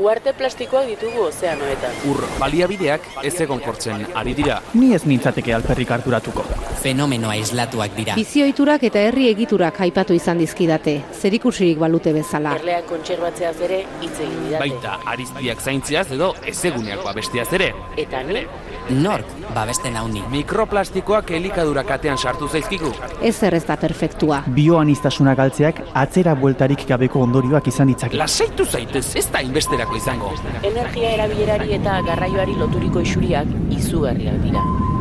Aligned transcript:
Uarte 0.00 0.32
plastikoak 0.32 0.86
ditugu 0.88 1.26
ozeanoetan. 1.26 1.98
Ur 2.08 2.22
baliabideak 2.40 3.08
ez 3.28 3.34
egon 3.44 3.60
kortzen 3.60 4.06
ari 4.16 4.32
dira. 4.38 4.62
Ni 4.72 4.94
ez 4.96 5.02
nintzateke 5.04 5.52
alperrik 5.52 5.92
harturatuko. 5.92 6.46
Fenomeno 6.82 7.30
aislatuak 7.30 7.94
dira. 7.94 8.16
Bizioiturak 8.18 8.82
eta 8.88 8.98
herri 9.06 9.28
egiturak 9.30 9.76
aipatu 9.84 10.16
izan 10.18 10.40
dizkidate, 10.42 10.96
zerikusirik 11.14 11.78
balute 11.78 12.10
bezala. 12.16 12.56
Erleak 12.58 12.88
kontserbatzeaz 12.90 13.54
ere 13.68 13.84
hitz 14.00 14.16
egin 14.16 14.40
didate. 14.48 14.62
Baita 14.64 14.96
ariztiak 15.14 15.62
zaintziaz 15.62 16.08
edo 16.16 16.32
ezeguneak 16.52 17.04
babestiaz 17.06 17.46
ere. 17.54 17.70
Eta 18.02 18.24
ni, 18.26 18.42
Nork 18.90 19.28
babesten 19.54 19.94
hauni. 19.96 20.24
Mikroplastikoak 20.32 21.30
elikadura 21.38 21.84
katean 21.86 22.18
sartu 22.18 22.48
zaizkigu. 22.48 22.90
Ez 23.22 23.34
zer 23.36 23.54
ez 23.54 23.62
da 23.68 23.76
perfektua. 23.78 24.42
Bioanistasuna 24.56 25.36
galtzeak 25.38 25.78
atzera 25.94 26.34
bueltarik 26.34 26.82
gabeko 26.88 27.22
ondorioak 27.22 27.70
izan 27.70 27.92
ditzake. 27.92 28.18
Lasaitu 28.18 28.66
zaitez, 28.66 29.04
ez 29.16 29.28
da 29.30 29.40
inbesterako 29.40 29.96
izango. 29.96 30.32
energia 30.62 31.10
erabilerari 31.14 31.74
eta 31.78 32.00
garraioari 32.06 32.56
loturiko 32.58 33.00
isuriak 33.00 33.46
izugarriak 33.70 34.42
dira. 34.42 34.64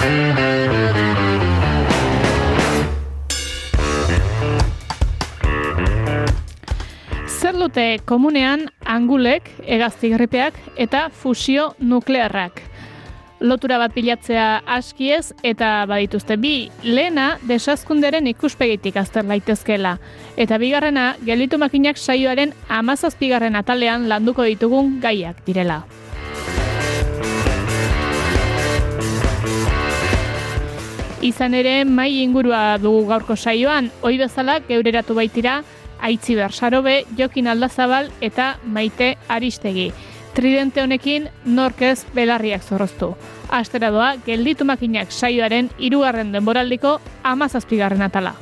Zer 0.00 0.08
dute 7.52 8.00
komunean 8.08 8.70
angulek, 8.88 9.50
hegazti 9.68 10.08
gripeak 10.14 10.56
eta 10.80 11.10
fusio 11.12 11.74
nuklearrak. 11.84 12.62
Lotura 13.44 13.76
bat 13.82 13.92
bilatzea 13.92 14.62
askiez 14.64 15.34
eta 15.44 15.84
badituzte 15.84 16.40
bi 16.40 16.70
lehena 16.80 17.34
desazkunderen 17.44 18.32
ikuspegitik 18.32 18.96
azter 18.96 19.28
daitezkela. 19.28 19.98
Eta 20.40 20.56
bigarrena 20.56 21.10
gelditu 21.28 21.60
makinak 21.60 22.00
saioaren 22.00 22.56
amazazpigarren 22.68 23.56
atalean 23.56 24.08
landuko 24.08 24.48
ditugun 24.48 24.96
gaiak 25.04 25.44
direla. 25.44 25.82
Izan 31.20 31.52
ere, 31.52 31.84
mai 31.84 32.22
ingurua 32.22 32.78
dugu 32.80 33.02
gaurko 33.10 33.34
saioan, 33.36 33.90
ohi 34.00 34.16
bezala 34.16 34.54
geureratu 34.64 35.12
baitira 35.14 35.58
Aitzi 36.00 36.34
Bersarobe, 36.34 37.04
Jokin 37.18 37.50
Aldazabal 37.52 38.08
eta 38.24 38.54
Maite 38.64 39.18
Aristegi. 39.28 39.90
Tridente 40.32 40.80
honekin 40.80 41.28
norkez 41.44 42.06
belarriak 42.14 42.64
zorroztu. 42.64 43.12
Astera 43.50 43.90
doa, 43.92 44.14
gelditu 44.24 44.64
makinak 44.64 45.12
saioaren 45.12 45.68
hirugarren 45.78 46.32
denboraldiko 46.32 47.00
amazazpigarren 47.22 48.00
atala. 48.06 48.38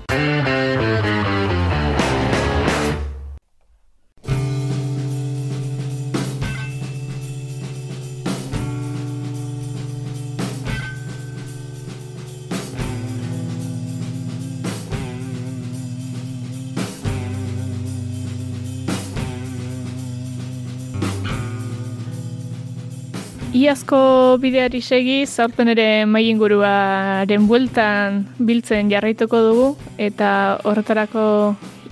Iazko 23.58 24.38
bideari 24.38 24.78
segi, 24.78 25.24
zaurpen 25.26 25.72
ere 25.72 26.04
mai 26.06 26.28
inguruaren 26.30 27.48
bueltan 27.50 28.20
biltzen 28.38 28.92
jarraituko 28.92 29.40
dugu, 29.42 29.64
eta 29.98 30.28
horretarako 30.68 31.24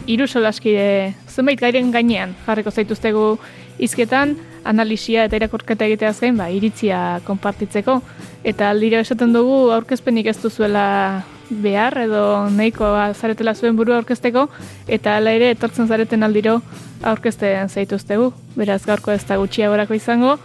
hiru 0.06 0.28
solaskide 0.30 1.16
zenbait 1.26 1.58
gairen 1.58 1.90
gainean 1.90 2.36
jarriko 2.46 2.70
zaituztegu 2.70 3.26
hizketan, 3.82 4.36
analisia 4.62 5.26
eta 5.26 5.40
irakurketa 5.40 5.90
egiteaz 5.90 6.14
gain, 6.20 6.38
ba, 6.38 6.46
iritzia 6.54 7.20
konpartitzeko. 7.26 7.98
Eta 8.46 8.70
aldiro 8.70 9.02
esaten 9.02 9.34
dugu 9.34 9.72
aurkezpenik 9.74 10.30
ez 10.30 10.38
duzuela 10.38 10.86
behar 11.50 11.98
edo 12.06 12.24
nahiko 12.54 12.94
zaretela 13.14 13.56
zuen 13.58 13.74
buru 13.74 13.96
aurkezteko, 13.98 14.46
eta 14.86 15.18
hala 15.18 15.34
ere 15.34 15.50
etortzen 15.56 15.90
zareten 15.90 16.22
aldiro 16.22 16.60
aurkezten 17.02 17.74
zaituztegu. 17.74 18.30
Beraz 18.54 18.84
gaurko 18.86 19.10
ez 19.10 19.24
da 19.26 19.40
gutxiagorako 19.42 19.98
izango, 19.98 20.38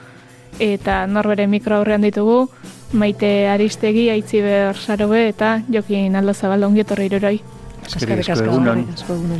eta 0.59 1.05
norbere 1.07 1.47
mikro 1.47 1.77
aurrean 1.77 2.01
ditugu, 2.01 2.47
maite 2.93 3.47
aristegi, 3.49 4.09
aitziber 4.09 4.77
sarobe 4.77 5.27
eta 5.29 5.59
jokin 5.71 6.15
aldo 6.15 6.33
zabal 6.33 6.63
ongietorri 6.67 7.07
iruroi. 7.11 7.37
Eskerrik 7.85 8.29
asko 8.29 8.47
egunon. 8.47 8.85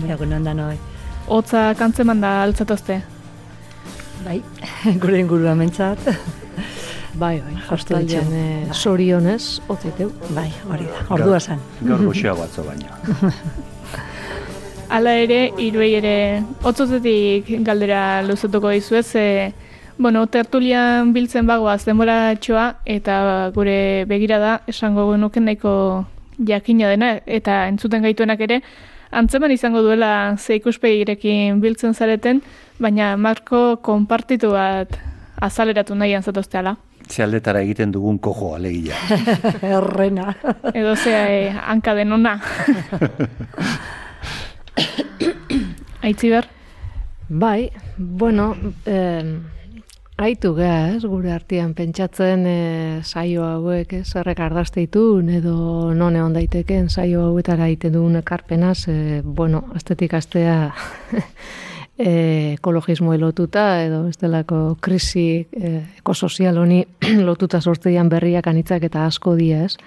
Egunon. 0.09 0.44
Da 0.44 0.53
noi. 0.53 0.77
Hotza 1.31 1.72
kantzeman 1.79 2.22
da 2.22 2.41
altzatozte. 2.44 3.01
Bai, 4.25 4.41
gure 5.01 5.19
ingurua 5.19 5.55
mentzat. 5.57 6.07
Bai, 7.11 7.41
bai, 7.43 7.57
jostaldian 7.67 8.29
eh, 8.33 8.69
sorionez, 8.72 9.59
otziteu. 9.69 10.11
Bai, 10.31 10.47
hori 10.69 10.88
da, 10.88 11.01
ordua 11.11 11.39
zen. 11.39 11.59
Gaur 11.83 12.05
goxeago 12.07 12.45
atzo 12.45 12.63
baina. 12.63 12.95
Hala 14.91 15.16
ere, 15.19 15.41
iruei 15.63 15.91
ere, 15.99 16.16
otzotetik 16.67 17.51
galdera 17.67 18.22
luzatuko 18.28 18.72
dizuez, 18.72 19.05
ze, 19.05 19.25
bueno, 20.01 20.25
tertulian 20.28 21.13
biltzen 21.13 21.45
bagoaz 21.45 21.84
denbora 21.85 22.34
txoa, 22.41 22.81
eta 22.89 23.51
gure 23.53 24.06
begirada 24.09 24.62
esango 24.67 25.12
genuken 25.12 25.45
nahiko 25.45 25.73
jakina 26.47 26.89
dena, 26.89 27.12
eta 27.29 27.67
entzuten 27.69 28.01
gaituenak 28.01 28.41
ere, 28.41 28.61
antzeman 29.11 29.53
izango 29.53 29.84
duela 29.85 30.35
ze 30.40 30.57
ikuspegirekin 30.57 31.61
biltzen 31.61 31.94
zareten, 31.94 32.41
baina 32.81 33.13
marko 33.17 33.78
konpartitu 33.85 34.50
bat 34.56 34.97
azaleratu 35.38 35.95
nahian 35.95 36.25
zatozteala. 36.25 36.75
Ze 37.07 37.22
aldetara 37.23 37.61
egiten 37.61 37.91
dugun 37.94 38.17
kojo 38.17 38.56
alegia. 38.56 38.97
Errena. 39.78 40.34
Edo 40.73 40.95
zea 40.95 41.28
e, 41.29 41.50
hanka 41.51 41.94
denona. 41.94 42.40
Aitziber? 46.01 46.47
Bai, 47.29 47.69
bueno, 47.97 48.56
eh, 48.85 49.38
Aitu 50.22 50.52
geha, 50.54 50.92
ez, 50.94 51.02
gure 51.09 51.32
artean 51.34 51.72
pentsatzen 51.74 52.44
e, 52.46 52.58
saio 53.02 53.42
hauek, 53.42 53.96
ez, 54.04 54.12
errek 54.22 54.38
ardazteitun, 54.46 55.32
edo 55.34 55.56
non 55.98 56.14
egon 56.14 56.36
daiteken 56.36 56.92
saio 56.94 57.24
hauetara 57.26 57.66
egiten 57.72 57.96
dugun 57.96 58.20
ekarpenaz, 58.20 58.84
e, 58.94 59.24
bueno, 59.26 59.64
astetik 59.74 60.14
astea 60.14 60.59
e, 61.98 62.12
ekologismo 62.54 63.18
lotuta, 63.18 63.66
edo 63.82 64.04
ez 64.12 64.20
delako 64.22 64.78
krisi 64.78 65.48
e, 65.58 65.74
ekosozial 66.04 66.62
honi 66.62 66.84
lotuta 67.30 67.58
sortzeian 67.58 68.14
berriak 68.14 68.46
anitzak 68.46 68.86
eta 68.92 69.08
asko 69.09 69.34
dia, 69.42 69.66
ez. 69.66 69.80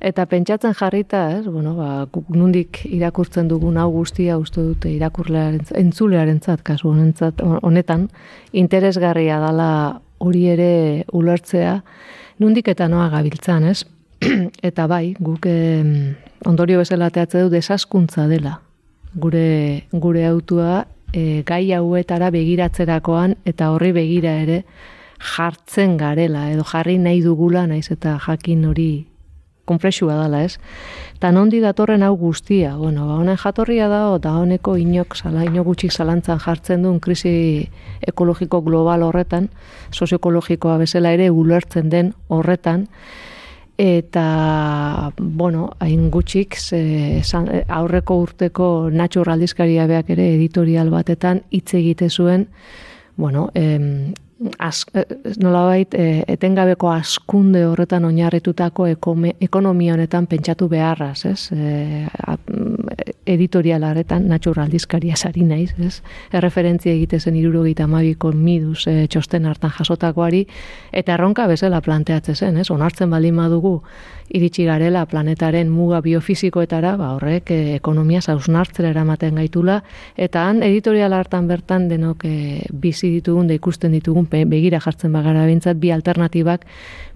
Eta 0.00 0.24
pentsatzen 0.24 0.72
jarrita, 0.78 1.26
ez, 1.36 1.44
bueno, 1.44 1.74
ba, 1.76 2.06
nundik 2.32 2.80
irakurtzen 2.88 3.50
dugun 3.50 3.76
hau 3.76 3.90
guztia 3.92 4.38
uste 4.40 4.62
dute 4.64 4.88
irakurlearen, 4.88 5.66
entzulearentzat 5.76 6.62
kasu 6.64 6.88
honentzat, 6.88 7.42
honetan, 7.60 8.08
interesgarria 8.52 9.36
dala 9.42 10.00
hori 10.24 10.46
ere 10.54 10.70
ulertzea, 11.12 11.74
nundik 12.40 12.72
eta 12.72 12.88
noa 12.88 13.10
gabiltzan, 13.12 13.68
ez? 13.68 13.84
eta 14.70 14.86
bai, 14.88 15.14
guk 15.20 15.44
eh, 15.48 15.84
ondorio 16.48 16.80
bezala 16.80 17.10
teatze 17.12 17.44
du 17.44 17.52
desaskuntza 17.52 18.24
dela. 18.28 18.56
Gure, 19.20 19.84
gure 19.92 20.24
autua 20.28 20.86
e, 21.12 21.42
gai 21.46 21.72
hauetara 21.74 22.30
begiratzerakoan 22.30 23.36
eta 23.48 23.70
horri 23.74 23.92
begira 23.92 24.36
ere 24.42 24.62
jartzen 25.20 25.96
garela 26.00 26.48
edo 26.52 26.64
jarri 26.64 26.96
nahi 26.98 27.20
dugula 27.24 27.66
naiz 27.66 27.90
eta 27.90 28.16
jakin 28.26 28.64
hori 28.70 28.90
konplexua 29.70 30.18
dela, 30.18 30.42
ez? 30.44 30.58
Eta 31.16 31.30
nondi 31.36 31.62
datorren 31.62 32.02
hau 32.02 32.14
guztia, 32.18 32.74
bueno, 32.80 33.06
ba, 33.08 33.18
honen 33.22 33.38
jatorria 33.40 33.88
da, 33.92 34.02
da 34.18 34.34
honeko 34.42 34.76
inok, 34.80 35.16
sala, 35.18 35.46
inok 35.46 35.70
gutxik 35.72 35.94
zalantzan 35.94 36.40
jartzen 36.42 36.86
duen 36.86 37.00
krisi 37.00 37.32
ekologiko 38.12 38.62
global 38.66 39.06
horretan, 39.06 39.50
sozioekologikoa 39.92 40.78
bezala 40.82 41.12
ere 41.16 41.30
ulertzen 41.30 41.90
den 41.92 42.14
horretan, 42.28 42.88
eta, 43.80 45.12
bueno, 45.16 45.70
hain 45.80 46.10
gutxik, 46.12 46.56
ze, 46.60 46.80
san, 47.24 47.48
aurreko 47.68 48.18
urteko 48.26 48.66
natxur 48.92 49.30
aldizkaria 49.32 49.86
beak 49.88 50.10
ere 50.12 50.26
editorial 50.34 50.92
batetan 50.92 51.44
hitz 51.50 51.72
egite 51.78 52.10
zuen, 52.10 52.48
bueno, 53.16 53.48
em, 53.54 54.12
az, 54.58 54.84
eh, 54.92 55.02
nolabait 55.36 55.94
e, 55.94 56.24
etengabeko 56.26 56.88
askunde 56.88 57.64
horretan 57.66 58.04
oinarritutako 58.04 58.86
ekonomia 59.40 59.94
honetan 59.94 60.26
pentsatu 60.26 60.68
beharraz, 60.68 61.24
ez? 61.26 61.50
E, 61.52 62.06
a, 62.26 62.36
editorialaretan 63.26 64.26
naturaldizkaria 64.28 65.16
sari 65.16 65.44
naiz, 65.44 65.74
ez? 65.78 66.00
Erreferentzia 66.32 66.92
egite 66.92 67.20
zen 67.20 67.36
72ko 67.36 68.32
miduz 68.34 68.86
e, 68.88 69.06
txosten 69.06 69.44
hartan 69.46 69.72
jasotakoari 69.78 70.46
eta 70.92 71.14
erronka 71.14 71.46
bezala 71.46 71.80
planteatzen 71.80 72.34
zen, 72.34 72.56
ez? 72.56 72.70
Onartzen 72.70 73.10
baldin 73.10 73.36
badugu 73.36 73.80
iritsi 74.30 74.64
garela 74.64 75.04
planetaren 75.10 75.70
muga 75.70 76.00
biofizikoetara, 76.04 76.94
ba 76.96 77.12
horrek 77.16 77.50
e, 77.50 77.60
ekonomia 77.76 78.22
zausnartzera 78.22 78.92
eramaten 78.94 79.40
gaitula 79.40 79.80
eta 80.16 80.46
han 80.48 80.62
editorial 80.66 81.12
hartan 81.12 81.48
bertan 81.50 81.88
denok 81.90 82.24
e, 82.24 82.34
bizi 82.72 83.10
ditugun 83.18 83.50
da 83.50 83.56
ikusten 83.58 83.92
ditugun 83.98 84.29
begira 84.30 84.80
jartzen 84.80 85.12
bagara 85.12 85.46
bintzat 85.46 85.78
bi 85.80 85.90
alternatibak 85.90 86.66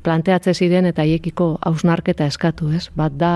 planteatze 0.05 0.55
ziren 0.55 0.87
eta 0.87 1.02
haiekiko 1.02 1.58
hausnarketa 1.64 2.26
eskatu, 2.26 2.70
ez? 2.76 2.90
Bat 2.96 3.16
da, 3.19 3.34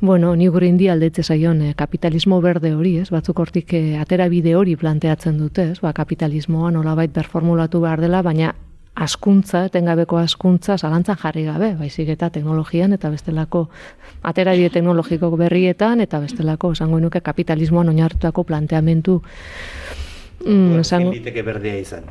bueno, 0.00 0.34
ni 0.36 0.48
gure 0.48 0.68
indi 0.68 0.88
aldetze 0.88 1.22
zaion 1.22 1.62
eh, 1.62 1.74
kapitalismo 1.76 2.40
berde 2.40 2.74
hori, 2.74 2.98
ez? 3.00 3.10
Batzuk 3.10 3.38
hortik 3.40 3.74
eh, 3.74 3.98
atera 4.00 4.28
bide 4.28 4.56
hori 4.56 4.76
planteatzen 4.76 5.38
dute, 5.38 5.70
ez? 5.72 5.78
Ba, 5.80 5.94
kapitalismoa 5.96 6.70
nolabait 6.76 7.12
berformulatu 7.14 7.80
behar 7.80 8.04
dela, 8.04 8.22
baina 8.22 8.54
askuntza, 9.00 9.64
etengabeko 9.70 10.18
askuntza, 10.20 10.76
zalantzan 10.76 11.16
jarri 11.20 11.46
gabe, 11.46 11.72
baizik 11.78 12.10
eta 12.12 12.28
teknologian 12.34 12.92
eta 12.92 13.08
bestelako 13.10 13.68
atera 14.26 14.52
bide 14.58 14.70
teknologiko 14.74 15.30
berrietan 15.40 16.02
eta 16.04 16.20
bestelako, 16.20 16.72
esango 16.76 17.00
nuke 17.00 17.22
kapitalismoan 17.24 17.88
oinartutako 17.94 18.44
planteamentu 18.44 19.20
Mm, 20.40 20.80
esango 20.80 21.12
liteke 21.12 21.42
berdea 21.44 21.80
izan. 21.82 22.06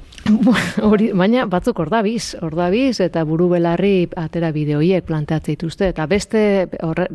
Hori, 0.89 1.09
baina 1.17 1.47
batzuk 1.49 1.79
ordabiz, 1.81 2.35
ordabiz 2.45 2.99
eta 3.01 3.23
buru 3.25 3.49
belarri 3.49 4.09
atera 4.21 4.51
bideoiek 4.53 5.07
planteatzen 5.07 5.55
dituzte 5.55 5.89
eta 5.89 6.05
beste 6.05 6.43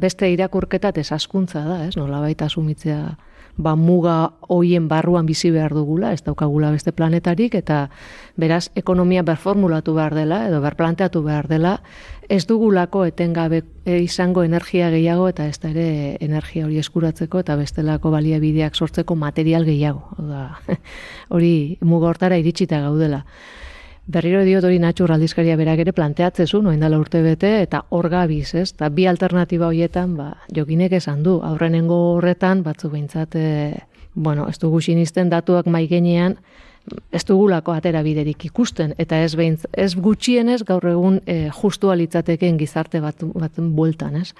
beste 0.00 0.30
irakurketa 0.32 0.90
desaskuntza 0.96 1.62
da, 1.68 1.84
ez? 1.86 1.94
Nolabait 1.96 2.42
asumitzea 2.42 3.14
ba 3.56 3.76
muga 3.76 4.32
hoien 4.50 4.88
barruan 4.88 5.26
bizi 5.26 5.50
behar 5.54 5.74
dugula, 5.74 6.12
ez 6.12 6.24
daukagula 6.26 6.72
beste 6.74 6.92
planetarik 6.92 7.54
eta 7.54 7.88
beraz 8.36 8.68
ekonomia 8.74 9.22
berformulatu 9.22 9.94
behar 9.94 10.14
dela 10.14 10.40
edo 10.48 10.60
berplanteatu 10.60 11.22
behar 11.22 11.46
dela, 11.48 11.76
ez 12.28 12.46
dugulako 12.46 13.04
etengabe 13.04 13.62
e, 13.84 13.98
izango 14.02 14.44
energia 14.44 14.90
gehiago 14.90 15.28
eta 15.28 15.46
ez 15.46 15.58
da 15.60 15.70
ere 15.70 16.16
energia 16.24 16.66
hori 16.66 16.78
eskuratzeko 16.80 17.42
eta 17.44 17.56
bestelako 17.56 18.10
baliabideak 18.14 18.74
sortzeko 18.74 19.16
material 19.16 19.64
gehiago. 19.64 20.02
Oda, 20.18 20.46
hori 21.34 21.76
muga 21.80 22.08
hortara 22.08 22.38
iritsita 22.40 22.80
gaudela. 22.84 23.24
Berriro 24.06 24.42
diot 24.44 24.64
hori 24.68 24.78
natxur 24.82 25.14
aldizkaria 25.14 25.56
berak 25.56 25.80
ere 25.80 25.92
planteatzezu, 25.96 26.60
noin 26.62 26.82
dala 26.82 26.98
urte 27.00 27.22
bete, 27.24 27.54
eta 27.64 27.86
hor 27.88 28.10
gabiz, 28.12 28.50
ez? 28.54 28.74
Ta 28.76 28.90
bi 28.92 29.06
alternatiba 29.08 29.70
horietan, 29.70 30.12
ba, 30.18 30.34
jokinek 30.52 30.92
esan 31.00 31.22
du, 31.24 31.38
aurrenengo 31.40 31.96
horretan, 32.18 32.60
batzu 32.66 32.90
behintzat, 32.92 33.36
e, 33.40 33.80
bueno, 34.14 34.44
ez 34.48 34.58
dugu 34.60 34.82
sinisten 34.84 35.32
datuak 35.32 35.66
maigenean, 35.72 36.36
ez 37.12 37.24
dugulako 37.24 37.72
atera 37.72 38.02
biderik 38.04 38.44
ikusten, 38.44 38.94
eta 38.98 39.18
ez 39.24 39.34
behintz, 39.38 39.64
ez 39.72 39.94
gutxienez 39.94 40.62
gaur 40.68 40.84
egun 40.90 41.20
e, 41.26 41.48
justu 41.62 41.90
alitzateken 41.90 42.58
gizarte 42.60 43.00
bat, 43.00 43.24
bat 43.34 43.60
bueltan, 43.76 44.16
ez? 44.20 44.32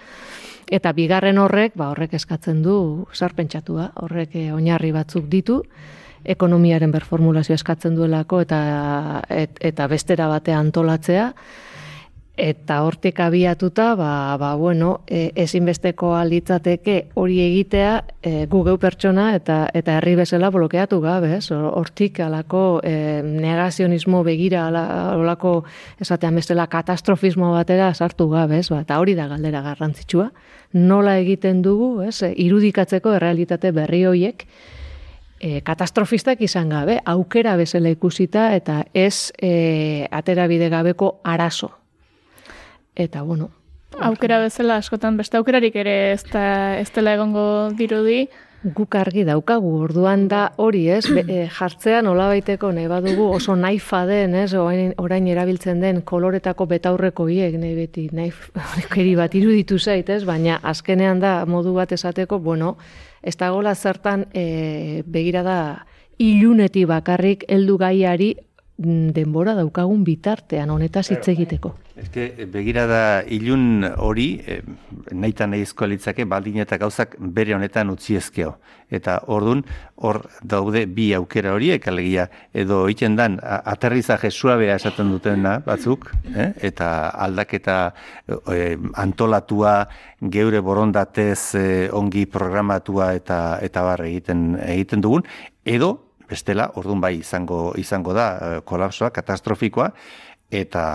Eta 0.72 0.92
bigarren 0.96 1.38
horrek, 1.38 1.74
ba, 1.76 1.90
horrek 1.92 2.14
eskatzen 2.16 2.62
du, 2.64 2.76
sarpentsatua, 3.12 3.90
horrek 4.04 4.36
e, 4.36 4.46
oinarri 4.52 4.92
batzuk 4.92 5.28
ditu, 5.32 5.62
ekonomiaren 6.24 6.92
berformulazio 6.92 7.54
eskatzen 7.54 7.96
duelako 7.96 8.40
eta 8.44 8.58
et, 9.28 9.58
eta 9.60 9.86
bestera 9.92 10.28
batean 10.30 10.70
antolatzea 10.70 11.30
eta 12.36 12.80
hortik 12.82 13.20
abiatuta 13.20 13.94
ba, 13.94 14.36
ba 14.38 14.54
bueno 14.56 15.02
e, 15.06 15.30
ezinbesteko 15.38 16.14
alitzateke 16.18 16.96
hori 17.14 17.38
egitea 17.44 17.92
e, 18.22 18.46
gu 18.50 18.62
geu 18.66 18.74
pertsona 18.82 19.28
eta 19.36 19.68
eta 19.72 19.98
herri 19.98 20.16
bezala 20.18 20.50
blokeatu 20.50 20.98
gabe 21.00 21.30
ez? 21.36 21.52
Hortik 21.54 22.18
alako 22.20 22.80
e, 22.82 23.22
negazionismo 23.22 24.24
begira 24.26 24.66
alako 24.66 25.62
esatean 26.00 26.34
bestela 26.34 26.66
katastrofismo 26.66 27.52
batera 27.52 27.92
sartu 27.94 28.28
gabe 28.28 28.58
ez? 28.58 28.68
Ba, 28.68 28.82
eta 28.82 28.98
hori 28.98 29.14
da 29.14 29.28
galdera 29.30 29.62
garrantzitsua. 29.62 30.30
Nola 30.74 31.18
egiten 31.22 31.62
dugu 31.62 32.02
ez? 32.02 32.18
Irudikatzeko 32.34 33.14
errealitate 33.14 33.70
berri 33.70 34.04
hoiek 34.10 34.46
e, 35.38 35.60
katastrofistak 35.62 36.42
izan 36.42 36.74
gabe, 36.74 36.98
aukera 37.04 37.54
bezala 37.60 37.94
ikusita 37.94 38.50
eta 38.56 38.82
ez 38.92 39.30
e, 39.38 40.08
atera 40.10 40.48
bide 40.50 40.68
gabeko 40.72 41.20
arazo. 41.22 41.83
Eta, 42.94 43.22
bueno... 43.22 43.50
Aukera 44.02 44.40
bezala 44.42 44.80
askotan 44.82 45.16
beste 45.16 45.38
aukerarik 45.38 45.76
ere 45.78 45.94
ez, 46.12 46.24
da, 46.32 46.78
ez 46.80 46.90
dela 46.94 47.14
egongo 47.14 47.70
dirudi. 47.78 48.24
Guk 48.64 48.96
argi 48.96 49.26
daukagu, 49.28 49.70
orduan 49.84 50.24
da 50.26 50.46
hori 50.56 50.86
ez, 50.90 51.04
be, 51.12 51.22
e, 51.28 51.44
jartzea 51.52 52.00
nola 52.02 52.30
baiteko 52.32 52.72
nahi 52.72 52.88
badugu 52.88 53.26
oso 53.36 53.54
naifa 53.60 54.04
den, 54.08 54.34
ez, 54.40 54.54
orain, 54.56 54.94
orain 54.98 55.28
erabiltzen 55.28 55.84
den 55.84 56.00
koloretako 56.02 56.66
betaurreko 56.70 57.28
hiek, 57.28 57.58
nahi 57.60 57.74
beti, 57.76 58.08
naif, 58.16 58.48
bat 59.20 59.36
iruditu 59.36 59.78
zait, 59.78 60.08
ez, 60.08 60.24
baina 60.24 60.58
azkenean 60.62 61.20
da 61.20 61.34
modu 61.46 61.74
bat 61.76 61.92
esateko, 61.92 62.40
bueno, 62.40 62.78
ez 63.22 63.36
da 63.36 63.50
gola 63.52 63.74
zertan 63.74 64.26
e, 64.32 65.02
begira 65.06 65.44
da 65.44 65.58
iluneti 66.18 66.84
bakarrik 66.88 67.44
heldu 67.48 67.78
gaiari 67.78 68.34
mm, 68.78 69.12
denbora 69.12 69.54
daukagun 69.60 70.04
bitartean 70.04 70.70
honetaz 70.70 71.10
hitz 71.10 71.28
egiteko. 71.28 71.76
Eske 71.94 72.46
begira 72.50 72.88
da 72.90 73.02
ilun 73.30 73.84
hori 74.02 74.40
e, 74.42 74.56
nahita 75.14 75.46
nahizko 75.46 75.86
litzake 75.86 76.24
baldin 76.26 76.58
eta 76.64 76.74
gauzak 76.82 77.14
bere 77.36 77.54
honetan 77.54 77.92
utzi 77.92 78.16
ezkeo. 78.18 78.56
Eta 78.90 79.20
ordun 79.30 79.62
hor 80.02 80.24
daude 80.42 80.84
bi 80.90 81.12
aukera 81.14 81.52
horiek 81.54 81.86
alegia 81.86 82.26
edo 82.52 82.80
egiten 82.88 83.14
dan 83.20 83.38
aterrizaje 83.44 84.32
suabea 84.34 84.74
esaten 84.80 85.12
dutena 85.14 85.60
batzuk, 85.66 86.08
eh? 86.34 86.50
eta 86.66 86.88
aldaketa 87.28 87.78
e, 88.26 88.74
antolatua 88.98 89.76
geure 90.34 90.64
borondatez 90.66 91.38
e, 91.54 91.64
ongi 91.94 92.26
programatua 92.26 93.12
eta 93.20 93.38
eta 93.62 93.86
bar 93.86 94.02
egiten 94.08 94.56
egiten 94.66 95.04
dugun 95.04 95.22
edo 95.64 95.94
bestela 96.26 96.72
ordun 96.74 96.98
bai 97.00 97.20
izango 97.20 97.70
izango 97.78 98.14
da 98.16 98.60
kolapsoa 98.66 99.12
katastrofikoa 99.14 99.92
eta 100.54 100.86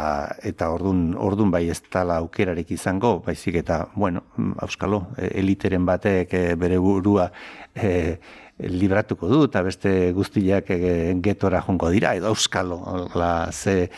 eta 0.43 0.69
ordun 0.71 1.15
ordun 1.17 1.51
bai 1.51 1.67
ez 1.69 1.79
tala 1.91 2.19
aukerarik 2.23 2.71
izango 2.71 3.19
baizik 3.25 3.59
eta 3.63 3.85
bueno 3.95 4.23
auskalo 4.63 5.07
e, 5.17 5.31
eliteren 5.41 5.85
batek 5.85 6.33
e, 6.33 6.43
bere 6.55 6.77
burua 6.79 7.29
e, 7.75 8.19
libratuko 8.59 9.29
du 9.31 9.43
eta 9.47 9.61
beste 9.63 10.11
guztiak 10.15 10.71
e, 10.75 10.79
getora 11.23 11.61
jongo 11.63 11.89
dira 11.93 12.13
edo 12.15 12.27
auskalo 12.27 13.07
la 13.15 13.51
ze 13.51 13.89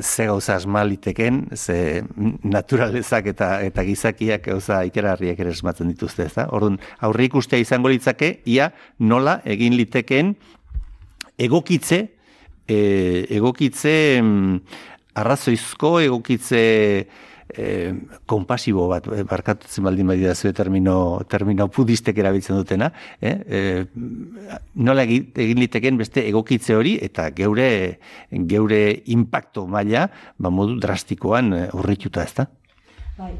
ze 0.00 0.26
gauza 0.26 0.56
asmaliteken 0.56 1.48
ze 1.56 2.04
naturalezak 2.42 3.26
eta 3.26 3.62
eta 3.62 3.84
gizakiak 3.84 4.46
gauza 4.46 4.84
ikerarriak 4.84 5.38
ere 5.40 5.50
esmatzen 5.50 5.88
dituzte 5.88 6.24
ezta? 6.24 6.48
Ordun 6.50 6.78
aurre 7.00 7.24
ikustea 7.24 7.58
izango 7.58 7.88
litzake 7.88 8.40
ia 8.44 8.72
nola 8.98 9.40
egin 9.44 9.76
liteken 9.76 10.34
egokitze 11.38 12.08
e, 12.68 13.26
egokitze 13.30 14.20
mm, 14.22 14.60
arrazoizko 15.14 15.98
egokitze 16.00 16.62
e, 17.52 17.66
konpasibo 18.26 18.86
bat, 18.90 19.06
e, 19.12 19.24
barkatutzen 19.28 19.84
baldin 19.84 20.08
badira 20.12 20.34
zuen 20.34 20.54
termino, 20.56 20.96
termino 21.28 21.68
pudistek 21.72 22.18
erabiltzen 22.22 22.56
dutena, 22.56 22.90
eh? 23.20 23.34
e, 23.46 23.60
nola 24.74 25.04
egin 25.04 25.60
liteken 25.60 26.00
beste 26.00 26.24
egokitze 26.28 26.76
hori 26.78 26.96
eta 27.02 27.28
geure 27.36 27.68
geure 28.54 28.82
impacto 29.16 29.66
maila 29.66 30.08
ba, 30.38 30.50
modu 30.50 30.78
drastikoan 30.80 31.52
urrituta 31.72 32.24
ez 32.24 32.34
da? 32.40 32.48
Bai, 33.18 33.34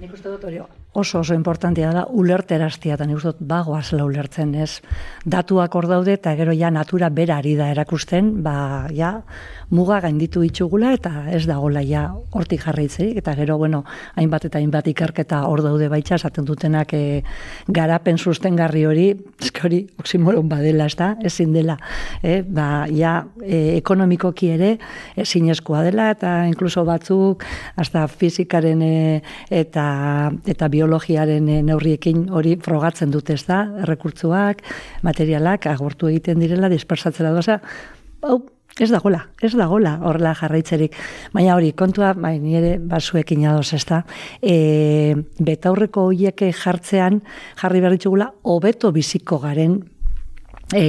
nik 0.00 0.12
uste 0.12 0.28
dut 0.28 0.44
hori 0.44 0.60
oso 0.92 1.20
oso 1.20 1.34
importantia 1.34 1.92
da 1.94 2.02
ulerteraztia 2.10 2.96
eta 2.96 3.06
nik 3.06 3.22
dut 3.22 3.38
bagoazela 3.46 4.02
ulertzen 4.04 4.56
ez? 4.58 4.80
Datuak 5.22 5.74
hor 5.78 5.86
daude 5.86 6.16
eta 6.18 6.34
gero 6.34 6.52
ja 6.56 6.70
natura 6.70 7.10
bera 7.14 7.36
ari 7.38 7.54
da 7.54 7.68
erakusten 7.70 8.42
ba 8.42 8.88
ja 8.90 9.22
muga 9.70 10.00
gainditu 10.02 10.40
ditugula 10.42 10.92
eta 10.96 11.28
ez 11.30 11.44
dagola 11.46 11.82
ja 11.86 12.08
hortik 12.34 12.64
jarraitzerik. 12.64 13.20
Eta 13.22 13.36
gero 13.38 13.56
bueno 13.58 13.84
hainbat 14.16 14.48
eta 14.48 14.58
hainbat 14.58 14.88
ikerketa 14.90 15.44
hor 15.46 15.62
daude 15.62 15.88
baitza 15.88 16.16
esaten 16.16 16.44
dutenak 16.44 16.92
e, 16.92 17.22
garapen 17.68 18.18
sustengarri 18.18 18.84
hori 18.86 19.06
eske 19.44 19.62
hori 19.68 19.80
oksimoron 20.00 20.48
badela 20.48 20.86
ez 20.90 20.96
da 20.96 21.14
ezin 21.22 21.52
dela 21.54 21.78
e, 22.22 22.42
ba 22.42 22.86
ja 22.90 23.26
e, 23.42 23.76
ekonomikoki 23.76 24.50
ere 24.56 24.72
ezinezkoa 25.16 25.84
dela 25.86 26.10
eta 26.10 26.34
inkluso 26.50 26.84
batzuk 26.84 27.46
hasta 27.76 28.08
fizikaren 28.08 28.82
e, 28.82 29.22
eta 29.50 29.86
eta 30.46 30.68
biologiaren 30.80 31.48
eh, 31.48 31.60
neurriekin 31.66 32.28
hori 32.32 32.56
frogatzen 32.64 33.12
dute 33.12 33.36
ez 33.36 33.44
da, 33.48 33.64
errekurtzuak, 33.84 34.64
materialak 35.06 35.68
agortu 35.70 36.08
egiten 36.10 36.40
direla, 36.40 36.72
dispersatzera 36.72 37.34
doza, 37.36 37.60
hau, 38.24 38.40
ez 38.80 38.88
dagola, 38.90 39.24
ez 39.42 39.52
dagola 39.58 39.96
horrela 40.06 40.32
jarraitzerik. 40.38 40.96
Baina 41.34 41.56
hori, 41.58 41.72
kontua, 41.76 42.14
bai, 42.16 42.38
nire 42.40 42.76
basuekin 42.78 43.44
adoz, 43.50 43.72
ez 43.76 43.84
da, 43.88 44.02
e, 44.40 45.14
betaurreko 45.40 46.08
hoiek 46.10 46.46
jartzean, 46.62 47.20
jarri 47.60 47.82
behar 47.84 47.98
ditugula, 47.98 48.30
hobeto 48.42 48.92
biziko 48.96 49.40
garen 49.42 49.80
e, 50.72 50.84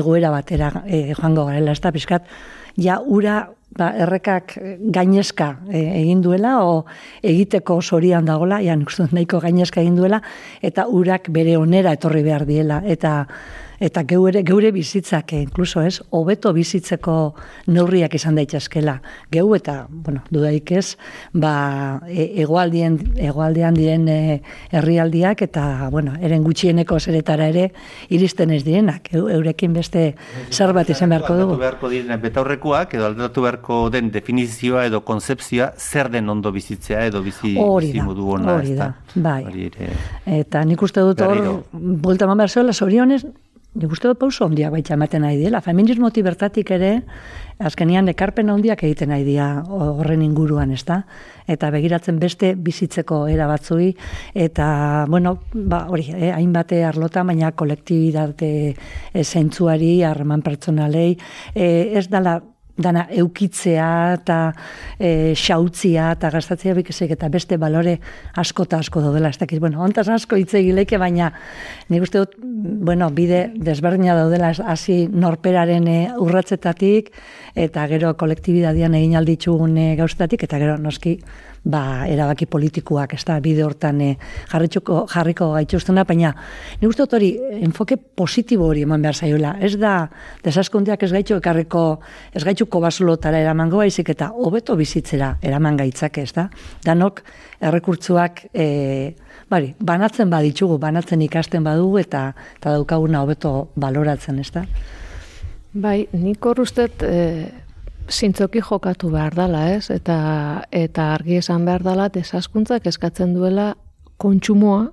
egoera 0.00 0.32
batera 0.34 0.72
e, 0.86 1.12
joango 1.12 1.46
garela, 1.50 1.76
ez 1.76 1.84
da, 1.84 1.94
pixkat, 1.94 2.26
ja, 2.80 2.98
ura, 3.04 3.44
ba, 3.78 3.92
errekak 4.04 4.56
gainezka 4.94 5.52
e, 5.70 5.82
egin 6.02 6.22
duela, 6.24 6.58
o 6.66 6.84
egiteko 7.22 7.80
sorian 7.82 8.26
dagola, 8.28 8.60
ja, 8.64 8.76
nahiko 9.14 9.40
gainezka 9.44 9.80
egin 9.84 9.96
duela, 9.96 10.20
eta 10.62 10.88
urak 10.88 11.30
bere 11.34 11.56
onera 11.56 11.94
etorri 11.96 12.24
behar 12.26 12.46
diela, 12.48 12.82
eta 12.86 13.22
eta 13.80 14.02
geure, 14.08 14.42
geure 14.42 14.72
bizitzak, 14.74 15.32
eh, 15.32 15.42
inkluso 15.42 15.82
ez, 15.82 16.00
hobeto 16.10 16.52
bizitzeko 16.52 17.34
neurriak 17.70 18.14
izan 18.18 18.34
daitezkela. 18.38 18.98
Geu 19.30 19.54
eta, 19.54 19.86
bueno, 19.88 20.22
dudaik 20.34 20.72
ez, 20.72 20.96
ba, 21.32 22.00
e, 22.08 22.42
egoaldien, 22.42 22.98
egoaldean 23.28 23.78
diren 23.78 24.08
e, 24.08 24.18
herrialdiak 24.72 25.42
eta, 25.46 25.88
bueno, 25.94 26.16
eren 26.20 26.42
gutxieneko 26.42 26.98
zeretara 26.98 27.48
ere 27.48 27.68
iristen 28.10 28.50
ez 28.50 28.64
direnak. 28.64 29.12
eurekin 29.12 29.72
beste 29.72 30.14
zer 30.50 30.72
bat 30.72 30.90
izan 30.90 31.10
beharko 31.10 31.36
dugu. 31.38 31.56
Beharko 31.58 31.88
diren 31.92 32.20
betaurrekoak, 32.20 32.94
edo 32.94 33.06
aldatu 33.06 33.42
beharko 33.42 33.80
den 33.90 34.10
definizioa 34.10 34.86
edo 34.86 35.04
konzeptzioa 35.06 35.72
zer 35.78 36.10
den 36.10 36.28
ondo 36.28 36.52
bizitzea 36.52 37.04
edo 37.06 37.22
bizi, 37.22 37.54
hori 37.58 37.92
bizi 37.92 38.02
modu 38.04 38.30
ona. 38.34 38.56
Hori 38.58 38.74
da, 38.74 38.92
bai. 39.14 39.42
Eta 40.26 40.64
nik 40.64 40.82
uste 40.82 41.04
dut 41.04 41.20
hor, 41.22 41.62
bulta 41.72 42.26
man 42.26 42.38
behar 42.42 42.74
zorionez, 42.74 43.24
nik 43.78 43.92
uste 43.94 44.10
dut 44.10 44.18
pauso 44.18 44.46
ondiak 44.48 44.72
baita 44.74 44.94
ematen 44.96 45.22
nahi 45.22 45.38
dela. 45.40 45.60
Feminismoti 45.62 46.22
bertatik 46.26 46.70
ere, 46.74 46.90
azkenian 47.62 48.10
ekarpen 48.10 48.50
ondiak 48.50 48.82
egiten 48.86 49.12
nahi 49.12 49.24
dia 49.26 49.46
horren 49.68 50.22
inguruan, 50.26 50.72
ez 50.74 50.82
da? 50.88 51.00
Eta 51.48 51.70
begiratzen 51.74 52.18
beste 52.20 52.52
bizitzeko 52.54 53.22
era 53.30 53.46
batzui, 53.50 53.92
eta, 54.34 54.68
bueno, 55.08 55.38
ba, 55.54 55.84
hori, 55.88 56.10
eh, 56.14 56.32
hainbate 56.34 56.82
arlota, 56.84 57.24
baina 57.24 57.52
kolektibidate 57.52 58.52
e, 58.68 59.24
zentzuari, 59.24 60.02
harreman 60.04 60.42
pertsonalei, 60.42 61.10
eh, 61.54 61.92
ez 61.98 62.08
dala 62.10 62.38
dana 62.78 63.06
eukitzea 63.10 63.88
eta 64.20 64.38
e, 64.98 65.34
xautzia 65.34 66.12
eta 66.14 66.30
gastatzea 66.30 66.76
bikesek 66.78 67.12
eta 67.16 67.28
beste 67.32 67.58
balore 67.58 67.98
asko 68.38 68.68
eta 68.68 68.78
asko 68.78 69.02
daudela. 69.02 69.32
Ez 69.34 69.40
dakit, 69.40 69.60
bueno, 69.60 69.82
ontaz 69.82 70.08
asko 70.14 70.38
hitz 70.38 70.54
egileke, 70.60 70.98
baina 70.98 71.32
nik 71.90 72.06
uste 72.06 72.22
dut, 72.22 72.38
bueno, 72.38 73.10
bide 73.14 73.48
desberdina 73.54 74.14
daudela 74.18 74.52
hasi 74.70 75.06
norperaren 75.10 75.88
e, 75.88 75.98
urratzetatik 76.18 77.12
eta 77.58 77.86
gero 77.90 78.14
kolektibidadian 78.16 78.94
egin 78.98 79.18
alditzugun 79.18 79.76
e, 79.76 79.90
gauzetatik 79.98 80.46
eta 80.46 80.62
gero 80.62 80.78
noski 80.78 81.18
ba, 81.64 82.06
erabaki 82.08 82.46
politikoak, 82.46 83.14
ez 83.14 83.24
da, 83.26 83.38
bide 83.44 83.64
hortan 83.64 84.00
e, 84.00 84.10
jarriko, 84.50 85.04
jarriko 85.10 85.50
gaituztena, 85.54 86.04
baina 86.08 86.32
ni 86.80 86.88
uste 86.88 87.04
hori, 87.04 87.30
enfoke 87.62 87.96
positibo 87.96 88.68
hori 88.68 88.84
eman 88.86 89.02
behar 89.02 89.16
zaiola. 89.16 89.54
Ez 89.60 89.74
da, 89.80 90.08
desaskundiak 90.44 91.02
ez 91.02 91.12
gaitxo 91.12 91.38
ekarriko, 91.42 91.84
ez 92.34 92.44
gaitxuko 92.44 92.80
basulotara 92.84 93.40
eraman 93.42 93.70
baizik 93.70 94.08
eta 94.14 94.30
hobeto 94.34 94.76
bizitzera 94.76 95.36
eraman 95.42 95.76
gaitzak, 95.76 96.18
ez 96.18 96.32
da. 96.32 96.48
Danok, 96.84 97.22
errekurtzuak, 97.60 98.46
e, 98.54 99.14
bari, 99.50 99.74
banatzen 99.80 100.30
baditzugu, 100.30 100.78
banatzen 100.78 101.22
ikasten 101.22 101.64
badugu 101.64 101.98
eta 102.02 102.32
eta 102.58 102.74
daukaguna 102.76 103.22
hobeto 103.22 103.70
baloratzen, 103.76 104.38
ez 104.38 104.50
da. 104.54 104.64
Bai, 105.78 106.06
nik 106.12 106.44
horruztet, 106.46 107.02
e, 107.02 107.67
zintzoki 108.08 108.60
jokatu 108.64 109.10
behar 109.12 109.34
dela, 109.36 109.68
ez? 109.74 109.90
Eta, 109.90 110.18
eta 110.72 111.12
argi 111.14 111.38
esan 111.38 111.64
behar 111.68 111.84
dela, 111.84 112.08
desaskuntzak 112.12 112.86
eskatzen 112.86 113.34
duela 113.36 113.74
kontsumoa, 114.18 114.88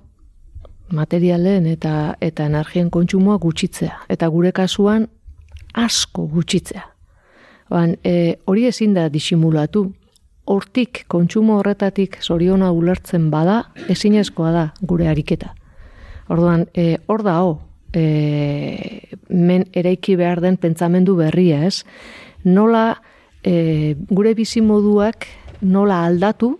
materialen 0.94 1.66
eta 1.66 2.14
eta 2.22 2.46
energien 2.46 2.90
kontsumoa 2.90 3.38
gutxitzea. 3.42 4.04
Eta 4.08 4.28
gure 4.30 4.52
kasuan 4.52 5.08
asko 5.74 6.26
gutxitzea. 6.30 6.84
Ban, 7.70 7.96
e, 8.04 8.36
hori 8.46 8.66
ezin 8.70 8.94
da 8.94 9.08
disimulatu. 9.10 9.88
Hortik, 10.46 11.02
kontsumo 11.10 11.56
horretatik 11.58 12.20
zoriona 12.22 12.70
ulertzen 12.70 13.30
bada, 13.32 13.64
ezinezkoa 13.90 14.52
da 14.54 14.66
gure 14.80 15.08
ariketa. 15.10 15.56
Orduan, 16.30 16.68
e, 16.74 16.98
hor 17.10 17.24
da 17.26 17.40
ho, 17.42 17.56
e, 17.90 19.16
men 19.28 19.66
eraiki 19.74 20.14
behar 20.16 20.40
den 20.44 20.56
pentsamendu 20.62 21.16
berria, 21.18 21.64
ez? 21.66 21.82
Nola 22.46 22.96
e, 23.42 23.96
gure 24.10 24.34
bizi 24.34 24.62
moduak 24.62 25.26
nola 25.62 26.04
aldatu 26.06 26.56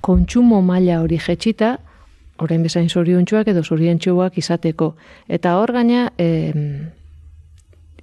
kontsumo 0.00 0.62
maila 0.64 1.00
hori 1.02 1.18
jetxita, 1.20 1.74
orain 2.40 2.62
bezain 2.64 2.88
zoriontsuak 2.88 3.50
edo 3.52 3.62
zoriontsuak 3.62 4.38
izateko. 4.40 4.94
Eta 5.28 5.56
hor 5.60 5.74
gaina, 5.76 6.08
e, 6.18 6.52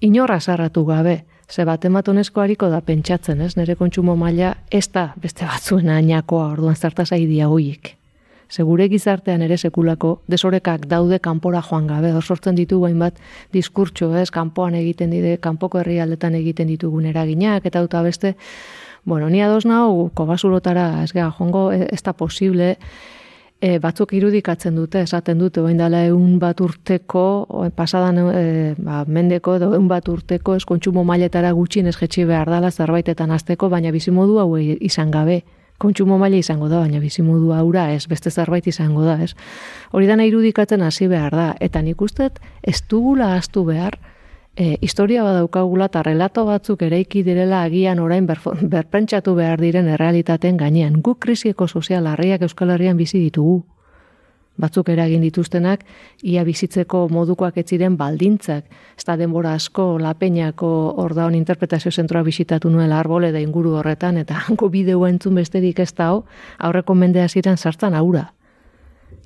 inorra 0.01 0.39
zarratu 0.39 0.85
gabe, 0.85 1.23
ze 1.49 1.65
bat 1.65 1.85
ematonezko 1.85 2.41
hariko 2.41 2.69
da 2.69 2.81
pentsatzen, 2.81 3.41
ez? 3.41 3.55
Nere 3.57 3.75
kontsumo 3.75 4.15
maila 4.15 4.53
ez 4.71 4.87
da 4.93 5.13
beste 5.21 5.45
batzuen 5.45 5.89
ainakoa 5.89 6.51
orduan 6.53 6.75
zartazai 6.75 7.25
dia 7.25 7.47
hoiek. 7.47 7.95
Segure 8.49 8.87
gizartean 8.87 9.41
ere 9.43 9.57
sekulako 9.57 10.21
desorekak 10.31 10.85
daude 10.87 11.19
kanpora 11.19 11.61
joan 11.61 11.87
gabe, 11.87 12.13
hor 12.15 12.23
sortzen 12.23 12.55
ditu 12.55 12.79
bat 12.79 13.19
diskurtso, 13.51 14.15
ez, 14.15 14.29
kanpoan 14.31 14.75
egiten 14.75 15.09
dide, 15.11 15.37
kanpoko 15.37 15.79
herrialdetan 15.79 16.35
egiten 16.35 16.67
ditugun 16.67 17.05
eraginak, 17.05 17.65
eta 17.65 17.83
uta 17.83 18.01
beste, 18.01 18.35
bueno, 19.03 19.29
ni 19.29 19.41
ados 19.41 19.65
nahu, 19.65 20.11
kobasurotara, 20.13 21.03
ez 21.03 21.11
gara, 21.11 21.31
jongo, 21.31 21.71
e, 21.71 21.87
ez 21.91 22.01
da 22.03 22.13
posible, 22.13 22.77
e, 23.59 23.79
batzuk 23.79 24.13
irudikatzen 24.13 24.75
dute, 24.75 25.01
esaten 25.01 25.37
dute, 25.39 25.59
oain 25.61 25.77
dela 25.77 26.05
egun 26.05 26.39
bat 26.39 26.61
urteko, 26.61 27.71
pasadan 27.75 28.17
e, 28.31 28.73
ba, 28.77 29.03
mendeko, 29.07 29.57
edo 29.57 29.73
egun 29.73 29.87
bat 29.91 30.07
urteko, 30.07 30.55
ez 30.55 30.63
kontsumo 30.63 31.03
mailetara 31.03 31.51
gutxin 31.51 31.87
ez 31.87 31.97
jetxi 31.99 32.23
behar 32.23 32.47
dela, 32.47 32.71
zerbaitetan 32.71 33.31
azteko, 33.31 33.67
baina 33.67 33.91
bizimodu 33.91 34.39
hau 34.39 34.55
izan 34.57 35.11
gabe 35.11 35.43
kontsumo 35.77 36.17
maila 36.17 36.37
izango 36.37 36.69
da, 36.69 36.81
baina 36.81 36.99
bizimudu 36.99 37.53
aura 37.53 37.91
ez, 37.93 38.07
beste 38.07 38.31
zerbait 38.31 38.67
izango 38.67 39.05
da, 39.05 39.19
ez. 39.23 39.33
Hori 39.91 40.07
dana 40.09 40.25
irudikatzen 40.25 40.81
hasi 40.81 41.07
behar 41.07 41.35
da, 41.35 41.47
eta 41.59 41.81
nik 41.81 42.01
usteet 42.01 42.39
ez 42.63 42.81
dugula 42.89 43.35
astu 43.35 43.63
behar, 43.67 43.99
e, 44.57 44.77
historia 44.81 45.23
badaukagula 45.23 45.87
eta 45.91 46.03
relato 46.03 46.45
batzuk 46.45 46.81
ereiki 46.81 47.23
direla 47.23 47.61
agian 47.63 47.99
orain 47.99 48.27
berpentsatu 48.27 49.35
behar 49.37 49.61
diren 49.61 49.87
errealitaten 49.87 50.57
gainean. 50.57 51.01
Guk 51.01 51.21
krisieko 51.25 51.67
sozial 51.67 52.07
harriak 52.07 52.41
Euskal 52.41 52.73
Herrian 52.73 52.97
bizi 52.97 53.19
ditugu, 53.21 53.63
batzuk 54.57 54.89
eragin 54.89 55.21
dituztenak, 55.21 55.83
ia 56.23 56.43
bizitzeko 56.43 57.07
modukoak 57.13 57.57
ez 57.57 57.67
ziren 57.69 57.97
baldintzak. 57.97 58.65
Ez 58.97 59.05
da 59.05 59.17
denbora 59.17 59.53
asko, 59.53 59.97
lapeñako 60.01 60.69
ordaun 61.03 61.35
interpretazio 61.35 61.91
zentroa 61.91 62.23
bisitatu 62.23 62.69
nuela 62.69 62.99
arbole 62.99 63.31
da 63.31 63.39
inguru 63.39 63.75
horretan, 63.77 64.17
eta 64.17 64.39
hanko 64.47 64.69
bideo 64.73 65.05
entzun 65.07 65.35
besterik 65.35 65.79
ez 65.79 65.93
da, 65.93 66.09
aurreko 66.57 66.95
mendea 66.95 67.27
ziren 67.27 67.57
sartzen 67.57 67.93
aura. 67.93 68.31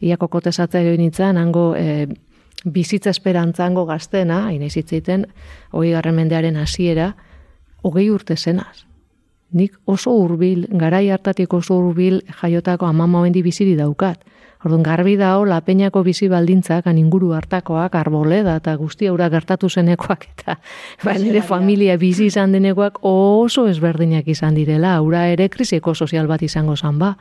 Ia 0.02 0.18
kokotesatzea 0.18 0.82
egin 0.82 1.06
nintzen, 1.06 1.38
hango 1.38 1.72
e, 1.78 2.08
bizitza 2.66 3.10
esperantzango 3.10 3.86
gaztena, 3.86 4.46
hain 4.48 4.62
ezitzeiten, 4.66 5.28
hoi 5.72 5.92
garren 5.92 6.16
mendearen 6.16 6.58
hasiera, 6.58 7.14
hogei 7.84 8.10
urte 8.10 8.38
zenaz. 8.38 8.86
Nik 9.52 9.76
oso 9.86 10.14
hurbil, 10.16 10.68
garai 10.80 11.10
hartatik 11.12 11.54
oso 11.54 11.76
hurbil 11.76 12.22
jaiotako 12.42 12.88
amama 12.88 13.22
bendi 13.26 13.42
biziri 13.44 13.76
daukat. 13.76 14.24
Orduan 14.62 14.84
garbi 14.86 15.16
dao 15.18 15.42
lapeñako 15.46 16.04
bizi 16.06 16.28
baldintzak 16.30 16.86
an 16.86 17.00
inguru 17.02 17.32
hartakoak 17.34 17.96
arboleda 17.98 18.60
eta 18.60 18.76
guzti 18.78 19.08
aura 19.10 19.30
gertatu 19.34 19.70
zenekoak 19.70 20.28
eta 20.30 20.60
ba 21.04 21.16
nire 21.18 21.42
familia 21.42 21.96
bizi 21.98 22.28
izan 22.30 22.54
denekoak 22.54 23.00
oso 23.02 23.66
ezberdinak 23.68 24.28
izan 24.30 24.54
direla. 24.54 24.94
Aura 25.00 25.26
ere 25.34 25.50
krisiko 25.50 25.96
sozial 25.96 26.30
bat 26.30 26.46
izango 26.46 26.78
zan 26.78 27.00
ba. 27.00 27.16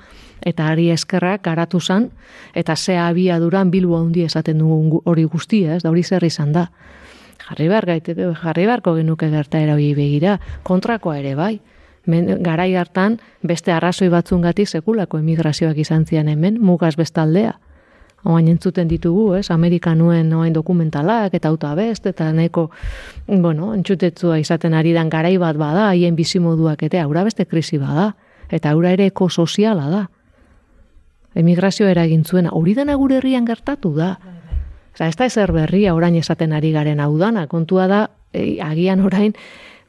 Eta 0.44 0.68
ari 0.68 0.90
eskerrak 0.92 1.42
garatu 1.48 1.80
zan 1.80 2.10
eta 2.54 2.76
ze 2.76 2.98
abia 2.98 3.40
duran 3.40 3.70
bilbo 3.70 3.96
handi 3.96 4.28
esaten 4.28 4.58
dugu 4.58 5.00
hori 5.04 5.24
guztia 5.24 5.76
ez? 5.76 5.82
Da 5.82 5.88
hori 5.90 6.04
zer 6.04 6.24
izan 6.24 6.52
da. 6.52 6.70
Jarri 7.48 7.68
behar 7.68 7.86
gaiteko 7.86 8.34
jarri 8.36 8.66
beharko 8.66 8.94
genuke 9.00 9.30
gertaera 9.30 9.74
hori 9.80 9.94
begira. 9.94 10.40
Kontrakoa 10.62 11.18
ere 11.18 11.34
bai 11.34 11.60
men, 12.06 12.42
garai 12.42 12.74
hartan 12.76 13.18
beste 13.42 13.72
arrazoi 13.72 14.08
batzungatik 14.08 14.68
sekulako 14.68 15.18
emigrazioak 15.18 15.78
izan 15.78 16.06
zian 16.06 16.28
hemen, 16.28 16.60
mugaz 16.60 16.96
bestaldea. 16.96 17.58
Oain 18.24 18.48
entzuten 18.52 18.88
ditugu, 18.88 19.34
ez, 19.38 19.46
Amerikanuen 19.50 20.32
oain 20.36 20.52
dokumentalak 20.52 21.34
eta 21.34 21.48
auto 21.48 21.66
abest, 21.70 22.04
eta 22.06 22.28
neko, 22.36 22.68
bueno, 23.26 23.72
entzutetzua 23.74 24.38
izaten 24.38 24.74
ari 24.76 24.92
dan 24.92 25.08
garai 25.08 25.38
bat 25.40 25.56
bada, 25.56 25.88
haien 25.88 26.16
bizimoduak 26.16 26.82
eta 26.84 27.00
aura 27.02 27.24
beste 27.24 27.46
krisi 27.46 27.78
bada, 27.80 28.12
eta 28.50 28.74
aura 28.74 28.92
ere 28.92 29.06
ekosoziala 29.08 29.88
da. 29.88 30.02
Emigrazio 31.34 31.88
eragin 31.88 32.24
zuen, 32.24 32.50
hori 32.50 32.74
dena 32.74 32.98
gure 33.00 33.16
herrian 33.20 33.46
gertatu 33.48 33.94
da. 33.96 34.18
Osa, 34.92 35.06
ez 35.06 35.16
da 35.16 35.24
ezer 35.30 35.52
berria 35.54 35.94
orain 35.94 36.16
esaten 36.18 36.52
ari 36.52 36.74
garen 36.74 37.00
hau 37.00 37.14
dana, 37.16 37.46
kontua 37.48 37.86
da, 37.88 38.00
e, 38.32 38.58
agian 38.60 39.00
orain, 39.06 39.32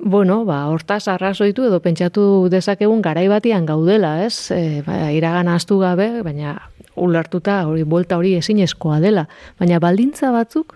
Bueno, 0.03 0.46
ba, 0.46 0.65
hortaz 0.65 1.05
arrazoitu 1.13 1.67
edo 1.67 1.77
pentsatu 1.79 2.24
dezakegun 2.50 3.03
garai 3.05 3.27
batian 3.29 3.67
gaudela, 3.70 4.15
ez? 4.25 4.50
E, 4.50 4.81
ba, 4.81 5.12
iragan 5.13 5.51
astu 5.53 5.77
gabe, 5.77 6.24
baina 6.25 6.55
ulertuta 6.98 7.60
hori 7.70 7.84
buelta 7.86 8.17
hori 8.17 8.34
ezinezkoa 8.39 8.98
dela, 9.03 9.27
baina 9.62 9.77
baldintza 9.79 10.31
batzuk 10.34 10.74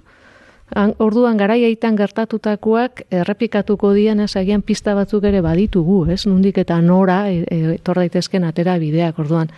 orduan 0.73 1.37
garaiaitan 1.37 1.95
gertatutakoak 1.95 3.03
errepikatuko 3.13 3.91
dian 3.93 4.19
ez 4.19 4.35
agian 4.35 4.63
pista 4.65 4.95
batzuk 4.95 5.23
ere 5.23 5.41
baditugu, 5.41 6.05
ez? 6.09 6.25
Nundik 6.25 6.57
eta 6.57 6.79
nora 6.81 7.29
e, 7.29 7.43
e, 7.51 7.75
etor 7.75 8.01
daitezken 8.01 8.43
atera 8.43 8.77
bideak, 8.81 9.19
orduan. 9.19 9.51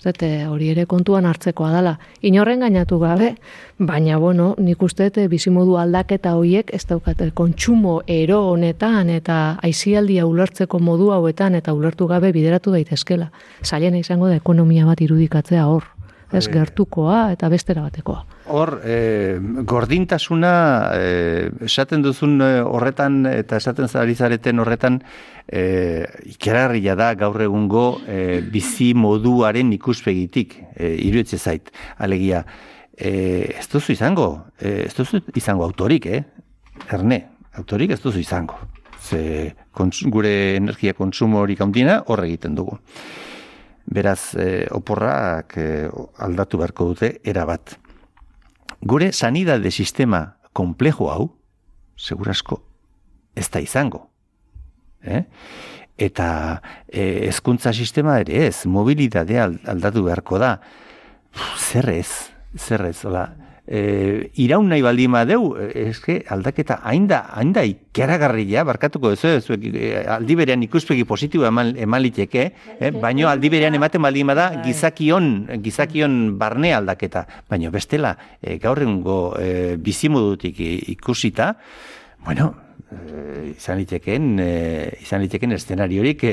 Zete, 0.00 0.46
hori 0.48 0.70
ere 0.70 0.84
kontuan 0.86 1.26
hartzekoa 1.26 1.72
dela. 1.72 1.94
Inorren 2.22 2.60
gainatu 2.60 2.98
gabe, 3.00 3.34
baina 3.78 4.18
bueno, 4.18 4.54
nik 4.58 4.82
uste 4.82 5.10
e, 5.14 5.28
bizimodu 5.28 5.78
aldaketa 5.80 6.34
hoiek 6.36 6.74
ez 6.74 6.84
daukate 6.86 7.30
kontsumo 7.32 8.02
ero 8.06 8.42
honetan 8.50 9.10
eta 9.10 9.56
aizialdia 9.62 10.26
ulertzeko 10.26 10.78
modu 10.78 11.10
hauetan 11.10 11.54
eta 11.54 11.72
ulertu 11.72 12.06
gabe 12.06 12.32
bideratu 12.32 12.70
daitezkela. 12.76 13.30
Zailena 13.64 13.98
izango 13.98 14.28
da 14.28 14.36
ekonomia 14.36 14.84
bat 14.86 15.00
irudikatzea 15.00 15.66
hor 15.66 15.88
ez 16.32 16.46
gertukoa 16.48 17.32
eta 17.32 17.48
bestera 17.48 17.82
batekoa. 17.82 18.24
Hor, 18.50 18.80
e, 18.82 19.38
gordintasuna, 19.62 20.90
e, 20.98 21.50
esaten 21.62 22.02
duzun 22.02 22.40
eh, 22.42 22.58
horretan, 22.66 23.20
eta 23.30 23.60
esaten 23.60 23.86
zari 23.86 24.16
zareten 24.18 24.58
horretan, 24.58 24.96
e, 25.46 26.02
ikerarria 26.32 26.96
da 26.98 27.12
gaur 27.14 27.44
egungo 27.44 27.84
e, 28.10 28.40
bizi 28.42 28.88
moduaren 28.98 29.70
ikuspegitik, 29.76 30.56
e, 30.74 30.96
iruetze 31.06 31.38
zait, 31.38 31.70
alegia. 32.02 32.42
E, 32.98 33.12
ez 33.60 33.68
duzu 33.70 33.94
izango, 33.94 34.26
e, 34.58 34.88
ez 34.88 34.94
duzu 34.96 35.22
izango 35.38 35.64
autorik, 35.68 36.08
eh? 36.10 36.24
Erne, 36.90 37.20
autorik 37.60 37.94
ez 37.94 38.00
duzu 38.02 38.18
izango. 38.18 38.58
Ze 38.98 39.54
gure 40.10 40.56
energia 40.56 40.96
kontsumo 40.98 41.38
hori 41.40 41.54
kauntina 41.56 42.00
horre 42.08 42.26
egiten 42.26 42.58
dugu. 42.58 42.80
Beraz, 43.86 44.34
e, 44.34 44.66
oporrak 44.74 45.56
e, 45.56 45.68
aldatu 46.18 46.58
beharko 46.58 46.90
dute 46.90 47.12
erabat. 47.22 47.78
Gure 48.80 49.12
sanidade 49.12 49.70
sistema 49.70 50.36
komplejo 50.52 51.10
hau, 51.12 51.26
segurasko, 51.96 52.62
ez 53.36 53.48
da 53.52 53.60
izango. 53.60 54.06
Eh? 55.02 55.24
Eta 56.00 56.28
e, 56.88 57.28
ezkuntza 57.28 57.74
sistema 57.76 58.18
ere 58.22 58.46
ez, 58.46 58.64
mobilidadea 58.64 59.50
aldatu 59.68 60.04
beharko 60.06 60.40
da. 60.40 60.54
Zer 61.58 61.90
ez, 61.92 62.32
zer 62.56 62.86
ez, 62.88 62.96
hola, 63.04 63.28
e, 63.66 64.30
iraun 64.42 64.68
nahi 64.68 64.82
baldin 64.82 65.16
deu, 65.28 65.56
eske 65.58 66.20
aldaketa 66.28 66.80
ainda, 66.84 67.24
ainda 67.34 67.64
ikeragarria, 67.64 68.64
barkatuko 68.64 69.12
ez, 69.12 69.24
ez, 69.24 69.44
eh, 69.50 70.04
aldi 70.06 70.36
berean 70.36 70.62
ikuspegi 70.62 71.04
positibo 71.04 71.46
eman, 71.46 71.74
eman 71.76 72.02
liteke, 72.02 72.46
eh? 72.78 72.90
baino 72.90 73.28
aldi 73.28 73.50
berean 73.50 73.74
ematen 73.74 74.02
baldin 74.02 74.32
bada 74.32 74.50
bai. 74.54 74.64
gizakion, 74.66 75.46
gizakion 75.62 76.38
barne 76.38 76.74
aldaketa, 76.74 77.26
baino 77.48 77.70
bestela 77.70 78.16
e, 78.40 78.58
gaur 78.58 78.80
egungo 78.82 79.20
e, 79.38 79.76
bizimodutik 79.76 80.60
ikusita, 80.96 81.54
bueno, 82.24 82.54
Eh, 82.90 83.52
izan 83.54 83.78
liteken 83.78 84.24
e, 84.42 84.46
izan 84.98 85.22
liteken 85.22 85.54
eszenariorik 85.54 86.24
e, 86.30 86.32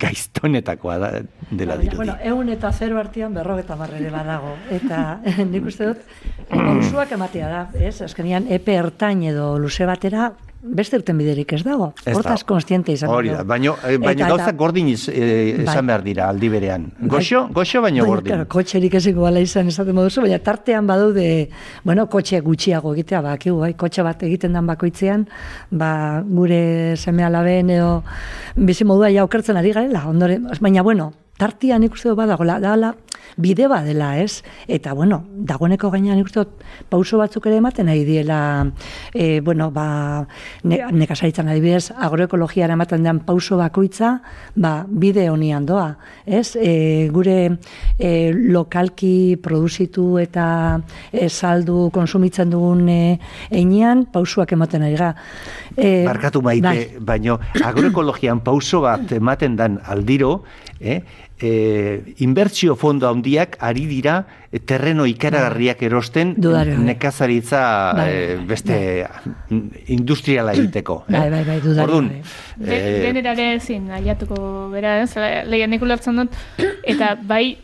gaiztonetakoa 0.00 0.96
da 1.02 1.10
dela 1.50 1.76
dirudi. 1.76 1.98
Bueno, 2.00 2.14
egun 2.24 2.48
eta 2.54 2.70
zero 2.72 2.96
artian 3.00 3.36
berrogeta 3.36 3.76
marrere 3.76 4.08
badago. 4.14 4.54
Eta 4.72 5.02
nik 5.52 5.68
uste 5.68 5.90
dut, 5.90 6.06
pausuak 6.48 7.12
ematea 7.18 7.50
da, 7.52 7.62
ez? 7.76 7.98
Azkenian, 8.06 8.48
epe 8.48 8.78
ertain 8.80 9.26
edo 9.28 9.50
luze 9.60 9.84
batera, 9.88 10.30
beste 10.62 10.98
urten 10.98 11.18
biderik 11.18 11.52
ez 11.54 11.60
dago. 11.62 11.92
Hortaz 12.10 12.42
konstiente 12.46 12.92
izan. 12.92 13.10
Hori 13.14 13.30
da, 13.30 13.44
baino, 13.46 13.76
eh, 13.86 13.96
baino 14.02 14.26
gauza 14.26 14.50
gordin 14.58 14.88
iz, 14.90 15.06
bai. 15.06 15.62
esan 15.62 15.86
behar 15.86 16.02
dira 16.02 16.28
aldi 16.28 16.48
berean. 16.50 16.88
Bai. 16.98 17.08
Goxo, 17.14 17.44
goxo 17.54 17.82
baino 17.82 18.06
gordin. 18.06 18.32
Claro, 18.32 18.48
kotxerik 18.50 18.94
eziko 18.98 19.22
bala 19.26 19.40
izan 19.44 19.70
esaten 19.70 19.94
moduzu, 19.94 20.24
baina 20.26 20.40
tartean 20.42 20.86
badaude, 20.86 21.28
bueno, 21.84 22.08
kotxe 22.10 22.40
gutxiago 22.40 22.92
egitea, 22.96 23.22
ba, 23.22 23.36
kiu, 23.38 23.58
bai, 23.62 23.74
kotxe 23.78 24.02
bat 24.06 24.22
egiten 24.26 24.58
dan 24.58 24.66
bakoitzean, 24.66 25.28
ba, 25.70 25.92
gure 26.26 26.96
seme 26.96 27.24
alaben 27.24 27.70
edo 27.70 28.02
bizi 28.56 28.84
modua 28.84 29.12
jaukertzen 29.14 29.56
ari 29.56 29.72
garela, 29.72 30.06
ondore, 30.10 30.40
baina, 30.60 30.82
bueno, 30.82 31.12
tartian 31.38 31.86
ikuste 31.86 32.10
du 32.10 32.18
badagola, 32.18 32.58
dala, 32.60 32.94
bide 33.38 33.68
badela, 33.70 34.18
ez? 34.18 34.42
Eta, 34.66 34.92
bueno, 34.98 35.22
dagoeneko 35.30 35.90
gainean 35.94 36.18
ikuste 36.18 36.44
pauso 36.90 37.20
batzuk 37.20 37.46
ere 37.46 37.60
ematen 37.62 37.86
nahi 37.88 38.02
diela, 38.04 38.40
e, 39.14 39.40
bueno, 39.40 39.70
ba, 39.70 40.26
ne, 40.64 40.80
nekasaritzan 40.92 41.48
adibidez, 41.48 41.92
agroekologiara 41.94 42.74
ematen 42.74 43.06
den 43.06 43.22
pauso 43.26 43.56
bakoitza, 43.60 44.18
ba, 44.56 44.72
bide 44.88 45.28
honian 45.30 45.66
doa, 45.66 45.92
ez? 46.26 46.56
E, 46.58 47.08
gure 47.14 47.38
e, 47.98 48.32
lokalki 48.34 49.38
produzitu 49.42 50.18
eta 50.18 50.48
e, 51.12 51.28
saldu 51.28 51.88
konsumitzen 51.94 52.50
dugun 52.50 52.88
e, 52.90 53.00
einean, 53.54 54.06
pausuak 54.12 54.52
ematen 54.58 54.86
ari 54.88 54.98
ga. 54.98 55.12
E, 55.76 56.02
Barkatu 56.08 56.42
maite, 56.42 56.66
bai. 56.66 57.04
baino 57.14 57.38
agroekologian 57.62 58.42
pauso 58.42 58.82
bat 58.82 59.12
ematen 59.14 59.56
dan 59.56 59.78
aldiro, 59.86 60.42
eh? 60.80 61.02
e, 61.40 62.14
inbertsio 62.18 62.76
fondo 62.76 63.08
handiak 63.08 63.56
ari 63.60 63.86
dira 63.86 64.26
e, 64.50 64.58
terreno 64.58 65.06
ikaragarriak 65.06 65.82
erosten 65.82 66.34
Dudare, 66.36 66.74
bai. 66.76 66.84
nekazaritza 66.92 67.92
bai. 67.96 68.08
e, 68.10 68.36
beste 68.48 69.06
bai. 69.06 69.62
industriala 69.94 70.52
egiteko. 70.52 71.04
Eh? 71.08 71.12
Bai, 71.12 71.30
bai, 71.30 71.44
bai, 71.44 71.60
dudare. 71.60 71.86
Orduan, 71.86 72.10
bai. 72.56 72.82
Denerare 73.06 73.54
ezin, 73.56 73.90
aliatuko 73.90 74.68
bera, 74.72 75.00
ez, 75.02 75.12
lehian 75.48 75.72
ikulartzen 75.78 76.22
dut, 76.22 76.36
eta 76.82 77.14
bai 77.22 77.56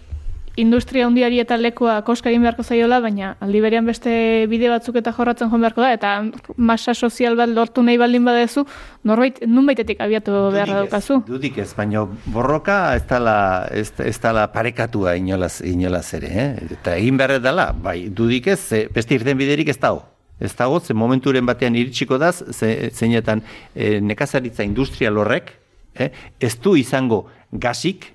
industria 0.57 1.07
hundiari 1.09 1.41
eta 1.43 1.57
lekoa 1.59 1.97
koskarin 2.07 2.43
beharko 2.45 2.63
zaiola, 2.63 3.01
baina 3.03 3.35
aldi 3.43 3.61
berean 3.65 3.87
beste 3.87 4.13
bide 4.51 4.71
batzuk 4.71 4.97
eta 5.01 5.13
jorratzen 5.17 5.51
joan 5.51 5.65
beharko 5.65 5.83
da, 5.83 5.91
eta 5.97 6.13
masa 6.57 6.95
sozial 6.95 7.37
bat 7.37 7.51
lortu 7.51 7.83
nahi 7.83 7.99
baldin 7.99 8.25
badezu, 8.25 8.65
norbait, 9.05 9.41
nun 9.47 9.67
baitetik 9.67 10.01
abiatu 10.05 10.33
beharra 10.55 10.83
daukazu? 10.85 11.21
Dudik 11.27 11.59
ez, 11.59 11.73
baina 11.77 12.05
borroka 12.27 12.79
ez 12.95 13.03
tala, 13.11 13.37
ez, 13.71 13.91
ez 13.99 14.17
tala 14.23 14.47
parekatua 14.55 15.17
inolaz, 15.19 15.59
inolaz 15.67 16.07
ere, 16.21 16.33
eh? 16.33 16.49
eta 16.79 16.97
egin 16.97 17.19
behar 17.19 17.41
dela, 17.43 17.73
bai, 17.73 18.09
dudik 18.09 18.49
ez, 18.55 18.61
beste 18.95 19.19
irten 19.19 19.39
biderik 19.39 19.75
ez 19.75 19.79
dago. 19.79 20.05
Ez 20.41 20.51
dago, 20.59 20.81
ze 20.81 20.95
momenturen 20.95 21.47
batean 21.47 21.77
iritsiko 21.79 22.19
daz, 22.19 22.43
ze, 22.51 22.91
zeinetan 22.91 23.43
e, 23.75 24.01
nekazaritza 24.03 24.67
industrial 24.67 25.19
horrek, 25.23 25.53
eh? 25.95 26.11
ez 26.41 26.57
du 26.59 26.75
izango 26.77 27.25
gazik, 27.53 28.11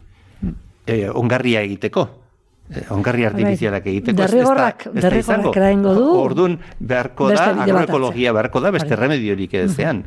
eh, 0.89 1.07
ongarria 1.13 1.61
egiteko. 1.61 2.18
Eh, 2.69 2.83
ongarri 2.93 3.25
artifizialak 3.25 3.87
egiteko. 3.89 4.17
Derrigorrak, 4.19 4.83
derrigorrak 4.93 5.55
eraingo 5.57 5.95
du. 5.97 6.05
Orduan, 6.21 6.59
beharko 6.79 7.31
da, 7.33 7.47
agroekologia 7.65 8.33
beharko 8.35 8.61
da, 8.61 8.71
beste 8.75 8.95
remediorik 8.99 9.55
ezean. 9.63 10.03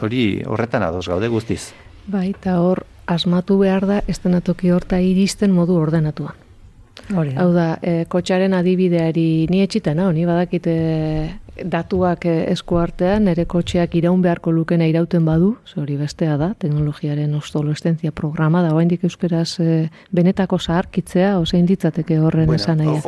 Hori 0.00 0.22
horretan 0.46 0.86
adoz 0.86 1.08
gaude 1.10 1.28
guztiz. 1.32 1.72
Bai, 2.06 2.28
eta 2.30 2.60
hor, 2.62 2.84
asmatu 3.10 3.58
behar 3.58 3.88
da, 3.90 4.00
ez 4.06 4.20
denatoki 4.22 4.70
horta 4.70 5.00
iristen 5.02 5.50
modu 5.50 5.80
ordenatuan. 5.82 6.45
Hori. 7.14 7.34
Hau 7.38 7.52
da, 7.54 7.76
e, 7.82 8.04
kotxaren 8.10 8.54
adibideari 8.56 9.46
ni 9.50 9.62
etxitena, 9.62 10.08
honi 10.10 10.24
badakite 10.26 10.76
datuak 11.64 12.26
eh, 12.26 12.50
esku 12.52 12.76
artean, 12.80 13.26
nire 13.28 13.46
kotxeak 13.48 13.94
iraun 13.96 14.20
beharko 14.24 14.52
lukena 14.52 14.86
irauten 14.88 15.24
badu, 15.24 15.54
hori 15.76 15.96
bestea 15.96 16.36
da, 16.40 16.50
teknologiaren 16.58 17.32
ostoloestentzia 17.36 18.12
programa, 18.16 18.62
da 18.64 18.72
hoendik 18.76 19.04
euskeraz 19.08 19.58
e, 19.60 19.76
benetako 20.14 20.58
zaharkitzea, 20.58 21.36
ozein 21.40 21.66
ditzateke 21.68 22.18
horren 22.20 22.46
bueno, 22.50 22.60
esan 22.60 22.80
nahi. 22.80 23.00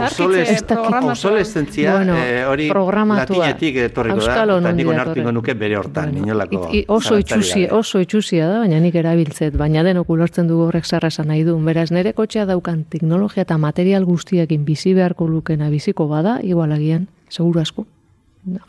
Ostoloestentzia, 1.08 1.96
bueno, 1.96 2.16
eh, 2.16 2.44
hori 2.48 2.68
latinetik 2.68 3.80
etorriko 3.88 4.24
da, 4.24 4.36
eta 4.44 4.72
niko 4.76 4.96
nartingo 4.96 5.32
nuke 5.32 5.54
bere 5.58 5.78
hortan, 5.80 6.12
bueno, 6.12 6.26
inolako. 6.26 6.68
oso, 6.94 7.18
itxusia, 7.18 7.72
oso 7.76 8.00
itxusia 8.04 8.48
da, 8.48 8.58
baina 8.64 8.80
nik 8.80 8.96
erabiltzet, 9.00 9.56
baina 9.58 9.84
denok 9.86 10.10
ulertzen 10.16 10.48
dugu 10.48 10.68
horrek 10.68 10.86
zarra 10.86 11.12
esan 11.12 11.28
nahi 11.28 11.44
du. 11.44 11.56
Beraz, 11.68 11.90
nire 11.92 12.14
kotxea 12.16 12.46
daukan 12.48 12.84
teknologia 12.88 13.44
eta 13.44 13.58
material 13.88 14.04
guztiekin 14.04 14.64
bizi 14.66 14.92
beharko 14.92 15.26
lukena 15.26 15.70
biziko 15.70 16.08
bada, 16.08 16.40
igualagian, 16.42 17.08
seguru 17.30 17.60
asko 17.60 17.86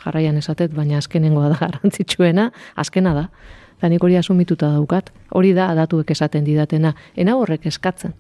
jarraian 0.05 0.37
esatet, 0.37 0.71
baina 0.73 0.97
azkenengoa 0.97 1.49
da 1.49 1.57
garrantzitsuena, 1.65 2.51
azkena 2.75 3.13
da. 3.13 3.29
Da 3.81 3.89
nik 3.89 4.03
hori 4.03 4.15
asumituta 4.15 4.69
daukat. 4.71 5.11
Hori 5.35 5.53
da 5.53 5.69
adatuek 5.71 6.11
esaten 6.11 6.45
didatena. 6.45 6.93
Ena 7.15 7.35
horrek 7.35 7.65
eskatzen. 7.67 8.13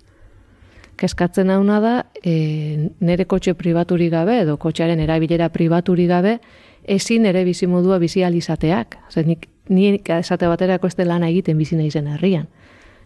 Keskatzen 0.99 1.49
hauna 1.49 1.79
da, 1.79 1.93
e, 2.23 2.89
nere 2.99 3.25
kotxe 3.25 3.53
pribaturi 3.55 4.09
gabe, 4.09 4.41
edo 4.41 4.57
kotxearen 4.57 4.99
erabilera 4.99 5.49
pribaturi 5.49 6.07
gabe, 6.07 6.39
ezin 6.83 7.25
ere 7.25 7.45
bizimodua 7.45 7.99
bizi 7.99 8.23
alizateak. 8.23 8.97
Zer, 9.09 9.27
nik, 9.27 9.47
nik 9.69 10.09
esate 10.19 10.47
baterako 10.47 10.87
ez 10.87 10.97
lana 11.05 11.29
egiten 11.29 11.57
bizi 11.57 11.79
nahi 11.79 11.91
zen 11.91 12.07
herrian. 12.07 12.47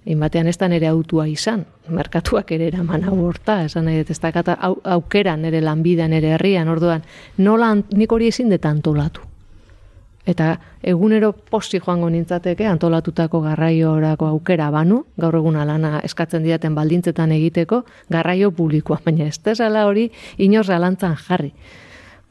Egin 0.03 0.19
batean 0.19 0.47
ez 0.51 0.57
da 0.59 0.67
nire 0.67 0.87
autua 0.89 1.27
izan, 1.31 1.63
merkatuak 1.87 2.49
ere 2.51 2.67
eraman 2.67 3.05
hau 3.07 3.15
horta, 3.23 3.61
esan 3.63 3.85
nahi, 3.87 4.01
ez 4.03 4.19
dakata 4.19 4.57
au, 4.59 4.75
aukera 4.83 5.37
nire 5.39 5.61
lanbida 5.63 6.09
nire 6.11 6.33
herrian, 6.35 6.67
orduan, 6.67 7.05
nola 7.37 7.71
nik 7.75 8.11
hori 8.11 8.27
ezin 8.27 8.51
deta 8.51 8.69
antolatu. 8.69 9.23
Eta 10.25 10.53
egunero 10.83 11.33
posti 11.33 11.81
joango 11.83 12.07
nintzateke 12.09 12.67
antolatutako 12.67 13.41
garraiorako 13.43 14.27
aukera 14.27 14.69
banu, 14.71 15.01
gaur 15.19 15.35
egun 15.35 15.57
alana 15.59 15.99
eskatzen 16.03 16.43
diaten 16.47 16.75
baldintzetan 16.75 17.31
egiteko, 17.35 17.83
garraio 18.09 18.51
publikoa, 18.51 19.01
baina 19.05 19.27
ez 19.27 19.39
tezala 19.39 19.85
hori 19.87 20.09
inor 20.37 20.65
zalantzan 20.65 21.17
jarri. 21.27 21.51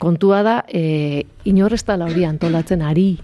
Kontua 0.02 0.42
da, 0.42 0.56
e, 0.68 1.24
inor 1.44 1.72
ez 1.76 1.84
hori 1.86 2.24
antolatzen 2.24 2.82
ari. 2.82 3.18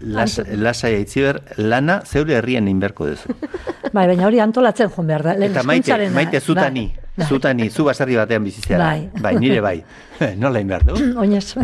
Las, 0.00 0.40
lasai 0.48 0.94
aitziber, 0.94 1.42
lana 1.56 2.02
zeure 2.06 2.36
herrian 2.38 2.68
inberko 2.68 3.06
duzu. 3.10 3.34
Bai, 3.96 4.06
baina 4.08 4.26
hori 4.26 4.40
antolatzen 4.40 4.90
joan 4.94 5.10
behar 5.10 5.26
da. 5.26 5.34
Eta 5.48 5.62
maite, 5.68 5.98
maite 6.14 6.40
zutani, 6.40 6.86
Bai. 7.16 7.26
zutani, 7.26 7.70
zu 7.70 7.84
baserri 7.84 8.16
batean 8.16 8.44
bizitzera. 8.44 8.86
Bai. 8.86 9.10
bai, 9.20 9.34
nire 9.40 9.60
bai. 9.60 9.76
Nola 10.42 10.60
inber 10.60 10.84
du? 10.86 10.96
Oinez. 11.18 11.54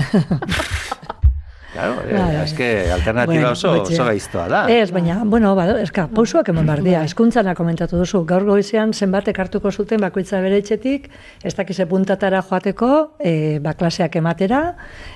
Claro, 1.73 1.97
Bai, 1.97 2.13
bai. 2.15 2.35
eh, 2.37 2.43
eske 2.45 2.67
alternatiba 2.91 3.35
Bueno, 3.35 3.51
oso, 3.53 3.75
gutxi. 3.75 3.93
oso 3.95 4.05
gaiztoa 4.07 4.47
da. 4.49 4.61
Ez, 4.73 4.91
baina, 4.91 5.19
bueno, 5.25 5.55
bado, 5.55 5.77
eska, 5.79 6.07
pausuak 6.09 6.49
eman 6.49 6.65
behar 6.67 6.81
dira, 6.83 7.03
eskuntzana 7.05 7.53
komentatu 7.55 7.99
duzu, 8.01 8.23
gaur 8.25 8.47
goizean 8.49 8.95
zenbatek 8.97 9.39
hartuko 9.39 9.71
zuten 9.71 10.01
bakoitza 10.01 10.41
bere 10.41 10.57
etxetik, 10.63 11.11
ez 11.45 11.53
dakize 11.55 11.85
puntatara 11.87 12.41
joateko, 12.41 12.91
e, 13.21 13.59
ba, 13.61 13.75
klaseak 13.77 14.17
ematera, 14.17 14.63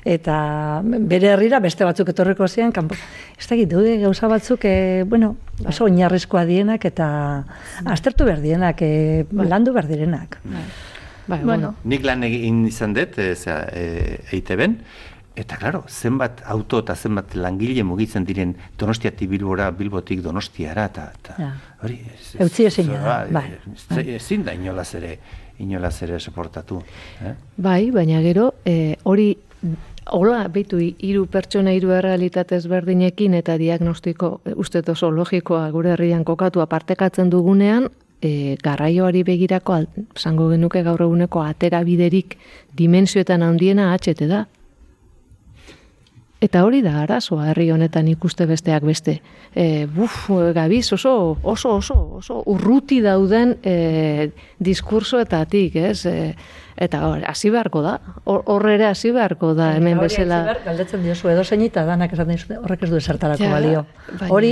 eta 0.05 0.83
bere 0.85 1.33
herrira 1.33 1.59
beste 1.65 1.89
batzuk 1.89 2.13
etorriko 2.13 2.47
zian, 2.49 2.71
kanpo, 2.71 2.95
ez 3.39 3.49
dakit, 3.49 3.71
daude 3.73 3.97
gauza 4.05 4.29
batzuk, 4.29 4.65
e, 4.69 5.05
bueno, 5.09 5.37
oso 5.65 5.85
oinarrizkoa 5.89 6.45
dienak, 6.45 6.85
eta 6.85 7.45
aztertu 7.87 8.29
behar 8.29 8.45
dienak, 8.45 8.83
e, 8.85 9.25
landu 9.33 9.73
behar 9.73 9.89
direnak. 9.89 10.39
Bai, 10.45 11.39
Bueno, 11.47 11.77
Nik 11.87 12.03
lan 12.05 12.25
egin 12.27 12.65
izan 12.67 12.93
dut, 12.97 13.15
e, 13.23 13.33
e, 13.33 14.19
EITB-en, 14.33 14.73
eta 15.37 15.57
claro, 15.57 15.85
zenbat 15.89 16.43
auto 16.45 16.79
eta 16.83 16.95
zenbat 16.95 17.35
langile 17.35 17.83
mugitzen 17.85 18.25
diren 18.25 18.55
Donostiatik 18.79 19.31
Bilbora, 19.31 19.71
Bilbotik 19.71 20.21
Donostiara, 20.23 20.85
eta, 20.87 21.35
Ja. 21.39 21.53
hori... 21.83 22.01
Eutzi 22.39 22.67
ezina 22.67 22.99
da, 23.03 23.27
bai. 23.31 23.45
ez- 23.73 24.07
Ezin 24.17 24.45
da 24.45 24.53
inolaz 24.55 24.95
ere, 24.95 25.19
inolaz 25.59 26.03
ere 26.03 26.19
soportatu. 26.21 26.83
Eh? 27.25 27.35
Bai, 27.57 27.91
baina 27.91 28.21
gero, 28.23 28.55
e, 28.65 28.97
hori 29.05 29.37
Hola, 30.11 30.49
beitu, 30.51 30.81
hiru 30.83 31.29
pertsona 31.31 31.71
hiru 31.73 31.93
errealitate 31.95 32.57
ezberdinekin 32.57 33.35
eta 33.39 33.55
diagnostiko 33.57 34.41
e, 34.45 34.51
uste 34.59 34.83
oso 34.91 35.11
logikoa 35.15 35.71
gure 35.71 35.93
herrian 35.93 36.25
kokatu 36.25 36.61
apartekatzen 36.61 37.31
dugunean, 37.31 37.87
e, 38.21 38.57
garraioari 38.65 39.23
begirako, 39.23 39.77
esango 40.17 40.49
genuke 40.51 40.83
gaur 40.83 41.01
eguneko 41.07 41.43
atera 41.47 41.85
biderik 41.87 42.37
dimensioetan 42.75 43.43
handiena 43.47 43.93
HT 43.95 44.27
da. 44.27 44.47
Eta 46.43 46.65
hori 46.67 46.81
da 46.83 46.97
arazoa 47.05 47.53
herri 47.53 47.69
honetan 47.71 48.09
ikuste 48.11 48.49
besteak 48.51 48.83
beste. 48.83 49.21
E, 49.55 49.87
buf, 49.87 50.27
gabiz 50.57 50.89
oso, 50.97 51.37
oso, 51.43 51.77
oso, 51.77 51.99
oso 52.19 52.41
urruti 52.51 52.99
dauden 53.05 53.55
e, 53.63 54.31
diskursoetatik, 54.59 55.77
ez? 55.77 56.01
E, 56.07 56.33
eta 56.83 57.01
hor, 57.07 57.23
hasi 57.31 57.51
beharko 57.55 57.83
da. 57.85 57.93
Hor 58.27 58.67
ere 58.71 58.87
hasi 58.89 59.13
beharko 59.15 59.53
da 59.55 59.71
hemen 59.77 59.99
Hori 60.01 60.09
bezala. 60.09 60.39
Aitziber, 60.43 60.65
galdetzen 60.67 61.03
diozu 61.07 61.29
edo 61.31 61.43
eta 61.63 61.85
danak 61.87 62.13
esaten 62.13 62.35
dizute 62.35 62.57
horrek 62.59 62.83
ez 62.83 62.91
du 62.91 62.97
esertarako 62.97 63.45
Ja, 63.45 63.51
balio. 63.53 63.85
baina- 64.19 64.33
Hori, 64.35 64.51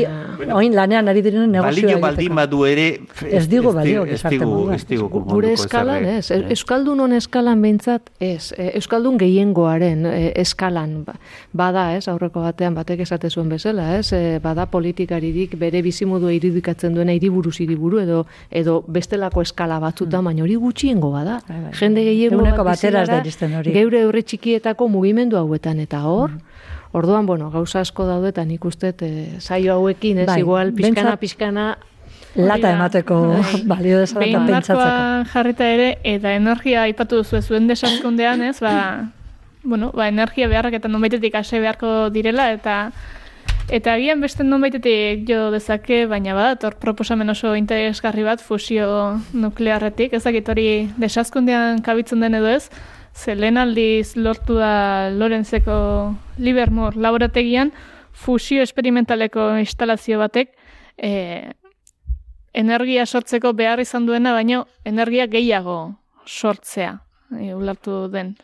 oin 0.55 0.75
lanean 0.75 1.09
ari 1.09 1.23
direnen 1.23 1.51
negozioa 1.51 1.83
Balio 1.91 2.01
baldin 2.01 2.35
badu 2.35 2.65
ere... 2.67 3.01
Ez 3.31 3.49
digu 3.49 3.73
balio 3.73 4.05
ez 4.05 4.23
digu, 4.23 4.45
moduan. 4.47 4.75
ez 4.75 4.87
digu 4.87 5.09
Gure 5.09 5.53
eskalan, 5.53 6.05
eh? 6.05 6.19
ez. 6.19 6.31
Euskaldunon 6.31 7.13
eskalan 7.13 7.61
behintzat, 7.63 8.11
ez. 8.21 8.53
E, 8.57 8.71
Euskaldun 8.77 9.19
gehiengoaren 9.19 10.07
e, 10.07 10.33
eskalan 10.41 11.05
ba- 11.05 11.17
bada, 11.53 11.97
ez, 11.97 12.07
aurreko 12.09 12.41
batean 12.47 12.75
batek 12.75 13.01
esate 13.01 13.31
zuen 13.31 13.49
bezala, 13.49 13.97
ez, 13.99 14.13
e, 14.13 14.39
bada 14.43 14.67
politikaririk 14.71 15.57
bere 15.59 15.83
bizimodua 15.83 16.33
irudikatzen 16.33 16.95
duena 16.95 17.13
hiriburuz 17.13 17.57
hiriburu 17.61 17.99
edo 18.01 18.27
edo 18.51 18.85
bestelako 18.87 19.43
eskala 19.43 19.81
batzutan, 19.81 20.25
baina 20.25 20.43
hori 20.45 20.55
gutxiengo 20.55 21.11
bada. 21.11 21.41
Bai, 21.49 21.61
bai. 21.65 21.73
Jende 21.73 22.05
gehiengo 22.05 22.20
Ehuneko 22.27 22.65
bat 22.65 22.77
bizi 22.77 22.91
batera 22.93 23.59
hori. 23.59 23.73
Geure 23.73 24.05
horre 24.05 24.23
txikietako 24.23 24.89
mugimendu 24.89 25.37
hauetan 25.37 25.81
eta 25.81 26.03
hor, 26.05 26.31
Orduan, 26.93 27.25
bueno, 27.25 27.53
gauza 27.53 27.81
asko 27.85 28.03
daudetan 28.05 28.49
nik 28.49 28.65
uste 28.67 28.89
e, 29.01 29.39
saio 29.39 29.75
hauekin, 29.75 30.19
ez, 30.19 30.27
Bai, 30.27 30.41
igual, 30.41 30.73
pixkana, 30.75 31.13
behintzat- 31.13 31.21
pixkana, 31.21 31.67
lata 32.35 32.73
emateko 32.73 33.19
Bai. 33.37 33.61
balio 33.73 34.01
dezala 34.01 34.25
eta 34.27 34.39
Behin 34.39 34.47
pentsatzeko. 34.51 35.31
jarrita 35.33 35.69
ere, 35.71 35.99
eta 36.03 36.33
energia 36.35 36.83
aipatu 36.83 37.21
duzu 37.23 37.41
zuen 37.43 37.69
desazkundean, 37.69 38.43
ez, 38.43 38.59
ba, 38.61 39.07
bueno, 39.63 39.93
ba, 39.95 40.09
energia 40.09 40.49
beharrak 40.49 40.75
eta 40.81 40.89
nonbaitetik 40.89 41.35
ase 41.39 41.61
beharko 41.61 42.11
direla, 42.11 42.51
eta 42.53 42.91
eta 43.71 43.95
agian 43.95 44.21
beste 44.21 44.45
nonbaitetik 44.45 45.23
jo 45.29 45.51
dezake, 45.55 46.03
baina 46.11 46.35
badator 46.35 46.75
proposamen 46.83 47.31
oso 47.31 47.55
interesgarri 47.55 48.25
bat 48.27 48.43
fusio 48.43 49.21
nuklearretik, 49.33 50.15
ez 50.15 50.25
dakit 50.25 50.49
hori 50.51 50.67
desazkundean 50.99 51.83
kabitzen 51.87 52.21
den 52.21 52.35
edo 52.41 52.51
ez, 52.51 52.71
ze 53.15 53.35
lehen 53.35 53.59
aldiz 53.59 54.17
lortu 54.17 54.57
da 54.59 55.11
Lorenzeko 55.11 56.17
Livermore 56.39 56.99
laborategian 56.99 57.73
fusio 58.13 58.63
esperimentaleko 58.63 59.53
instalazio 59.63 60.19
batek 60.19 60.51
e, 60.97 61.53
energia 62.53 63.07
sortzeko 63.07 63.53
behar 63.55 63.81
izan 63.81 64.07
duena, 64.07 64.33
baino 64.35 64.67
energia 64.85 65.27
gehiago 65.31 65.95
sortzea, 66.27 67.01
e, 67.39 67.55
ulertu 67.55 68.09
den. 68.13 68.37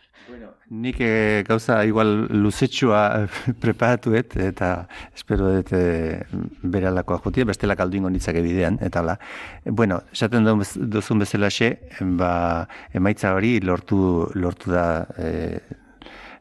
Nik 0.69 0.97
eh, 0.99 1.45
gauza 1.47 1.85
igual 1.87 2.27
luzetxua 2.35 3.29
preparatuet 3.63 4.35
eta 4.43 4.71
espero 5.15 5.53
dut 5.55 5.71
eh, 5.79 6.25
beralakoa 6.63 7.21
jotia, 7.23 7.47
bestela 7.47 7.77
kaldu 7.79 8.01
nitzake 8.11 8.43
bidean, 8.43 8.79
eta 8.83 9.03
la. 9.03 9.19
Bueno, 9.65 10.01
esaten 10.13 10.47
duzun 10.91 11.23
bezalaxe, 11.23 11.71
ba, 12.19 12.67
emaitza 12.93 13.35
hori 13.35 13.61
lortu, 13.61 14.29
lortu 14.35 14.73
da 14.73 15.07
eh, 15.19 15.61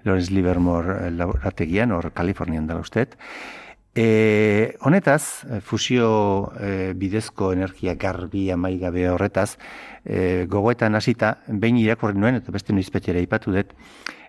Lawrence 0.05 0.33
Livermore 0.33 1.11
laborategian, 1.11 1.91
hor 1.91 2.11
Kalifornian 2.13 2.67
dela 2.67 2.81
ustet. 2.81 3.17
E, 3.95 4.75
honetaz, 4.81 5.45
eh, 5.47 5.61
fusio 5.61 6.51
e, 6.59 6.91
bidezko 6.99 7.53
energia 7.53 7.93
garbi 7.95 8.49
amaigabe 8.51 9.05
horretaz, 9.09 9.57
e, 10.03 10.45
gogoetan 10.51 10.95
hasita 10.99 11.37
behin 11.47 11.77
irakurri 11.79 12.19
nuen, 12.19 12.35
eta 12.41 12.51
beste 12.51 12.75
noizpetxera 12.75 13.21
ipatu 13.23 13.53
dut, 13.55 13.71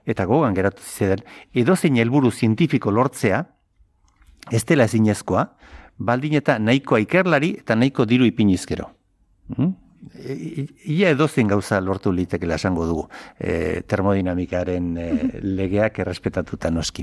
eta 0.07 0.25
gogoan 0.25 0.55
geratu 0.55 0.85
zidan, 0.87 1.25
edozein 1.53 1.99
helburu 1.99 2.31
zientifiko 2.31 2.93
lortzea, 2.95 3.43
ez 4.55 4.63
dela 4.65 4.87
ezinezkoa, 4.87 5.49
baldin 5.99 6.39
eta 6.39 6.61
nahikoa 6.63 7.01
ikerlari 7.03 7.57
eta 7.65 7.75
nahiko 7.75 8.07
diru 8.07 8.25
ipinizkero. 8.31 8.87
Hmm? 9.57 9.75
I- 10.23 10.69
Ia 11.01 11.11
edozein 11.11 11.49
gauza 11.51 11.81
lortu 11.81 12.13
litekela 12.15 12.55
esango 12.55 12.87
dugu, 12.87 13.09
e, 13.41 13.83
termodinamikaren 13.83 14.93
e, 14.97 15.11
legeak 15.59 15.99
errespetatuta 16.05 16.71
noski. 16.71 17.03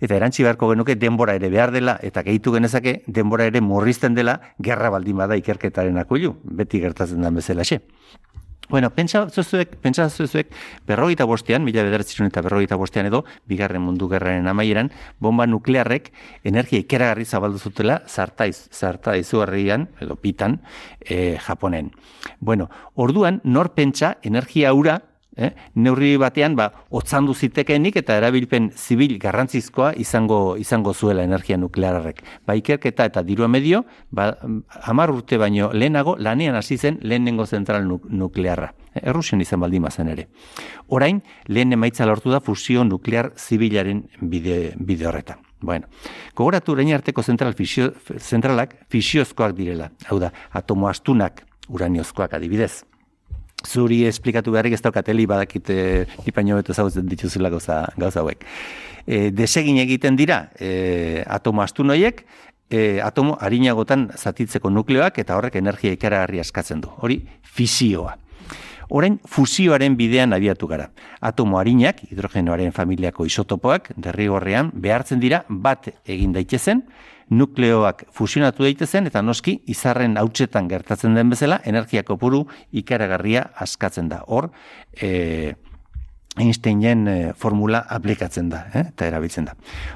Eta 0.00 0.16
erantzi 0.16 0.44
beharko 0.46 0.70
genuke 0.72 0.96
denbora 1.00 1.34
ere 1.38 1.50
behar 1.50 1.72
dela, 1.74 1.98
eta 2.02 2.22
gehitu 2.26 2.52
genezake 2.52 3.02
denbora 3.06 3.46
ere 3.50 3.60
murrizten 3.60 4.14
dela, 4.14 4.40
gerra 4.58 4.90
baldin 4.90 5.16
bada 5.16 5.36
ikerketaren 5.36 5.98
akuilu, 5.98 6.36
beti 6.44 6.80
gertatzen 6.80 7.22
da 7.22 7.30
bezala 7.30 7.64
xe. 7.64 7.80
Bueno, 8.68 8.90
pentsa 8.90 9.28
zuzuek, 9.30 9.76
pentsa 9.78 10.08
zuzuek, 10.10 10.48
berrogeita 10.88 11.24
bostean, 11.24 11.62
mila 11.62 11.84
bederatziron 11.86 12.26
eta 12.26 12.42
berrogeita 12.42 12.74
bostean 12.74 13.06
edo, 13.06 13.20
bigarren 13.46 13.84
mundu 13.84 14.08
gerraren 14.10 14.48
amaieran, 14.50 14.90
bomba 15.22 15.46
nuklearrek 15.46 16.10
energia 16.42 16.82
ikeragarri 16.82 17.24
zabaldu 17.24 17.62
zutela 17.62 18.00
zartaiz, 18.10 18.66
zarta 18.74 19.14
izugarrian, 19.16 19.86
edo 20.02 20.16
pitan, 20.18 20.58
e, 21.00 21.38
Japonen. 21.46 21.92
Bueno, 22.40 22.66
orduan, 22.94 23.40
nor 23.44 23.70
pentsa 23.78 24.16
energia 24.26 24.74
ura, 24.74 24.98
eh, 25.36 25.52
neurri 25.74 26.16
batean 26.16 26.56
ba 26.56 26.70
otzandu 26.90 27.34
zitekeenik 27.34 27.96
eta 28.00 28.16
erabilpen 28.18 28.70
zibil 28.74 29.18
garrantzizkoa 29.20 29.92
izango 30.00 30.56
izango 30.58 30.94
zuela 30.94 31.24
energia 31.24 31.56
nuklearrek. 31.56 32.22
Ba 32.46 32.56
ikerketa 32.56 33.04
eta 33.04 33.22
dirua 33.22 33.48
medio, 33.48 33.84
ba 34.10 34.32
10 34.40 35.12
urte 35.12 35.38
baino 35.38 35.70
lehenago 35.72 36.16
lanean 36.18 36.56
hasi 36.56 36.78
zen 36.78 36.98
lehenengo 37.02 37.46
zentral 37.46 37.86
nu 37.86 38.00
nuklearra. 38.08 38.72
Errusian 38.96 39.40
izan 39.40 39.60
baldin 39.60 39.82
bazen 39.82 40.08
ere. 40.08 40.28
Orain 40.88 41.22
lehen 41.46 41.72
emaitza 41.72 42.06
lortu 42.06 42.30
da 42.30 42.40
fusio 42.40 42.84
nuklear 42.84 43.32
zibilaren 43.36 44.06
bide 44.20 44.74
bide 44.78 45.06
horretan. 45.06 45.44
Bueno, 45.60 45.88
gogoratu 46.36 46.72
orain 46.72 46.92
arteko 46.92 47.22
zentral 47.22 47.54
fisio, 47.54 47.92
zentralak 48.18 48.76
fisiozkoak 48.92 49.56
direla. 49.56 49.90
Hau 50.08 50.18
da, 50.20 50.32
atomo 50.52 50.88
astunak 50.88 51.44
uraniozkoak 51.68 52.34
adibidez 52.36 52.84
zuri 53.66 54.04
esplikatu 54.06 54.54
beharrik 54.54 54.76
ez 54.76 54.82
daukateli 54.84 55.26
badakite 55.26 55.78
ipaino 56.26 56.56
beto 56.60 56.74
zautzen 56.74 57.06
dituzula 57.10 57.50
gauza, 57.50 57.84
gauza 57.96 58.22
hauek. 58.22 58.44
E, 59.06 59.30
desegin 59.30 59.78
egiten 59.82 60.16
dira 60.18 60.46
e, 60.58 61.22
atomo 61.26 61.62
astun 61.62 61.90
horiek, 61.94 62.24
e, 62.70 63.00
atomo 63.02 63.36
harinagotan 63.40 64.08
zatitzeko 64.16 64.70
nukleoak 64.70 65.18
eta 65.22 65.36
horrek 65.38 65.58
energia 65.60 65.94
ikaragarri 65.94 66.40
askatzen 66.42 66.80
du. 66.84 66.92
Hori 67.02 67.20
fisioa. 67.42 68.16
Orain 68.88 69.18
fusioaren 69.26 69.96
bidean 69.98 70.32
abiatu 70.32 70.68
gara. 70.70 70.90
Atomo 71.20 71.58
harinak, 71.58 72.04
hidrogenoaren 72.06 72.70
familiako 72.72 73.26
isotopoak, 73.26 73.90
derrigorrean 73.98 74.70
behartzen 74.74 75.18
dira 75.22 75.42
bat 75.48 75.88
egin 76.06 76.34
daitezen, 76.36 76.84
nukleoak 77.30 78.04
fusionatu 78.14 78.66
daitezen 78.66 79.06
eta 79.10 79.22
noski 79.22 79.58
izarren 79.66 80.16
hautsetan 80.20 80.68
gertatzen 80.68 81.14
den 81.14 81.30
bezala 81.30 81.60
energia 81.64 82.04
kopuru 82.06 82.44
ikaragarria 82.72 83.48
askatzen 83.66 84.08
da. 84.08 84.22
Hor, 84.26 84.50
e, 85.00 85.54
Einsteinen 86.36 87.08
e, 87.08 87.32
formula 87.32 87.80
aplikatzen 87.88 88.50
da, 88.52 88.66
eh, 88.74 88.82
eta 88.90 89.06
erabiltzen 89.08 89.46
da. 89.48 89.54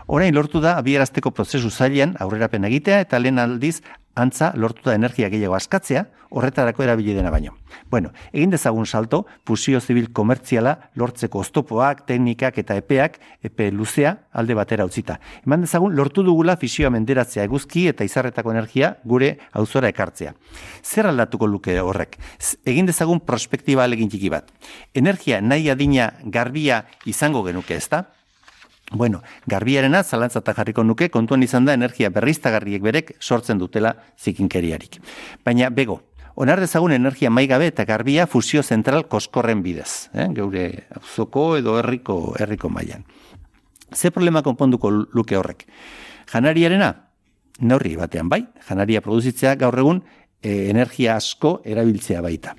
Orain 0.09 0.35
lortu 0.35 0.63
da 0.65 0.79
abierazteko 0.81 1.35
prozesu 1.37 1.69
zailean 1.71 2.15
aurrerapen 2.19 2.65
egitea 2.65 3.03
eta 3.05 3.21
lehen 3.21 3.39
aldiz 3.39 3.83
antza 4.15 4.53
lortu 4.57 4.89
da 4.89 4.95
energia 4.95 5.29
gehiago 5.31 5.55
askatzea, 5.55 6.07
horretarako 6.31 6.85
erabili 6.85 7.15
dena 7.15 7.31
baino. 7.31 7.57
Bueno, 7.91 8.13
egin 8.33 8.51
dezagun 8.51 8.87
salto, 8.87 9.25
fusio 9.47 9.81
zibil 9.81 10.11
komertziala 10.15 10.77
lortzeko 10.95 11.41
oztopoak, 11.43 12.05
teknikak 12.07 12.59
eta 12.63 12.77
epeak, 12.79 13.19
epe 13.43 13.71
luzea 13.75 14.17
alde 14.33 14.55
batera 14.55 14.87
utzita. 14.87 15.19
Eman 15.47 15.67
dezagun 15.67 15.97
lortu 15.97 16.23
dugula 16.27 16.57
fisioa 16.57 16.91
menderatzea 16.95 17.45
eguzki 17.49 17.89
eta 17.91 18.07
izarretako 18.07 18.55
energia 18.55 18.95
gure 19.05 19.37
auzora 19.53 19.91
ekartzea. 19.91 20.35
Zer 20.83 21.11
aldatuko 21.11 21.51
luke 21.51 21.79
horrek? 21.81 22.19
Egin 22.65 22.87
dezagun 22.87 23.21
prospektiba 23.27 23.85
alegin 23.85 24.11
txiki 24.11 24.31
bat. 24.31 24.51
Energia 24.95 25.41
nahi 25.41 25.71
adina 25.71 26.13
garbia 26.25 26.85
izango 27.07 27.43
genuke 27.47 27.75
ezta? 27.75 28.07
Bueno, 28.93 29.23
garbiarena 29.47 30.03
zalantzata 30.03 30.53
jarriko 30.55 30.83
nuke 30.83 31.11
kontuan 31.15 31.45
izan 31.47 31.65
da 31.65 31.75
energia 31.79 32.11
berriztagarriek 32.11 32.83
berek 32.83 33.13
sortzen 33.21 33.59
dutela 33.59 33.95
zikinkeriarik. 34.19 34.99
Baina 35.47 35.71
bego, 35.71 36.01
onar 36.35 36.59
dezagun 36.61 36.93
energia 36.93 37.31
maigabe 37.31 37.69
eta 37.71 37.85
garbia 37.87 38.27
fusio 38.27 38.63
zentral 38.63 39.07
koskorren 39.09 39.63
bidez, 39.63 40.11
eh? 40.15 40.27
geure 40.35 40.65
zoko 41.15 41.57
edo 41.61 41.77
herriko 41.79 42.35
herriko 42.39 42.69
mailan. 42.69 43.05
Ze 43.95 44.11
problema 44.11 44.43
konponduko 44.43 44.91
luke 44.91 45.37
horrek? 45.39 45.67
Janariarena, 46.33 46.91
neurri 47.61 47.95
batean 47.97 48.29
bai, 48.29 48.43
janaria 48.69 49.03
produzitzea 49.03 49.55
gaur 49.61 49.79
egun 49.79 50.03
e, 50.43 50.71
energia 50.71 51.15
asko 51.17 51.61
erabiltzea 51.65 52.23
baita. 52.23 52.57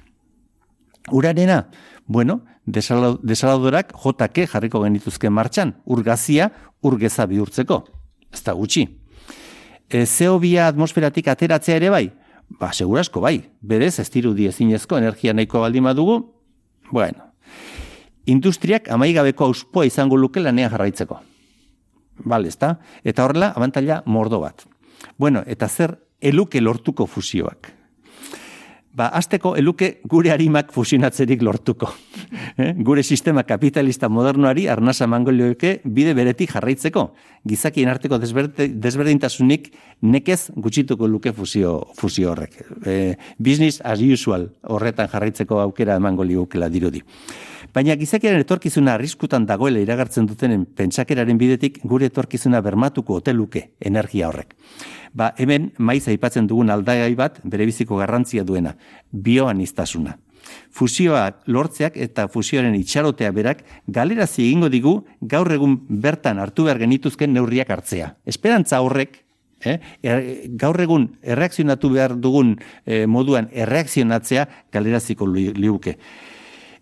Urarena, 1.11 1.65
bueno, 2.05 2.41
desaladorak 2.65 3.93
JK 3.97 4.47
jarriko 4.51 4.81
genituzke 4.83 5.29
martxan, 5.29 5.75
urgazia 5.85 6.51
urgeza 6.81 7.25
bihurtzeko. 7.25 7.83
Ez 8.31 8.43
da 8.43 8.53
gutxi. 8.53 8.87
E, 9.89 10.05
Zeobia 10.05 10.67
atmosferatik 10.67 11.27
ateratzea 11.27 11.75
ere 11.75 11.89
bai? 11.89 12.05
Ba, 12.59 12.71
segurasko 12.73 13.21
bai. 13.23 13.41
Berez, 13.61 13.97
ez 13.99 14.09
diru 14.11 14.33
diezinezko 14.35 14.97
energia 14.97 15.33
nahiko 15.33 15.59
baldin 15.63 15.83
badugu, 15.87 16.21
bueno, 16.91 17.31
industriak 18.25 18.89
amaigabeko 18.91 19.45
auspoa 19.45 19.85
izango 19.87 20.17
luke 20.17 20.39
lanea 20.39 20.69
jarraitzeko. 20.69 21.19
Bale, 22.23 22.51
ezta? 22.51 22.77
Eta 23.03 23.25
horrela, 23.25 23.53
abantaila 23.55 24.01
mordo 24.05 24.41
bat. 24.43 24.65
Bueno, 25.17 25.43
eta 25.47 25.67
zer 25.67 25.97
eluke 26.21 26.61
lortuko 26.61 27.07
fusioak? 27.07 27.71
Ba, 28.93 29.07
azteko 29.15 29.55
eluke 29.59 30.01
gure 30.09 30.31
harimak 30.33 30.71
fusionatzerik 30.75 31.41
lortuko. 31.41 31.89
Eh? 32.57 32.73
Gure 32.83 33.03
sistema 33.03 33.43
kapitalista 33.47 34.09
modernoari 34.09 34.67
arnasa 34.71 35.07
mangolioeke 35.07 35.79
bide 35.85 36.13
beretik 36.17 36.51
jarraitzeko. 36.55 37.05
Gizakien 37.47 37.89
arteko 37.89 38.19
desberdintasunik 38.21 39.71
nekez 40.01 40.51
gutxituko 40.55 41.07
luke 41.07 41.33
fusio, 41.33 41.77
fusio 41.97 42.31
horrek. 42.31 42.59
E, 42.85 43.15
business 43.39 43.81
as 43.83 44.01
usual 44.01 44.49
horretan 44.67 45.09
jarraitzeko 45.11 45.61
aukera 45.61 45.95
emango 45.99 46.27
liukela 46.27 46.69
dirudi. 46.69 47.03
Baina 47.71 47.95
gizakiaren 47.95 48.43
etorkizuna 48.43 48.97
arriskutan 48.97 49.45
dagoela 49.47 49.79
iragartzen 49.79 50.25
dutenen 50.27 50.65
pentsakeraren 50.75 51.37
bidetik 51.39 51.79
gure 51.87 52.09
etorkizuna 52.11 52.59
bermatuko 52.61 53.21
hoteluke 53.21 53.69
energia 53.79 54.27
horrek. 54.27 54.57
Ba, 55.13 55.33
hemen 55.37 55.71
maiz 55.77 56.05
aipatzen 56.07 56.47
dugun 56.47 56.71
aldagai 56.71 57.13
bat 57.19 57.39
bere 57.43 57.65
biziko 57.67 57.97
garrantzia 57.99 58.43
duena, 58.47 58.75
bioaniztasuna. 59.11 60.17
Fusioa 60.71 61.25
lortzeak 61.47 61.97
eta 62.01 62.27
fusioaren 62.31 62.75
itxarotea 62.75 63.31
berak 63.35 63.61
galerazi 63.87 64.47
egingo 64.47 64.69
digu 64.71 64.95
gaur 65.21 65.51
egun 65.51 65.77
bertan 66.03 66.39
hartu 66.39 66.65
behar 66.67 66.79
genituzken 66.81 67.33
neurriak 67.33 67.69
hartzea. 67.69 68.15
Esperantza 68.25 68.81
horrek 68.81 69.21
Eh? 69.61 69.77
Er, 70.01 70.23
gaur 70.57 70.79
egun 70.81 71.03
erreakzionatu 71.21 71.91
behar 71.93 72.15
dugun 72.17 72.55
eh, 72.85 73.05
moduan 73.05 73.49
erreakzionatzea 73.53 74.47
galeraziko 74.73 75.27
liuke. 75.29 75.97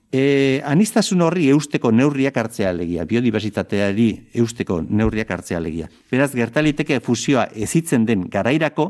E, 0.10 0.62
anistasun 0.66 1.22
horri 1.22 1.52
eusteko 1.54 1.92
neurriak 1.94 2.38
hartzea 2.42 2.72
alegia, 2.74 3.04
biodiversitateari 3.06 4.08
eusteko 4.42 4.80
neurriak 4.82 5.30
hartzea 5.36 5.60
alegia. 5.62 5.90
Beraz, 6.10 6.32
gertaliteke 6.34 6.98
fusioa 7.06 7.46
ezitzen 7.54 8.08
den 8.08 8.24
garairako, 8.34 8.90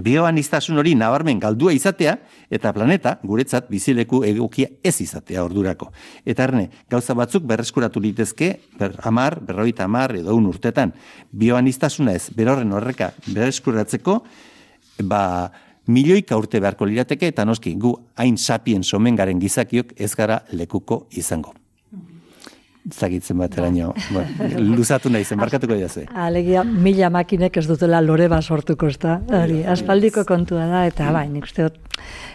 bioanistasun 0.00 0.80
hori 0.80 0.94
nabarmen 0.96 1.40
galdua 1.40 1.74
izatea, 1.76 2.14
eta 2.48 2.72
planeta, 2.72 3.18
guretzat, 3.28 3.68
bizileku 3.68 4.22
egokia 4.24 4.70
ez 4.82 4.94
izatea 5.04 5.42
ordurako. 5.44 5.90
Eta 6.24 6.46
erne, 6.48 6.70
gauza 6.90 7.12
batzuk 7.18 7.44
berreskuratu 7.48 8.00
litezke, 8.00 8.54
ber, 8.80 8.96
amar, 9.04 9.36
berroita 9.44 9.84
amar, 9.84 10.16
edo 10.16 10.36
un 10.38 10.48
urtetan, 10.48 10.94
bioanistasuna 11.32 12.16
ez, 12.16 12.30
berorren 12.32 12.72
horreka 12.72 13.10
berreskuratzeko, 13.26 14.22
ba, 15.04 15.52
milioika 15.86 16.36
urte 16.36 16.60
beharko 16.60 16.86
lirateke 16.86 17.32
eta 17.32 17.44
noski 17.44 17.74
gu 17.74 17.94
hain 18.16 18.36
sapien 18.36 18.84
somen 18.84 19.16
garen 19.16 19.40
gizakiok 19.40 19.94
ez 19.96 20.14
gara 20.14 20.42
lekuko 20.52 21.06
izango. 21.10 21.54
Zagitzen 22.90 23.38
bat 23.38 23.54
eraino, 23.54 23.92
bueno, 24.10 24.48
luzatu 24.74 25.10
nahi 25.12 25.22
zen, 25.22 25.38
barkatuko 25.38 25.76
dira 25.78 26.24
Alegia, 26.26 26.64
mila 26.64 27.10
makinek 27.14 27.56
ez 27.56 27.66
dutela 27.68 28.00
lore 28.02 28.26
bat 28.28 28.42
sortuko, 28.42 28.88
ez 28.90 28.98
da? 28.98 29.20
aspaldiko 29.70 30.24
kontua 30.26 30.66
da, 30.66 30.86
eta 30.90 31.12
bai, 31.14 31.28
nik 31.30 31.46
uste 31.46 31.70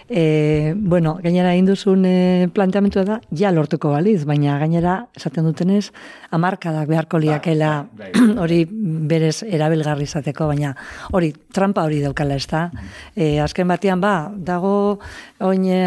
E, 0.09 0.73
bueno, 0.77 1.17
gainera 1.19 1.51
induzun 1.59 2.05
e, 2.07 2.47
planteamentua 2.55 3.01
da, 3.03 3.17
ja 3.35 3.49
lortuko 3.51 3.89
baliz, 3.91 4.21
baina 4.23 4.53
gainera, 4.61 4.93
esaten 5.19 5.43
dutenez, 5.49 5.89
amarkadak 6.31 6.87
beharko 6.87 7.19
liakela 7.19 7.71
bai, 7.91 8.13
bai. 8.13 8.29
hori 8.45 8.61
berez 8.71 9.41
erabilgarri 9.43 10.07
izateko, 10.07 10.47
baina 10.47 10.71
hori, 11.11 11.33
trampa 11.51 11.83
hori 11.83 11.99
daukala 12.05 12.37
ez 12.39 12.47
da. 12.47 12.69
E, 13.15 13.41
azken 13.43 13.67
batean, 13.67 13.99
ba, 13.99 14.31
dago 14.31 15.01
oin 15.43 15.67
e, 15.67 15.83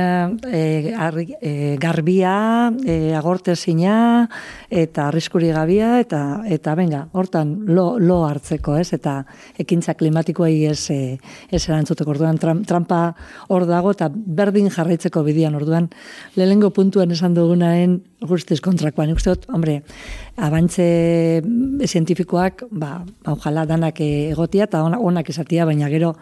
e, 0.52 1.76
garbia, 1.80 2.34
e, 2.84 3.14
agorte 3.16 3.56
zina, 3.56 4.28
eta 4.70 5.08
arriskuri 5.08 5.50
gabia, 5.54 5.98
eta, 6.00 6.42
eta 6.46 6.74
benga, 6.78 7.04
hortan 7.12 7.54
lo, 7.66 7.98
lo 7.98 8.20
hartzeko, 8.26 8.76
ez, 8.80 8.92
eta 8.96 9.20
ekintza 9.58 9.94
klimatikoei 9.98 10.64
ez, 10.70 10.90
e, 10.90 11.18
ez 11.50 11.62
erantzuteko. 11.68 12.10
Orduan, 12.14 12.38
trampa 12.38 13.00
hor 13.48 13.66
dago, 13.68 13.94
eta 13.96 14.10
berdin 14.10 14.70
jarraitzeko 14.70 15.22
bidian 15.26 15.54
orduan 15.58 15.90
lehengo 16.36 16.70
puntuan 16.74 17.10
esan 17.14 17.34
dugunaen 17.34 18.00
guztiz 18.26 18.60
kontrakoan. 18.60 19.14
Uste 19.16 19.34
dut, 19.34 19.48
hombre, 19.52 19.80
abantze 20.36 20.86
zientifikoak, 21.86 22.66
ba, 22.70 23.00
ojalá 23.30 23.66
danak 23.68 24.00
egotia 24.04 24.68
eta 24.68 24.84
onak 24.84 25.30
esatia, 25.32 25.66
baina 25.68 25.88
gero 25.92 26.14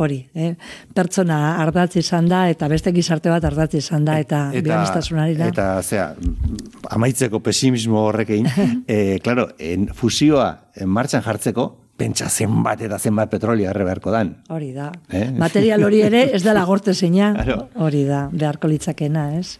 hori, 0.00 0.20
eh? 0.34 0.54
pertsona 0.94 1.56
ardatz 1.62 1.96
izan 2.00 2.28
da 2.30 2.44
eta 2.50 2.68
beste 2.68 2.92
gizarte 2.96 3.30
bat 3.32 3.44
ardatz 3.44 3.74
izan 3.78 4.04
da 4.04 4.18
eta, 4.20 4.46
eta 4.54 4.80
da. 5.36 5.48
Eta, 5.48 5.68
zera, 5.82 6.14
amaitzeko 6.90 7.40
pesimismo 7.44 8.00
horrekein, 8.08 8.48
eh, 8.86 9.18
claro, 9.22 9.48
en 9.58 9.88
fusioa 9.94 10.50
en 10.76 10.88
martxan 10.88 11.24
jartzeko, 11.26 11.68
pentsa 12.00 12.30
zenbat 12.30 12.80
eta 12.86 12.98
zenbat 12.98 13.30
petrolio 13.32 13.68
erre 13.70 13.84
beharko 13.84 14.12
dan. 14.14 14.32
Hori 14.48 14.72
da. 14.72 14.88
Eh? 15.12 15.26
Material 15.36 15.84
hori 15.84 16.00
ere 16.06 16.24
ez 16.36 16.42
dela 16.46 16.64
gorte 16.70 16.94
zeina. 16.94 17.34
Hori 17.76 18.06
da, 18.08 18.28
beharko 18.32 18.70
litzakena, 18.72 19.28
ez? 19.40 19.58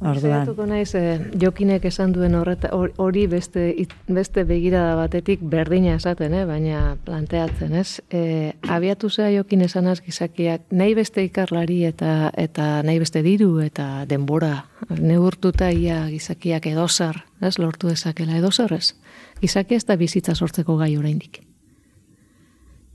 Orduan. 0.00 0.68
naiz, 0.68 0.94
eh, 0.94 1.20
jokinek 1.40 1.84
esan 1.84 2.12
duen 2.12 2.34
horreta, 2.34 2.68
hori 2.72 3.26
beste, 3.26 3.74
beste 4.08 4.44
begirada 4.44 4.96
batetik 4.96 5.40
berdina 5.40 5.94
esaten, 5.94 6.34
eh? 6.34 6.44
baina 6.44 6.96
planteatzen, 7.04 7.74
ez? 7.74 8.00
E, 8.10 8.52
abiatu 8.68 9.10
zea 9.10 9.30
jokin 9.30 9.62
esanaz 9.62 10.00
gizakiak, 10.02 10.66
nahi 10.70 10.94
beste 10.94 11.24
ikarlari 11.24 11.84
eta 11.84 12.30
eta 12.36 12.82
nahi 12.82 12.98
beste 12.98 13.22
diru 13.22 13.60
eta 13.60 14.04
denbora, 14.08 14.66
neurtuta 14.98 15.70
ia 15.70 16.08
gizakiak 16.10 16.66
edozar, 16.66 17.24
ez? 17.40 17.58
Lortu 17.58 17.88
dezakela 17.88 18.36
edozar, 18.36 18.72
ez? 18.72 18.94
Gizaki 19.40 19.74
ez 19.74 19.84
da 19.86 19.96
bizitza 19.96 20.34
sortzeko 20.34 20.76
gai 20.76 20.96
oraindik. 20.96 21.40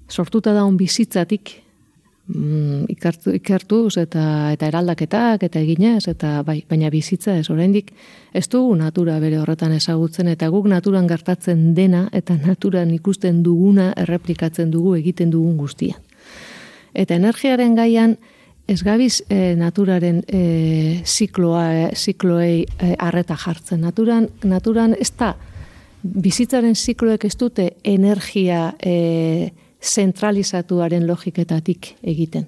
Sortuta 0.09 0.53
da 0.53 0.65
on 0.65 0.77
bizitzatik 0.77 1.68
mm, 2.29 2.85
ikartu, 2.93 3.33
ikartuz 3.35 3.97
eta 4.01 4.23
eta 4.53 4.69
eraldaketak 4.69 5.43
eta 5.49 5.59
eginez 5.59 6.07
eta 6.11 6.39
bai, 6.45 6.61
baina 6.69 6.89
bizitza 6.93 7.35
ez 7.37 7.49
oraindik 7.49 7.91
ez 8.33 8.47
dugu 8.49 8.75
natura 8.79 9.19
bere 9.19 9.39
horretan 9.41 9.73
ezagutzen 9.75 10.29
eta 10.31 10.49
guk 10.53 10.69
naturan 10.71 11.07
gertatzen 11.07 11.73
dena 11.75 12.07
eta 12.13 12.37
naturan 12.37 12.93
ikusten 12.95 13.43
duguna 13.43 13.91
erreplikatzen 13.97 14.71
dugu 14.71 14.95
egiten 14.95 15.31
dugun 15.33 15.57
guztia. 15.57 15.99
Eta 16.93 17.15
energiaren 17.15 17.75
gaian 17.75 18.17
ez 18.69 18.83
gabiz 18.85 19.23
e, 19.29 19.55
naturaren 19.57 20.21
e, 20.27 21.01
zikloa, 21.05 21.63
e, 21.73 21.85
zikloei 21.95 22.65
e, 22.65 22.93
arreta 23.01 23.37
jartzen. 23.37 23.81
Naturan, 23.81 24.27
naturan 24.45 24.93
ez 24.99 25.09
da, 25.17 25.33
bizitzaren 26.03 26.75
zikloek 26.75 27.25
ez 27.25 27.33
dute 27.37 27.71
energia 27.83 28.69
e, 28.77 29.49
zentralizatuaren 29.81 31.07
logiketatik 31.07 31.95
egiten. 32.03 32.47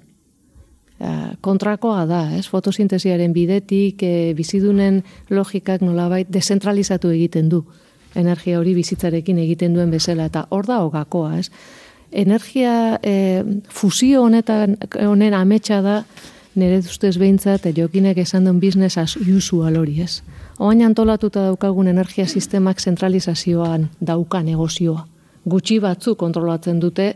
kontrakoa 1.40 2.06
da, 2.06 2.30
ez? 2.36 2.46
Fotosintesiaren 2.46 3.32
bidetik 3.32 4.02
e, 4.02 4.34
bizidunen 4.38 5.02
logikak 5.30 5.80
nolabait 5.82 6.28
dezentralizatu 6.30 7.10
egiten 7.10 7.48
du 7.48 7.64
energia 8.14 8.58
hori 8.58 8.74
bizitzarekin 8.74 9.38
egiten 9.42 9.74
duen 9.74 9.90
bezala 9.90 10.28
eta 10.30 10.46
hor 10.50 10.66
da 10.66 10.78
hogakoa, 10.84 11.38
ez? 11.38 11.48
Energia 12.12 12.98
e, 13.02 13.42
fusio 13.72 14.22
honetan 14.22 14.76
honen 15.00 15.34
ametsa 15.34 15.80
da 15.82 16.02
nire 16.54 16.82
ustez 16.84 17.16
behintzat 17.18 17.70
jokinek 17.76 18.18
esan 18.18 18.44
duen 18.44 18.60
business 18.60 18.98
as 18.98 19.16
usual 19.16 19.78
hori, 19.80 20.02
ez? 20.02 20.20
Oain 20.58 20.84
antolatuta 20.84 21.48
daukagun 21.48 21.88
energia 21.88 22.26
sistemak 22.26 22.80
zentralizazioan 22.80 23.88
dauka 24.00 24.42
negozioa. 24.42 25.06
Gutxi 25.44 25.78
batzu 25.82 26.14
kontrolatzen 26.16 26.80
dute 26.80 27.14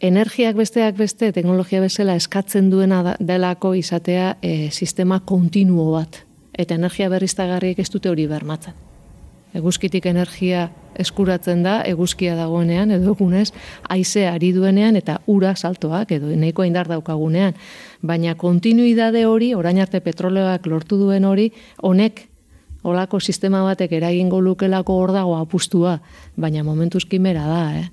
energiak 0.00 0.56
besteak 0.56 0.96
beste 0.96 1.32
teknologia 1.32 1.80
bezala 1.80 2.14
eskatzen 2.14 2.70
duena 2.70 3.16
delako 3.18 3.74
izatea 3.74 4.36
e, 4.42 4.70
sistema 4.70 5.20
kontinuo 5.20 5.92
bat. 5.92 6.22
Eta 6.56 6.74
energia 6.74 7.08
berriztagarriek 7.12 7.78
ez 7.78 7.90
dute 7.92 8.08
hori 8.12 8.26
bermatzen 8.26 8.86
eguzkitik 9.56 10.06
energia 10.10 10.68
eskuratzen 10.96 11.62
da, 11.64 11.80
eguzkia 11.88 12.36
dagoenean, 12.38 12.92
edo 12.96 13.12
egunez, 13.14 13.50
aize 13.92 14.26
ari 14.28 14.52
duenean, 14.56 14.96
eta 14.96 15.18
ura 15.32 15.54
saltoak, 15.56 16.14
edo 16.16 16.30
nahiko 16.32 16.64
indar 16.64 16.88
daukagunean. 16.88 17.56
Baina 18.06 18.36
kontinuidade 18.40 19.26
hori, 19.28 19.52
orain 19.54 19.80
arte 19.82 20.00
petroleoak 20.04 20.66
lortu 20.72 21.00
duen 21.00 21.28
hori, 21.28 21.50
honek, 21.84 22.26
olako 22.86 23.20
sistema 23.20 23.62
batek 23.66 23.92
eragingo 23.98 24.40
lukelako 24.40 24.96
hor 25.00 25.12
dago 25.12 25.36
apustua, 25.36 25.98
baina 26.36 26.64
momentuz 26.64 27.04
kimera 27.04 27.46
da, 27.48 27.62
eh? 27.80 27.88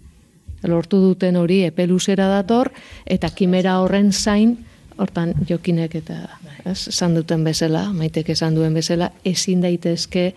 Lortu 0.69 1.01
duten 1.01 1.35
hori 1.35 1.63
epeluzera 1.67 2.29
dator, 2.31 2.71
eta 3.05 3.29
kimera 3.35 3.79
horren 3.81 4.13
zain, 4.13 4.55
hortan 4.97 5.33
jokinek 5.49 5.95
eta 5.99 6.21
esan 6.69 7.17
duten 7.17 7.43
bezala, 7.43 7.89
maitek 7.93 8.29
esan 8.35 8.55
duen 8.55 8.73
bezala, 8.77 9.09
ezin 9.25 9.63
daitezke 9.65 10.29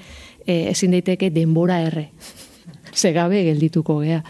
e, 0.47 0.57
ezin 0.73 0.97
daiteke 0.97 1.31
denbora 1.31 1.79
erre. 1.87 2.09
Segabe 2.97 3.45
geldituko 3.47 4.01
gea. 4.01 4.23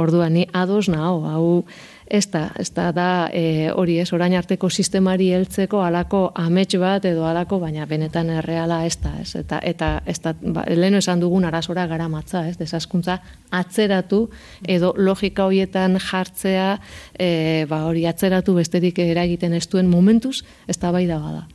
Orduan 0.00 0.34
ni 0.34 0.48
ados 0.52 0.88
nao, 0.88 1.20
hau 1.28 1.64
ez 2.06 2.26
da, 2.30 2.50
ez 2.58 2.68
da, 2.74 2.90
da 2.92 3.08
e, 3.32 3.70
hori 3.72 3.98
ez, 4.02 4.10
orain 4.12 4.34
arteko 4.36 4.68
sistemari 4.70 5.30
heltzeko 5.34 5.80
alako 5.82 6.26
amets 6.34 6.76
bat 6.80 7.04
edo 7.08 7.24
alako, 7.26 7.58
baina 7.62 7.86
benetan 7.86 8.30
erreala 8.38 8.82
ez 8.86 8.96
da, 9.02 9.14
ez, 9.20 9.34
eta, 9.40 9.60
eta 9.64 9.90
ez 10.06 10.18
da, 10.24 10.34
ba, 10.42 10.66
leheno 10.68 11.00
esan 11.00 11.22
dugun 11.22 11.44
arazora 11.48 11.86
gara 11.90 12.08
matza, 12.08 12.44
ez, 12.48 12.56
desaskuntza 12.60 13.18
atzeratu 13.54 14.26
edo 14.68 14.92
logika 14.96 15.48
horietan 15.48 15.98
jartzea, 16.02 16.78
e, 17.18 17.64
ba, 17.70 17.84
hori 17.88 18.06
atzeratu 18.10 18.54
besterik 18.60 18.98
eragiten 19.04 19.54
ez 19.54 19.66
duen 19.68 19.88
momentuz, 19.88 20.42
ez 20.68 20.78
da 20.78 20.92
bai 20.92 21.06
da 21.08 21.20
bada. 21.22 21.46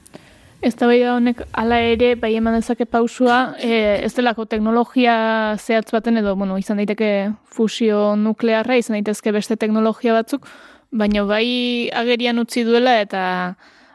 Ez 0.61 0.73
da 0.75 0.89
honek 1.13 1.45
ala 1.55 1.77
ere, 1.79 2.15
bai 2.19 2.33
eman 2.35 2.57
dezake 2.57 2.83
pausua, 2.85 3.55
e, 3.63 4.03
ez 4.03 4.11
delako 4.13 4.43
teknologia 4.45 5.55
zehatz 5.55 5.87
baten 5.91 6.19
edo, 6.19 6.35
bueno, 6.35 6.57
izan 6.59 6.81
daiteke 6.81 7.31
fusio 7.45 8.15
nuklearra, 8.19 8.75
izan 8.75 8.97
daitezke 8.97 9.31
beste 9.31 9.55
teknologia 9.55 10.13
batzuk, 10.17 10.49
baina 10.91 11.23
bai 11.23 11.87
agerian 11.95 12.43
utzi 12.43 12.65
duela 12.67 12.97
eta, 12.99 13.21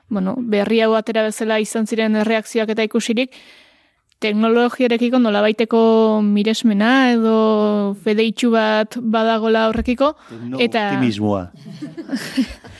bueno, 0.09 0.38
berri 0.38 0.81
hau 0.81 0.94
atera 0.96 1.27
bezala 1.27 1.61
izan 1.61 1.87
ziren 1.87 2.16
reakzioak 2.24 2.72
eta 2.72 2.88
ikusirik, 2.88 3.37
teknologiarekiko 4.24 5.18
nola 5.20 5.42
baiteko 5.44 6.22
miresmena 6.24 7.11
edo 7.12 7.37
fedeitxu 8.07 8.55
bat 8.55 8.96
badagola 8.96 9.68
horrekiko. 9.68 10.14
eta... 10.59 10.88
Optimismoa. 10.94 11.50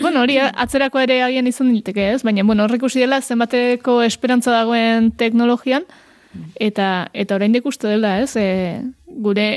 bueno, 0.00 0.22
hori 0.22 0.38
atzerako 0.38 1.00
ere 1.00 1.22
agian 1.22 1.46
izan 1.46 1.72
diteke, 1.72 2.12
ez? 2.14 2.22
Baina, 2.26 2.44
bueno, 2.44 2.64
horrek 2.64 2.82
usi 2.88 3.00
dela 3.00 3.20
zenbateko 3.20 4.00
esperantza 4.02 4.52
dagoen 4.54 5.10
teknologian, 5.12 5.84
eta 6.60 7.10
eta 7.12 7.34
orain 7.34 7.56
uste 7.64 7.88
dela, 7.88 8.20
ez? 8.20 8.36
E, 8.36 8.82
gure 9.06 9.48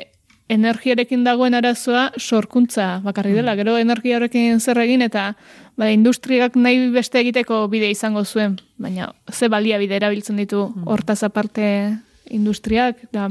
energiarekin 0.50 1.24
dagoen 1.24 1.56
arazoa 1.56 2.12
sorkuntza 2.18 3.00
bakarri 3.04 3.34
dela. 3.34 3.56
Gero 3.56 3.78
energiarekin 3.80 4.60
zer 4.60 4.78
egin 4.84 5.02
eta 5.02 5.34
ba, 5.78 5.90
industriak 5.90 6.56
nahi 6.56 6.90
beste 6.94 7.20
egiteko 7.22 7.68
bide 7.72 7.90
izango 7.92 8.24
zuen, 8.26 8.60
baina 8.78 9.14
ze 9.32 9.48
balia 9.50 9.80
bide 9.82 9.96
erabiltzen 9.96 10.38
ditu 10.38 10.68
hortaz 10.86 11.24
aparte 11.24 11.98
industriak, 12.30 12.98
da 13.12 13.30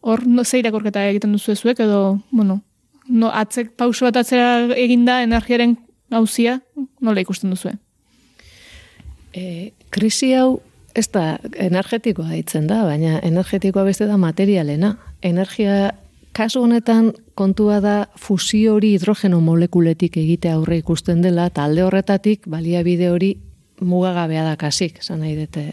hor 0.00 0.26
no, 0.26 0.44
ze 0.44 0.60
irakorketa 0.60 1.06
egiten 1.08 1.32
duzu 1.32 1.56
zuek 1.56 1.80
edo, 1.80 2.20
bueno, 2.30 2.60
no, 3.08 3.30
atzek 3.32 3.74
pauso 3.76 4.06
bat 4.06 4.20
atzera 4.22 4.76
eginda 4.76 5.20
energiaren 5.22 5.76
gauzia, 6.10 6.60
nola 7.00 7.24
ikusten 7.24 7.52
duzu? 7.52 7.74
E, 9.34 9.72
krisi 9.90 10.32
hau 10.38 10.60
ez 10.94 11.08
da 11.10 11.38
energetikoa 11.58 12.30
ditzen 12.36 12.68
da, 12.70 12.84
baina 12.86 13.18
energetikoa 13.26 13.84
beste 13.88 14.06
da 14.06 14.16
materialena. 14.20 14.94
Energia 15.22 15.90
kasu 16.34 16.62
honetan 16.62 17.12
kontua 17.34 17.80
da 17.82 17.94
fusio 18.18 18.76
hori 18.76 18.94
hidrogeno 18.94 19.40
molekuletik 19.42 20.16
egite 20.22 20.52
aurre 20.54 20.78
ikusten 20.82 21.22
dela, 21.22 21.48
eta 21.50 21.64
alde 21.66 21.82
horretatik 21.86 22.46
baliabide 22.50 23.10
hori 23.10 23.34
mugagabea 23.80 24.44
da 24.46 24.54
kasik, 24.56 25.02
zan 25.02 25.24
nahi 25.24 25.34
dute. 25.38 25.72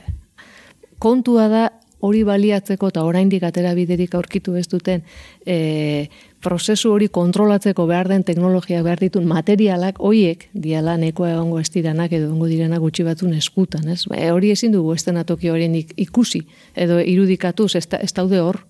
Kontua 1.02 1.48
da 1.50 1.68
hori 2.02 2.24
baliatzeko 2.28 2.90
eta 2.92 3.04
oraindik 3.06 3.44
atera 3.48 3.74
biderik 3.78 4.16
aurkitu 4.18 4.56
ez 4.60 4.68
duten 4.70 5.04
e, 5.46 6.08
prozesu 6.42 6.92
hori 6.96 7.08
kontrolatzeko 7.14 7.86
behar 7.90 8.10
den 8.10 8.26
teknologia 8.28 8.82
behar 8.84 9.00
ditun 9.00 9.28
materialak 9.30 10.02
hoiek 10.02 10.48
diala 10.54 10.98
neko 10.98 11.28
egongo 11.30 11.60
estiranak 11.62 12.14
edo 12.18 12.28
egongo 12.32 12.50
direna 12.50 12.82
gutxi 12.82 13.06
batzun 13.06 13.36
eskutan, 13.38 13.88
ez? 13.94 14.04
E, 14.10 14.32
hori 14.32 14.52
ezin 14.52 14.74
dugu 14.74 14.96
estenatoki 14.98 15.54
horien 15.54 15.78
ikusi 15.78 16.46
edo 16.76 17.00
irudikatuz 17.00 17.76
ez, 17.76 17.88
ez 18.02 18.14
daude 18.18 18.42
hor 18.42 18.64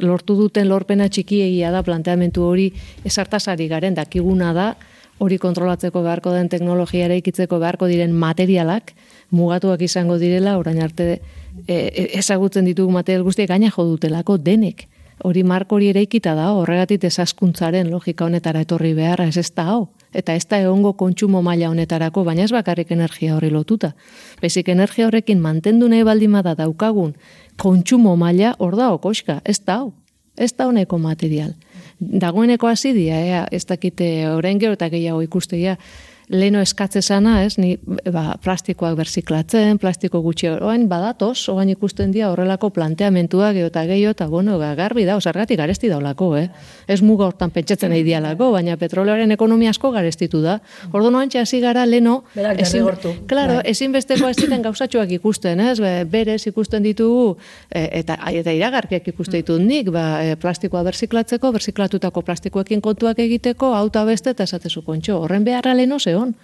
lortu 0.00 0.36
duten 0.38 0.68
lorpena 0.68 1.08
txikiegia 1.08 1.70
da 1.74 1.82
planteamentu 1.84 2.46
hori 2.46 2.70
esartasari 3.04 3.68
garen 3.68 3.98
dakiguna 3.98 4.54
da 4.56 4.70
hori 5.20 5.36
kontrolatzeko 5.38 6.02
beharko 6.02 6.32
den 6.32 6.48
teknologia 6.48 7.04
eraikitzeko 7.10 7.58
beharko 7.60 7.90
diren 7.90 8.14
materialak 8.16 8.94
mugatuak 9.36 9.82
izango 9.84 10.16
direla 10.18 10.56
orain 10.58 10.80
arte 10.82 11.20
e, 11.66 11.74
e 11.74 12.08
ezagutzen 12.18 12.64
ditugu 12.64 12.92
material 12.92 13.24
guztiak 13.24 13.48
gaina 13.48 13.70
jo 13.70 13.84
dutelako 13.84 14.38
denek 14.38 14.88
hori 15.24 15.42
marko 15.44 15.76
hori 15.76 15.90
eraikita 15.92 16.34
da, 16.34 16.50
horregatik 16.56 17.04
ezaskuntzaren 17.04 17.90
logika 17.90 18.24
honetara 18.24 18.62
etorri 18.64 18.92
beharra 18.96 19.26
ez 19.28 19.36
ez 19.36 19.50
da 19.54 19.66
hau. 19.72 19.88
Eta 20.16 20.34
ez 20.34 20.46
da 20.48 20.58
egongo 20.58 20.94
kontsumo 20.98 21.42
maila 21.42 21.70
honetarako, 21.70 22.24
baina 22.26 22.44
ez 22.44 22.52
bakarrik 22.52 22.90
energia 22.90 23.36
horri 23.36 23.50
lotuta. 23.50 23.92
Bezik 24.42 24.68
energia 24.68 25.06
horrekin 25.06 25.40
mantendu 25.40 25.88
nahi 25.88 26.02
baldimada 26.06 26.56
daukagun 26.58 27.14
kontsumo 27.56 28.16
maila 28.16 28.54
hor 28.58 28.76
da 28.76 28.90
okoska, 28.94 29.40
ez 29.44 29.60
da 29.60 29.80
hau. 29.82 29.92
Ez 30.40 30.54
da 30.56 30.66
honeko 30.70 30.98
material. 30.98 31.52
Dagoeneko 32.00 32.66
hasi 32.70 32.94
dia, 32.96 33.46
ez 33.52 33.66
dakite 33.66 34.28
orain 34.30 34.58
gero 34.58 34.72
eta 34.72 34.88
gehiago 34.88 35.20
ikusteia, 35.22 35.76
leno 36.30 36.60
eskatze 36.62 37.02
sana, 37.02 37.40
ez, 37.42 37.56
ni 37.58 37.74
ba, 38.12 38.36
plastikoak 38.42 38.94
berziklatzen, 39.00 39.80
plastiko 39.82 40.20
gutxi 40.22 40.46
orain 40.52 40.86
badatoz, 40.88 41.48
orain 41.50 41.72
ikusten 41.72 42.12
dira 42.14 42.28
horrelako 42.30 42.70
planteamentuak 42.76 43.56
eta 43.58 43.82
gehiago 43.88 44.14
eta 44.14 44.28
bueno, 44.30 44.58
ba, 44.60 44.70
garbi 44.78 45.04
da, 45.08 45.16
osargatik 45.18 45.58
garesti 45.58 45.90
daulako, 45.90 46.30
eh? 46.38 46.46
Ez 46.86 47.00
muga 47.02 47.26
hortan 47.26 47.50
pentsatzen 47.50 47.90
nahi 47.90 48.04
dialako, 48.06 48.52
baina 48.54 48.76
petroleoaren 48.78 49.34
ekonomia 49.34 49.72
asko 49.74 49.90
garestitu 49.90 50.42
da. 50.44 50.60
Ordu 50.92 51.10
noan 51.10 51.34
hasi 51.40 51.60
gara 51.60 51.84
leno, 51.86 52.22
ezin, 52.36 52.86
claro, 53.26 53.58
bai. 53.58 53.66
ezin 53.70 53.92
besteko 53.92 54.28
ez 54.30 54.36
ziten 54.36 54.62
gauzatxoak 54.62 55.10
ikusten, 55.18 55.60
ez? 55.60 55.80
Berez 56.10 56.46
ikusten 56.46 56.86
ditugu 56.86 57.36
e, 57.70 57.88
eta 58.02 58.20
eta 58.30 58.54
iragarkiak 58.54 59.08
ikusten 59.10 59.42
ditut 59.42 59.62
nik, 59.66 59.90
ba, 59.90 60.22
e, 60.22 60.38
plastikoa 60.38 60.84
berziklatzeko, 60.86 61.50
berziklatutako 61.58 62.22
plastikoekin 62.22 62.80
kontuak 62.80 63.18
egiteko, 63.18 63.74
auta 63.74 64.04
beste 64.06 64.30
eta 64.30 64.46
esatezu 64.46 64.86
kontxo, 64.86 65.18
horren 65.24 65.44
beharra 65.44 65.74
leno 65.74 65.98
zeo 65.98 66.19
zion. 66.20 66.34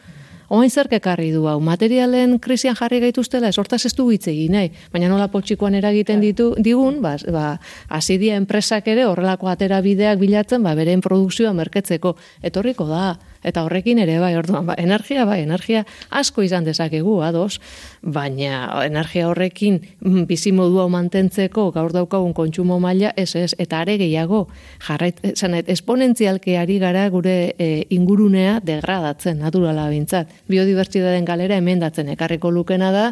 Oain 0.48 0.70
zer 0.70 0.86
kekarri 0.86 1.32
du 1.34 1.48
hau, 1.50 1.56
materialen 1.58 2.36
krisian 2.38 2.76
jarri 2.78 3.00
gaituztela, 3.02 3.48
esortaz 3.50 3.80
ez 3.88 3.94
du 3.98 4.06
egin 4.12 4.52
nahi, 4.52 4.70
baina 4.92 5.08
nola 5.08 5.26
potxikoan 5.26 5.74
eragiten 5.74 6.20
ditu, 6.20 6.54
digun, 6.56 7.00
ba, 7.02 7.16
ba, 7.32 7.58
azidia 7.88 8.36
enpresak 8.36 8.86
ere 8.86 9.06
horrelako 9.06 9.48
atera 9.48 9.80
bideak 9.82 10.20
bilatzen, 10.20 10.62
ba, 10.62 10.76
beren 10.78 11.00
produkzioa 11.02 11.52
merketzeko, 11.52 12.14
etorriko 12.42 12.86
da, 12.86 13.16
eta 13.46 13.64
horrekin 13.66 14.00
ere 14.02 14.18
bai, 14.22 14.34
orduan, 14.38 14.66
ba, 14.66 14.76
energia 14.78 15.24
bai, 15.28 15.40
energia 15.44 15.84
asko 16.10 16.44
izan 16.46 16.66
dezakegu, 16.66 17.20
ados, 17.24 17.60
baina 18.02 18.82
energia 18.84 19.28
horrekin 19.30 19.80
mm, 20.00 20.26
bizi 20.28 20.52
modua 20.52 20.88
mantentzeko 20.92 21.70
gaur 21.74 21.94
daukagun 21.94 22.34
kontsumo 22.36 22.80
maila, 22.82 23.12
ez 23.16 23.34
ez, 23.38 23.52
eta 23.62 23.80
are 23.84 23.96
gehiago, 24.00 24.46
jarrait, 24.86 25.22
zanet, 25.34 25.68
esponentzialke 25.72 26.58
ari 26.58 26.78
gara 26.82 27.08
gure 27.10 27.36
e, 27.58 27.70
ingurunea 27.94 28.60
degradatzen, 28.64 29.38
naturala 29.44 29.88
bintzat. 29.90 30.32
biodibertsitateen 30.48 31.24
galera 31.24 31.56
emendatzen 31.56 32.08
ekarriko 32.14 32.50
lukena 32.50 32.90
da, 32.92 33.06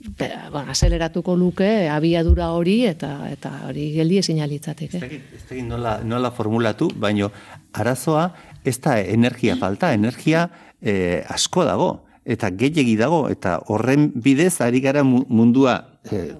be, 0.00 0.30
bueno, 0.50 0.70
azeleratuko 0.72 1.36
luke 1.36 1.88
abiadura 1.92 2.50
hori 2.56 2.80
eta 2.88 3.12
eta 3.30 3.52
hori 3.68 3.90
geldi 3.94 4.20
ezin 4.22 4.40
alitzateke. 4.42 4.96
Ez 4.96 5.02
dakit 5.02 5.66
nola, 5.68 5.98
nola 6.04 6.30
formulatu, 6.32 6.90
baino 6.96 7.30
arazoa 7.72 8.30
ez 8.64 8.76
da 8.80 8.98
energia 9.00 9.56
falta, 9.56 9.92
energia 9.94 10.48
eh, 10.82 11.24
asko 11.28 11.64
dago 11.64 11.90
eta 12.24 12.50
gehiegi 12.50 12.96
dago 13.00 13.24
eta 13.32 13.58
horren 13.72 14.10
bidez 14.14 14.60
ari 14.60 14.80
gara 14.84 15.02
mu- 15.04 15.24
mundua 15.28 15.78
eh, 16.10 16.34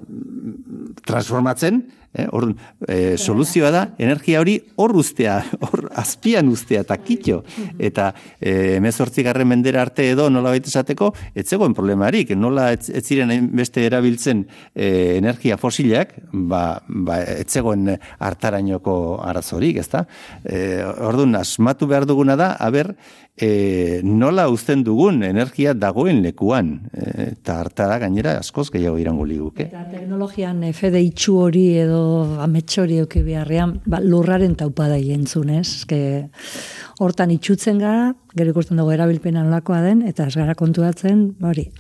transformatzen, 1.06 1.82
eh, 2.14 2.26
orduan, 2.32 2.56
eh, 2.88 3.16
soluzioa 3.18 3.70
da 3.70 3.82
energia 3.98 4.40
hori 4.40 4.56
hor 4.76 4.94
ustea, 4.98 5.38
hor 5.66 5.88
azpian 5.98 6.48
ustea 6.50 6.84
eta 6.84 6.96
kitxo. 7.00 7.40
Eta 7.78 8.10
eh, 8.40 8.76
emezortzigarren 8.78 9.48
mendera 9.48 9.82
arte 9.82 10.08
edo 10.10 10.28
nola 10.30 10.54
baita 10.54 10.70
esateko, 10.70 11.12
ez 11.34 11.46
zegoen 11.46 11.74
problemarik, 11.76 12.34
nola 12.36 12.70
ez, 12.74 12.90
ez 12.90 13.04
ziren 13.06 13.50
beste 13.56 13.84
erabiltzen 13.86 14.44
eh, 14.74 15.16
energia 15.18 15.58
fosilak, 15.60 16.14
ba, 16.32 16.80
ba, 16.88 17.22
ez 17.22 17.48
zegoen 17.48 17.94
hartarainoko 18.18 18.94
arazorik, 19.26 19.80
ezta? 19.82 20.06
Eh, 20.44 20.82
orduan, 20.84 21.36
asmatu 21.38 21.88
behar 21.90 22.08
duguna 22.08 22.36
da, 22.38 22.54
haber, 22.60 22.94
e, 23.40 24.00
nola 24.04 24.46
uzten 24.52 24.82
dugun 24.84 25.22
energia 25.24 25.72
dagoen 25.74 26.20
lekuan. 26.24 26.72
E, 26.92 27.30
eta 27.30 27.56
hartara 27.62 27.98
gainera 28.02 28.36
askoz 28.40 28.68
gehiago 28.72 28.98
irango 29.00 29.24
liguke. 29.26 29.66
Eta 29.70 29.86
teknologian 29.90 30.62
fede 30.76 31.00
itxu 31.04 31.38
hori 31.46 31.64
edo 31.80 32.02
amets 32.44 32.78
hori 32.82 33.00
euki 33.02 33.24
beharrean, 33.26 33.78
ba, 33.86 34.02
lurraren 34.04 34.56
taupada 34.60 34.98
entzun, 35.00 35.50
ez? 35.56 35.66
Eske, 35.80 36.00
hortan 37.00 37.32
itxutzen 37.34 37.80
gara, 37.80 38.12
gero 38.36 38.52
ikusten 38.52 38.80
dugu 38.80 38.94
erabilpena 38.94 39.44
nolakoa 39.46 39.80
den, 39.86 40.04
eta 40.08 40.28
ez 40.28 40.36
gara 40.36 40.54
kontuatzen, 40.58 41.30
ba, 41.40 41.54
hori, 41.54 41.70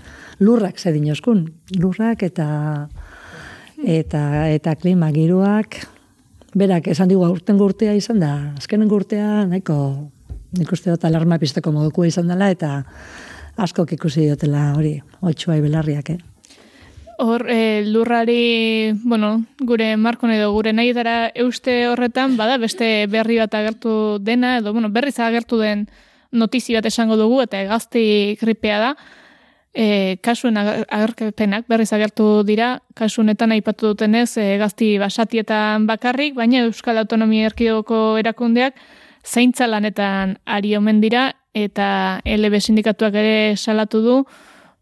lurrak 0.40 0.80
zedin 0.80 1.10
oskun, 1.12 1.46
lurrak 1.78 2.24
eta 2.26 2.48
eta 3.80 4.22
eta 4.52 4.74
klima 4.76 5.08
giroak, 5.12 5.78
berak 6.56 6.90
esan 6.92 7.08
digu 7.08 7.24
aurten 7.24 7.60
urtea 7.60 7.94
izan 7.96 8.20
da, 8.20 8.32
azkenen 8.58 8.90
urtea 8.92 9.44
nahiko 9.48 9.76
nik 10.58 10.72
uste 10.72 10.90
dut 10.90 11.04
alarma 11.04 11.38
pizteko 11.38 11.72
modukoa 11.74 12.08
izan 12.10 12.30
dela, 12.30 12.50
eta 12.50 12.82
askok 13.60 13.94
ikusi 13.96 14.26
diotela 14.26 14.72
hori, 14.76 14.96
otxua 15.20 15.60
belarriak, 15.62 16.10
eh? 16.14 16.18
Hor, 17.20 17.44
e, 17.52 17.84
lurrari, 17.84 18.94
bueno, 19.04 19.42
gure 19.60 19.90
markon 20.00 20.30
edo 20.32 20.52
gure 20.54 20.72
nahi 20.72 20.94
dara 20.96 21.30
euste 21.36 21.82
horretan, 21.90 22.38
bada 22.40 22.56
beste 22.56 23.06
berri 23.12 23.36
bat 23.42 23.54
agertu 23.54 23.92
dena, 24.24 24.56
edo, 24.62 24.72
bueno, 24.72 24.88
berriz 24.88 25.18
agertu 25.20 25.58
den 25.60 25.84
notizi 26.32 26.78
bat 26.78 26.86
esango 26.88 27.18
dugu, 27.20 27.42
eta 27.44 27.60
gazti 27.68 28.38
gripea 28.40 28.78
da, 28.80 28.94
e, 29.74 30.16
kasuen 30.24 30.56
ager- 30.56 30.86
agerkepenak 30.88 31.68
berriz 31.68 31.92
agertu 31.92 32.42
dira, 32.48 32.80
kasu 32.94 33.20
honetan 33.20 33.52
aipatu 33.52 33.92
dutenez, 33.92 34.38
e, 34.38 34.56
gazti 34.58 34.96
basatietan 34.98 35.86
bakarrik, 35.86 36.34
baina 36.34 36.64
Euskal 36.64 36.98
Autonomia 36.98 37.52
Erkidegoko 37.52 38.16
erakundeak 38.18 38.80
zaintza 39.24 39.66
lanetan 39.66 40.38
ari 40.46 40.76
omen 40.76 41.00
dira, 41.00 41.30
eta 41.54 42.20
LB 42.24 42.60
sindikatuak 42.60 43.14
ere 43.14 43.56
salatu 43.56 44.02
du, 44.02 44.16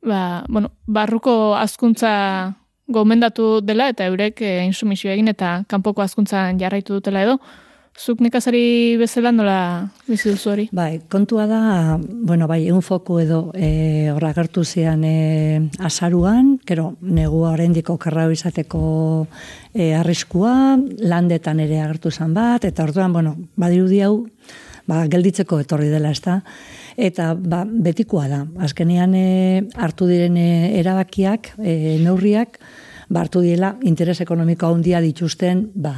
ba, 0.04 0.44
bueno, 0.48 0.72
barruko 0.86 1.56
azkuntza 1.56 2.54
gomendatu 2.88 3.60
dela 3.60 3.88
eta 3.92 4.06
eurek 4.08 4.40
e, 4.42 4.52
insumisio 4.64 5.10
egin 5.12 5.28
eta 5.28 5.62
kanpoko 5.68 6.02
azkuntzan 6.02 6.58
jarraitu 6.60 6.96
dutela 6.98 7.22
edo. 7.22 7.38
Zuk 7.98 8.20
nekazari 8.22 8.94
bezala 8.94 9.32
nola 9.34 9.56
bizi 10.06 10.30
duzu 10.30 10.52
hori? 10.52 10.64
Bai, 10.70 11.00
kontua 11.10 11.48
da, 11.50 11.96
bueno, 11.98 12.46
bai, 12.46 12.60
egun 12.68 12.84
foku 12.86 13.16
edo 13.18 13.40
e, 13.58 14.10
horra 14.12 14.30
gertu 14.36 14.62
zian 14.62 15.02
e, 15.02 15.58
azaruan, 15.82 16.54
kero, 16.68 16.92
negua 17.02 17.56
oraindik 17.56 17.90
okerrau 17.90 18.28
izateko 18.30 18.82
e, 19.74 19.90
arriskua, 19.98 20.78
landetan 21.10 21.58
ere 21.66 21.82
agertu 21.82 22.14
zan 22.14 22.36
bat, 22.38 22.68
eta 22.70 22.86
orduan, 22.86 23.16
bueno, 23.18 23.34
badirudi 23.58 24.04
hau, 24.06 24.28
ba, 24.86 25.02
gelditzeko 25.10 25.58
etorri 25.66 25.90
dela, 25.90 26.14
ezta? 26.14 26.38
Eta 26.94 27.32
ba, 27.34 27.64
betikoa 27.66 28.28
da. 28.30 28.44
Azkenean 28.62 29.18
e, 29.18 29.28
hartu 29.74 30.06
diren 30.06 30.38
erabakiak, 30.38 31.56
e, 31.58 31.98
neurriak, 32.04 32.60
ba, 33.08 33.24
hartu 33.24 33.42
diela 33.42 33.74
interes 33.88 34.20
ekonomiko 34.22 34.68
handia 34.68 35.00
dituzten 35.02 35.70
ba, 35.74 35.94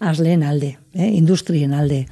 azleen 0.00 0.42
alde, 0.42 0.78
eh, 0.94 1.10
industrien 1.12 1.74
alde. 1.74 2.06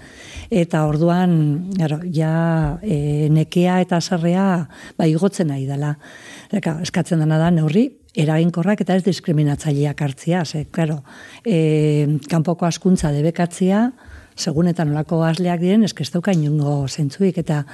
Eta 0.50 0.84
orduan, 0.88 1.70
gero, 1.76 1.98
ja 2.12 2.78
e, 2.82 3.28
nekea 3.32 3.80
eta 3.84 4.00
sarrea 4.00 4.68
ba, 4.96 5.06
igotzen 5.08 5.48
nahi 5.52 5.66
dela. 5.68 5.94
Eka, 6.52 6.78
eskatzen 6.84 7.20
dena 7.20 7.40
da 7.40 7.50
neurri, 7.52 7.88
eraginkorrak 8.16 8.80
eta 8.84 8.96
ez 8.96 9.04
diskriminatzaileak 9.04 10.00
hartzia. 10.04 10.44
Ze, 10.44 10.66
claro, 10.72 11.02
e, 11.44 12.20
kanpoko 12.28 12.68
askuntza 12.68 13.12
debekatzia, 13.12 13.90
segunetan 14.38 14.92
olako 14.92 15.22
asleak 15.26 15.60
diren, 15.60 15.84
eske 15.84 16.04
ez 16.04 16.12
dauka 16.14 16.32
zentzuik, 16.32 17.38
eta 17.38 17.64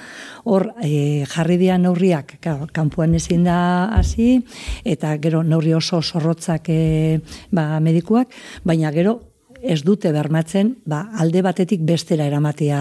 hor 0.45 0.73
e, 0.83 1.25
jarri 1.29 1.59
dian 1.59 1.83
neurriak, 1.83 2.39
kanpoan 2.73 3.15
ezin 3.15 3.45
da 3.45 3.91
hasi, 3.93 4.43
eta 4.85 5.17
gero 5.19 5.43
neurri 5.43 5.75
oso 5.75 6.01
zorrotzak 6.03 6.69
e, 6.69 7.21
ba, 7.53 7.79
medikuak, 7.81 8.29
baina 8.65 8.91
gero 8.91 9.34
ez 9.65 9.81
dute 9.85 10.13
bermatzen 10.13 10.75
ba, 10.85 11.07
alde 11.21 11.41
batetik 11.45 11.83
bestera 11.87 12.27
eramatea 12.29 12.81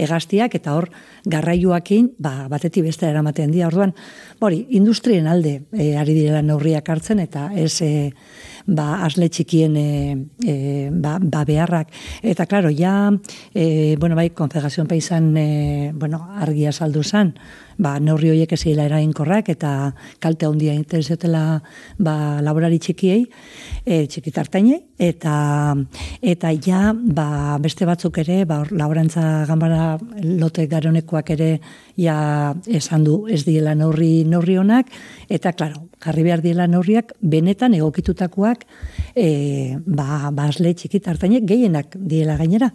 egaztiak, 0.00 0.54
eta 0.58 0.74
hor 0.76 0.90
garraioakin 1.24 2.12
ba, 2.20 2.46
batetik 2.52 2.84
bestera 2.86 3.14
eramaten 3.14 3.50
dira. 3.54 3.70
Orduan, 3.70 3.94
hori, 4.40 4.64
industrien 4.76 5.26
alde 5.30 5.60
e, 5.72 5.94
ari 5.96 6.14
direla 6.16 6.42
neurriak 6.44 6.88
hartzen, 6.92 7.22
eta 7.24 7.48
ez 7.56 7.80
e, 7.86 7.92
ba, 8.66 9.00
asle 9.06 9.30
txikien 9.32 9.76
e, 9.80 9.88
e, 10.44 10.56
ba, 10.92 11.16
ba 11.20 11.44
beharrak. 11.48 11.90
Eta, 12.22 12.46
klaro, 12.50 12.70
ja, 12.70 13.10
e, 13.54 13.96
bueno, 13.98 14.18
bai, 14.18 14.30
Konfederazion 14.36 14.90
Paisan, 14.90 15.32
e, 15.36 15.48
bueno, 15.94 16.26
argia 16.36 16.72
saldu 16.72 17.02
zan, 17.02 17.34
ba, 17.80 17.96
neurri 18.02 18.30
horiek 18.34 18.52
ezila 18.56 18.84
eraginkorrak 18.88 19.50
eta 19.54 19.72
kalte 20.22 20.46
handia 20.46 20.74
interesetela 20.76 21.60
ba, 21.98 22.14
laborari 22.44 22.78
txikiei, 22.82 23.24
e, 23.84 24.04
txikitartainei, 24.10 24.78
eta 25.00 25.34
eta 26.20 26.52
ja 26.60 26.90
ba, 26.94 27.58
beste 27.62 27.88
batzuk 27.88 28.20
ere, 28.22 28.42
ba, 28.48 28.60
laborantza 28.70 29.46
gambara 29.48 29.96
lote 30.22 30.66
garonekoak 30.70 31.32
ere 31.36 31.50
ja 31.96 32.54
esan 32.68 33.04
du 33.04 33.22
ez 33.32 33.42
diela 33.48 33.74
neurri 33.74 34.26
neurri 34.28 34.58
honak, 34.60 34.92
eta 35.28 35.54
klaro, 35.56 35.86
jarri 36.04 36.26
behar 36.26 36.44
diela 36.44 36.68
neurriak 36.70 37.14
benetan 37.20 37.76
egokitutakoak 37.78 38.66
e, 39.14 39.76
ba, 39.86 40.28
basle 40.36 40.74
txikitartainek 40.76 41.48
gehienak 41.48 41.96
diela 41.96 42.36
gainera 42.40 42.70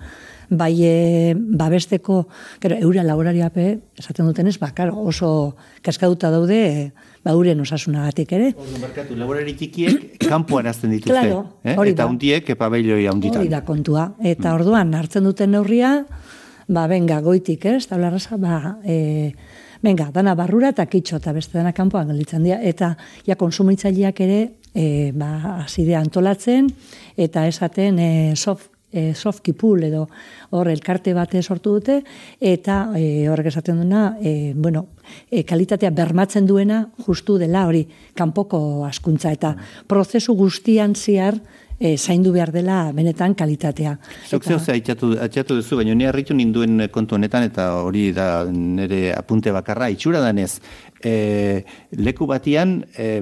bai 0.49 0.73
e, 0.83 1.33
babesteko, 1.35 2.27
gero, 2.61 2.77
eura 2.77 3.03
laborariape, 3.03 3.67
esaten 3.97 4.27
dutenez, 4.29 4.57
ba, 4.61 4.71
karo, 4.75 4.97
oso 5.01 5.55
kaskauta 5.85 6.31
daude, 6.33 6.59
e, 6.65 6.85
ba, 7.25 7.35
uren 7.37 7.61
osasunagatik 7.63 8.33
ere. 8.37 8.51
Orduan, 8.53 8.85
barkatu, 8.87 9.17
laborari 9.19 9.55
txikiek 9.57 10.17
kanpoan 10.27 10.69
azten 10.71 10.93
dituzte. 10.93 11.15
Claro, 11.15 11.43
eh? 11.63 11.75
Eta 11.91 12.07
hundiek 12.09 12.49
epabeiloi 12.55 13.05
handitan. 13.11 13.41
Hori 13.41 13.53
da 13.53 13.63
kontua. 13.65 14.11
Eta 14.23 14.53
orduan, 14.57 14.93
hartzen 14.97 15.25
duten 15.25 15.55
neurria, 15.55 15.97
ba, 16.67 16.87
benga, 16.91 17.21
goitik, 17.25 17.65
ez, 17.71 17.85
tablarraza, 17.89 18.37
ba, 18.41 18.77
e, 18.85 19.33
benga, 19.85 20.09
dana 20.13 20.35
barrura 20.37 20.73
eta 20.73 20.85
kitxo, 20.89 21.19
eta 21.21 21.33
beste 21.35 21.57
dana 21.57 21.73
kanpoan 21.73 22.11
gelditzen 22.13 22.45
dira. 22.45 22.61
Eta, 22.61 22.95
ja, 23.27 23.37
konsumitzaileak 23.39 24.21
ere, 24.25 24.39
e, 24.75 25.11
ba, 25.15 25.61
azidea 25.63 26.01
antolatzen, 26.03 26.69
eta 27.17 27.47
esaten 27.49 27.99
e, 27.99 28.09
soft 28.35 28.74
e, 28.95 29.13
soft 29.13 29.43
pool 29.59 29.83
edo 29.83 30.07
hor 30.55 30.69
elkarte 30.71 31.13
bate 31.13 31.43
sortu 31.43 31.75
dute 31.77 31.99
eta 32.39 32.91
e, 32.95 33.27
horrek 33.29 33.51
esaten 33.51 33.83
duena 33.83 34.15
e, 34.21 34.53
bueno, 34.55 34.87
e, 35.29 35.43
kalitatea 35.43 35.91
bermatzen 35.91 36.47
duena 36.47 36.85
justu 37.05 37.37
dela 37.37 37.65
hori 37.67 37.83
kanpoko 38.15 38.85
askuntza 38.87 39.35
eta 39.35 39.55
prozesu 39.87 40.33
guztian 40.39 40.95
ziar 40.95 41.37
e, 41.85 41.97
zaindu 41.97 42.31
behar 42.33 42.51
dela 42.51 42.91
benetan 42.95 43.35
kalitatea. 43.37 43.97
Zuk 44.25 44.45
zeu 44.45 44.57
ze 44.59 44.73
atxatu, 44.73 45.13
atxatu 45.21 45.59
duzu, 45.59 45.77
baina 45.77 45.93
ni 45.95 46.07
harritu 46.09 46.33
ninduen 46.33 46.87
kontu 46.91 47.15
honetan, 47.19 47.45
eta 47.45 47.67
hori 47.85 48.09
da 48.15 48.45
nire 48.49 49.13
apunte 49.13 49.53
bakarra, 49.53 49.91
itxura 49.93 50.23
danez, 50.23 50.57
e, 51.05 51.63
leku 52.01 52.25
batian 52.25 52.79
e, 52.97 53.21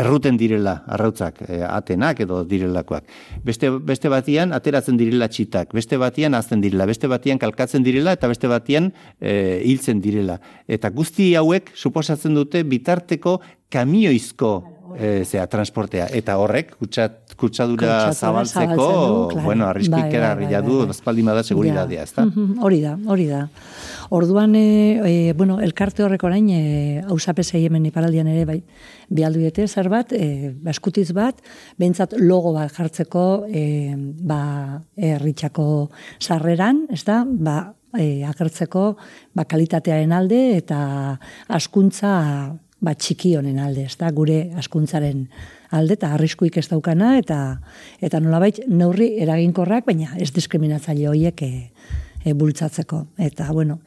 erruten 0.00 0.40
direla 0.40 0.78
arrautzak, 0.96 1.42
e, 1.48 1.60
atenak 1.68 2.24
edo 2.24 2.42
direlakoak. 2.48 3.12
Beste, 3.44 3.70
beste 3.92 4.12
batian 4.12 4.56
ateratzen 4.56 4.96
direla 4.96 5.28
txitak, 5.28 5.74
beste 5.76 6.00
batian 6.00 6.38
azten 6.38 6.64
direla, 6.64 6.88
beste 6.88 7.10
batian 7.12 7.40
kalkatzen 7.42 7.84
direla, 7.84 8.16
eta 8.16 8.30
beste 8.32 8.48
batian 8.48 8.92
e, 9.20 9.60
hiltzen 9.66 10.00
direla. 10.00 10.40
Eta 10.66 10.90
guzti 10.90 11.34
hauek 11.36 11.74
suposatzen 11.76 12.38
dute 12.38 12.64
bitarteko 12.64 13.40
kamioizko 13.72 14.71
e, 14.98 15.24
zea, 15.24 15.46
transportea. 15.50 16.06
Eta 16.14 16.36
horrek, 16.40 16.74
kutsat, 16.80 17.34
kutsadura 17.38 18.12
zabaltzeko, 18.12 18.74
du, 18.76 19.28
claro. 19.32 19.44
bueno, 19.44 19.66
arrisku 19.66 19.92
Bai, 19.92 20.02
bai, 20.10 20.20
bai, 20.36 20.62
du, 20.62 20.78
bai, 20.78 20.86
bai. 20.86 20.96
espaldin 20.96 21.30
bada 21.30 21.42
seguridadea, 21.42 22.02
ezta? 22.02 22.24
Mhm, 22.26 22.62
Hori 22.62 22.80
da, 22.82 22.96
hori 23.06 23.26
da. 23.26 23.48
Orduan, 24.10 24.54
e, 24.56 25.00
e, 25.04 25.32
bueno, 25.32 25.60
elkarte 25.60 26.04
horrek 26.04 26.24
orain, 26.24 26.48
e, 26.50 27.02
hausapesei 27.08 27.64
hemen 27.66 27.86
iparaldian 27.88 28.28
ere, 28.28 28.44
bai, 28.44 28.62
bialdu 29.08 29.40
diete, 29.40 29.66
zer 29.68 29.88
bat, 29.88 30.12
e, 30.12 30.52
baskutiz 30.62 31.12
bat, 31.16 31.38
behintzat 31.78 32.18
logo 32.20 32.52
bat 32.52 32.72
jartzeko, 32.72 33.46
e, 33.48 33.94
ba, 33.96 34.82
erritxako 34.96 35.68
sarreran, 36.20 36.86
ez 36.92 37.04
da, 37.08 37.22
ba, 37.24 37.72
e, 37.98 38.24
agertzeko, 38.28 38.96
ba, 39.34 39.46
kalitatearen 39.48 40.12
alde 40.16 40.42
eta 40.58 40.82
askuntza 41.48 42.12
ba, 42.82 42.94
txiki 42.98 43.36
honen 43.38 43.60
alde, 43.62 43.86
ez 43.86 43.96
da, 43.98 44.10
gure 44.14 44.50
askuntzaren 44.58 45.26
alde, 45.72 45.96
eta 45.96 46.12
arriskuik 46.16 46.58
ez 46.58 46.66
daukana, 46.68 47.14
eta 47.20 47.38
eta 48.02 48.20
nolabait 48.20 48.58
neurri 48.68 49.12
eraginkorrak, 49.22 49.86
baina 49.86 50.16
ez 50.20 50.32
diskriminatzaile 50.34 51.08
horiek 51.10 51.44
e, 51.46 51.52
e, 52.24 52.34
bultzatzeko. 52.34 53.06
Eta, 53.22 53.50
bueno, 53.52 53.80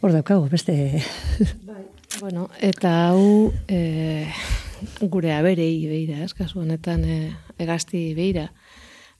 hor 0.00 0.14
daukagu, 0.16 0.48
beste... 0.52 1.02
Bueno, 2.20 2.46
eta 2.62 2.90
hau 3.08 3.50
e, 3.66 4.28
gure 5.10 5.32
aberei 5.34 5.88
beira, 5.90 6.20
ez, 6.22 6.30
kasu 6.36 6.60
honetan 6.62 7.02
e, 7.02 7.16
egazti 7.58 8.12
beira. 8.14 8.50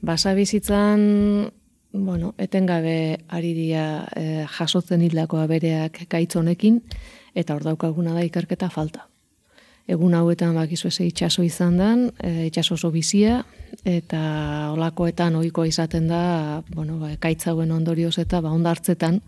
Basa 0.04 0.34
bizitzan, 0.38 1.50
bueno, 1.90 2.34
etengabe 2.38 3.24
ari 3.34 3.50
dira 3.56 4.04
e, 4.14 4.44
jasotzen 4.58 5.02
hildako 5.02 5.42
abereak 5.42 6.04
gaitz 6.12 6.36
honekin, 6.38 6.78
eta 7.34 7.56
hor 7.56 7.66
daukaguna 7.66 8.14
da 8.14 8.22
ikerketa 8.22 8.70
falta. 8.70 9.08
Egun 9.84 10.14
hauetan 10.16 10.54
bakizu 10.56 10.88
eze 10.88 11.04
itxaso 11.10 11.42
izan 11.44 11.76
dan, 11.76 12.06
e, 12.22 12.46
itxaso 12.48 12.78
oso 12.78 12.90
bizia, 12.90 13.42
eta 13.84 14.20
olakoetan 14.72 15.36
ohikoa 15.36 15.66
izaten 15.68 16.08
da, 16.08 16.62
bueno, 16.74 16.98
ba, 17.02 17.10
gaitz 17.20 17.44
hauen 17.50 17.72
ondorioz 17.72 18.16
eta 18.22 18.40
ba, 18.40 18.52
ondartzetan 18.56 19.20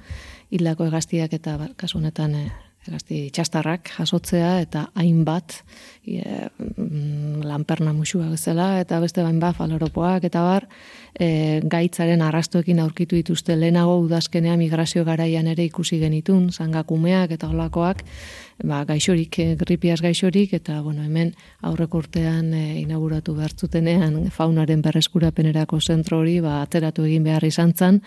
hildako 0.50 0.86
egaztiak 0.88 1.34
eta 1.36 1.58
ba, 1.60 1.68
kasu 1.76 1.98
honetan 1.98 2.38
e, 2.38 2.46
egazti 2.86 3.18
txastarrak 3.34 3.90
jasotzea 3.96 4.52
eta 4.62 4.84
hainbat 4.98 5.58
e, 6.06 6.22
mm, 6.22 7.42
lanperna 7.46 7.92
musua 7.96 8.28
bezala 8.30 8.76
eta 8.80 9.00
beste 9.02 9.24
hainbat 9.26 9.58
faloropoak 9.58 10.26
eta 10.28 10.42
bar 10.46 10.68
e, 11.12 11.60
gaitzaren 11.64 12.22
arrastoekin 12.22 12.80
aurkitu 12.80 13.18
dituzte. 13.18 13.56
Lehenago 13.58 13.98
udazkenean 14.04 14.60
migrazio 14.62 15.04
garaian 15.04 15.50
ere 15.50 15.66
ikusi 15.66 15.98
genitun 16.02 16.50
zangakumeak 16.52 17.34
eta 17.36 17.50
olakoak 17.50 18.04
ba, 18.64 18.84
gaixorik, 18.84 19.38
eh, 19.38 19.56
gripiaz 19.56 20.00
gaixorik, 20.00 20.52
eta 20.54 20.80
bueno, 20.80 21.02
hemen 21.04 21.34
aurreko 21.60 21.98
urtean 21.98 22.52
e, 22.54 22.80
inauguratu 22.80 23.34
behartzutenean 23.36 24.30
faunaren 24.30 24.82
berreskurapenerako 24.82 25.80
zentro 25.80 26.20
hori, 26.20 26.40
ba, 26.40 26.62
ateratu 26.62 27.04
egin 27.04 27.24
behar 27.24 27.44
izan 27.44 27.74
zan, 27.76 28.00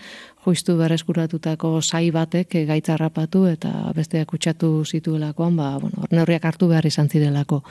joiztu 0.44 0.76
berreskuratutako 0.78 1.80
sai 1.82 2.10
batek 2.10 2.54
e, 2.54 2.64
gaitza 2.66 2.94
harrapatu 2.94 3.46
eta 3.46 3.92
besteak 3.96 4.28
kutsatu 4.32 4.84
zituelakoan, 4.84 5.56
ba, 5.56 5.76
bueno, 5.78 6.06
neurriak 6.10 6.44
hartu 6.44 6.68
behar 6.68 6.86
izan 6.86 7.08
zirelako. 7.08 7.62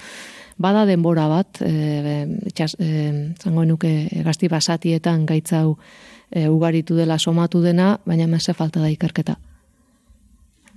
Bada 0.59 0.85
denbora 0.85 1.27
bat, 1.31 1.61
e, 1.63 2.25
txas, 2.53 2.75
e, 2.79 3.33
zango 3.39 3.65
nuke 3.65 4.07
gazti 4.23 4.47
basatietan 4.47 5.25
gaitzau 5.25 5.77
e, 6.31 6.47
ugaritu 6.47 6.95
dela 6.95 7.19
somatu 7.19 7.61
dena, 7.61 7.97
baina 8.05 8.27
meze 8.27 8.53
falta 8.53 8.79
da 8.79 8.89
ikerketa 8.91 9.37
eh, 9.39 9.48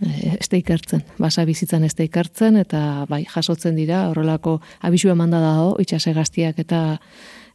ez 0.03 0.49
da 0.51 0.59
ikertzen, 0.59 1.05
basa 1.19 1.45
bizitzan 1.49 1.85
ez 1.87 1.95
da 1.95 2.07
ikertzen, 2.07 2.57
eta 2.63 3.07
bai, 3.11 3.23
jasotzen 3.31 3.77
dira, 3.79 4.09
horrelako 4.11 4.61
abisu 4.83 5.13
emanda 5.13 5.41
dago, 5.43 5.77
itxase 5.83 6.13
gaztiak 6.17 6.59
eta 6.59 6.83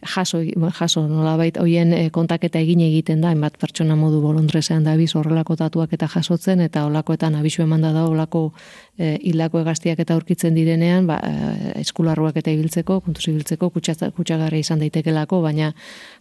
jaso, 0.05 0.39
jaso 0.79 1.07
nolabait 1.07 1.57
hoien 1.57 1.91
eh, 1.93 2.09
kontaketa 2.13 2.59
egin 2.61 2.81
egiten 2.85 3.21
da, 3.21 3.31
enbat 3.33 3.57
pertsona 3.59 3.95
modu 3.97 4.21
bolondrezean 4.21 4.85
da 4.85 4.93
abiz 4.93 5.09
horrelako 5.17 5.57
tatuak 5.57 5.93
eta 5.97 6.07
jasotzen, 6.13 6.61
eta 6.61 6.85
holakoetan 6.85 7.35
abisu 7.39 7.63
emanda 7.65 7.91
da, 7.95 8.05
holako 8.05 8.51
eh, 8.97 9.17
hildako 9.17 9.63
egaztiak 9.63 9.99
eta 9.99 10.13
aurkitzen 10.13 10.55
direnean, 10.55 11.07
ba, 11.09 11.17
eh, 11.23 11.73
eskularruak 11.81 12.37
eta 12.37 12.53
ibiltzeko, 12.53 13.01
kontuz 13.01 13.27
ibiltzeko, 13.31 13.71
kutsa- 13.73 14.11
kutsagarria 14.13 14.65
izan 14.65 14.79
daitekelako, 14.85 15.41
baina 15.41 15.73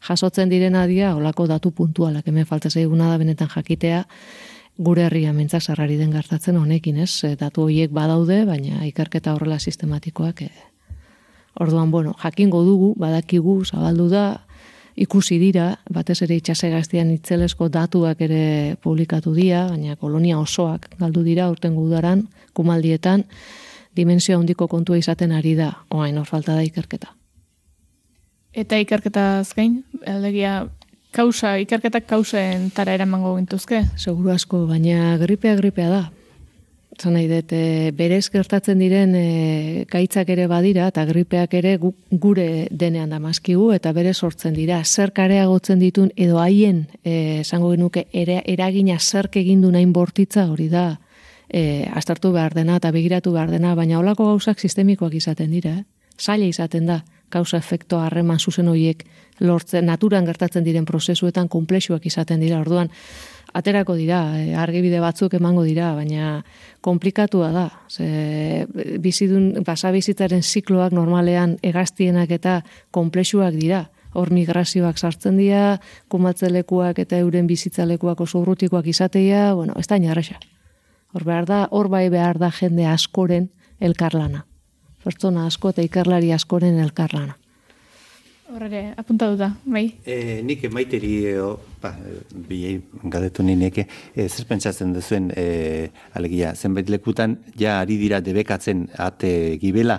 jasotzen 0.09 0.49
direna 0.49 0.87
dira, 0.87 1.15
holako 1.15 1.47
datu 1.47 1.71
puntualak, 1.71 2.27
hemen 2.27 2.47
falta 2.47 2.71
zaiguna 2.71 3.11
da 3.13 3.19
benetan 3.21 3.53
jakitea, 3.53 4.05
gure 4.79 5.07
herria 5.07 5.33
mentza 5.33 5.61
sarrari 5.61 5.97
den 5.97 6.13
gertatzen 6.13 6.57
honekin, 6.57 6.99
ez? 7.01 7.25
E, 7.25 7.37
Datu 7.37 7.67
horiek 7.67 7.93
badaude, 7.93 8.45
baina 8.45 8.85
ikerketa 8.87 9.35
horrela 9.35 9.59
sistematikoak 9.59 10.43
e, 10.43 10.51
Orduan, 11.57 11.91
bueno, 11.91 12.15
jakingo 12.21 12.63
dugu, 12.65 12.91
badakigu, 13.01 13.63
zabaldu 13.65 14.11
da, 14.11 14.43
ikusi 14.97 15.39
dira, 15.41 15.79
batez 15.93 16.19
ere 16.27 16.37
itxase 16.37 16.69
gaztian 16.73 17.11
itzelesko 17.15 17.71
datuak 17.73 18.21
ere 18.21 18.77
publikatu 18.85 19.33
dira, 19.33 19.67
baina 19.71 19.97
kolonia 19.97 20.39
osoak 20.39 20.91
galdu 21.01 21.23
dira 21.25 21.49
urten 21.49 21.77
udaran, 21.81 22.27
kumaldietan, 22.53 23.25
dimensio 23.97 24.37
handiko 24.39 24.69
kontua 24.69 24.99
izaten 25.01 25.33
ari 25.33 25.55
da, 25.57 25.71
oain 25.89 26.19
hor 26.19 26.29
falta 26.29 26.57
da 26.57 26.65
ikerketa. 26.65 27.15
Eta 28.57 28.77
ikerketaz 28.81 29.53
gain, 29.57 29.83
alegia, 30.09 30.67
kausa, 31.17 31.57
ikerketak 31.63 32.07
kausen 32.09 32.71
tara 32.77 32.95
eramango 32.97 33.35
gintuzke. 33.39 33.83
Seguru 33.97 34.35
asko, 34.35 34.67
baina 34.69 35.17
gripea 35.23 35.57
gripea 35.57 35.89
da. 35.91 36.05
Zan 36.97 37.13
nahi 37.13 37.27
dut, 37.29 37.53
e, 37.53 37.91
berez 37.97 38.31
gertatzen 38.33 38.81
diren 38.81 39.13
e, 39.17 39.85
gaitzak 39.91 40.31
ere 40.33 40.47
badira, 40.49 40.87
eta 40.93 41.05
gripeak 41.09 41.53
ere 41.59 41.75
gu, 41.81 41.91
gure 42.11 42.47
denean 42.71 43.13
da 43.13 43.19
mazkigu, 43.21 43.69
eta 43.77 43.93
bere 43.97 44.15
sortzen 44.15 44.57
dira. 44.57 44.81
Zer 44.85 45.13
kareagotzen 45.17 45.83
ditun, 45.83 46.09
edo 46.17 46.41
haien, 46.41 46.87
e, 47.03 47.43
esango 47.43 47.75
genuke, 47.75 48.07
ere, 48.17 48.41
eragina 48.49 48.97
zerk 48.99 49.37
egindu 49.43 49.73
nahin 49.75 49.93
bortitza, 49.93 50.47
hori 50.53 50.71
da, 50.73 50.87
e, 51.49 51.85
astartu 51.93 52.33
behar 52.33 52.57
dena, 52.57 52.81
eta 52.81 52.93
begiratu 52.97 53.35
behar 53.37 53.53
dena, 53.53 53.75
baina 53.77 54.01
holako 54.01 54.31
gauzak 54.33 54.65
sistemikoak 54.65 55.21
izaten 55.21 55.53
dira, 55.53 55.77
eh? 55.83 55.85
zaila 56.17 56.49
izaten 56.49 56.89
da, 56.89 57.03
kausa 57.29 57.61
efekto 57.61 58.01
harreman 58.01 58.41
zuzen 58.41 58.69
horiek 58.73 59.05
lortzen, 59.41 59.87
naturan 59.87 60.27
gertatzen 60.27 60.65
diren 60.65 60.87
prozesuetan 60.89 61.49
komplexuak 61.49 62.07
izaten 62.07 62.41
dira, 62.41 62.61
orduan, 62.61 62.91
aterako 63.57 63.97
dira, 63.97 64.21
e, 64.39 64.55
argibide 64.57 65.01
batzuk 65.01 65.35
emango 65.39 65.65
dira, 65.65 65.93
baina 65.97 66.43
komplikatua 66.85 67.51
da. 67.55 67.67
Ze, 67.89 68.67
bizidun, 69.03 69.63
basa 69.67 69.93
bizitzaren 69.95 70.43
zikloak 70.43 70.93
normalean 70.97 71.57
egaztienak 71.63 72.33
eta 72.37 72.61
komplexuak 72.91 73.55
dira. 73.57 73.87
Hor 74.17 74.31
migrazioak 74.33 74.97
sartzen 74.97 75.37
dira, 75.37 75.79
kumatzelekuak 76.09 77.03
eta 77.05 77.19
euren 77.21 77.47
bizitzalekuak 77.47 78.21
oso 78.25 78.41
urrutikoak 78.41 78.87
izateia, 78.89 79.51
bueno, 79.55 79.75
ez 79.77 79.87
da 79.91 79.99
inarresa. 80.01 80.39
Hor 81.13 81.25
behar 81.25 81.49
da, 81.49 81.67
hor 81.71 81.91
bai 81.93 82.09
behar 82.13 82.41
da 82.41 82.51
jende 82.51 82.87
askoren 82.89 83.51
elkarlana. 83.81 84.47
Pertsona 85.05 85.45
asko 85.47 85.75
eta 85.75 85.85
ikerlari 85.85 86.33
askoren 86.33 86.81
elkarlana. 86.81 87.37
Horre, 88.47 88.95
apuntatuta, 88.97 89.51
bai. 89.65 89.85
E, 90.07 90.41
nik 90.47 90.63
maiteri, 90.71 91.13
e, 91.27 91.35
o, 91.43 91.57
ba, 91.83 91.91
bi 92.31 92.77
gadetu 93.11 93.43
nineke, 93.43 93.89
e, 94.15 94.29
zer 94.29 94.47
pentsatzen 94.47 94.93
duzuen, 94.95 95.33
e, 95.35 95.91
alegia, 96.15 96.55
zenbait 96.55 96.89
lekutan, 96.89 97.41
ja 97.59 97.81
ari 97.81 97.99
dira 97.99 98.21
debekatzen 98.23 98.87
ate 99.03 99.59
gibela, 99.59 99.99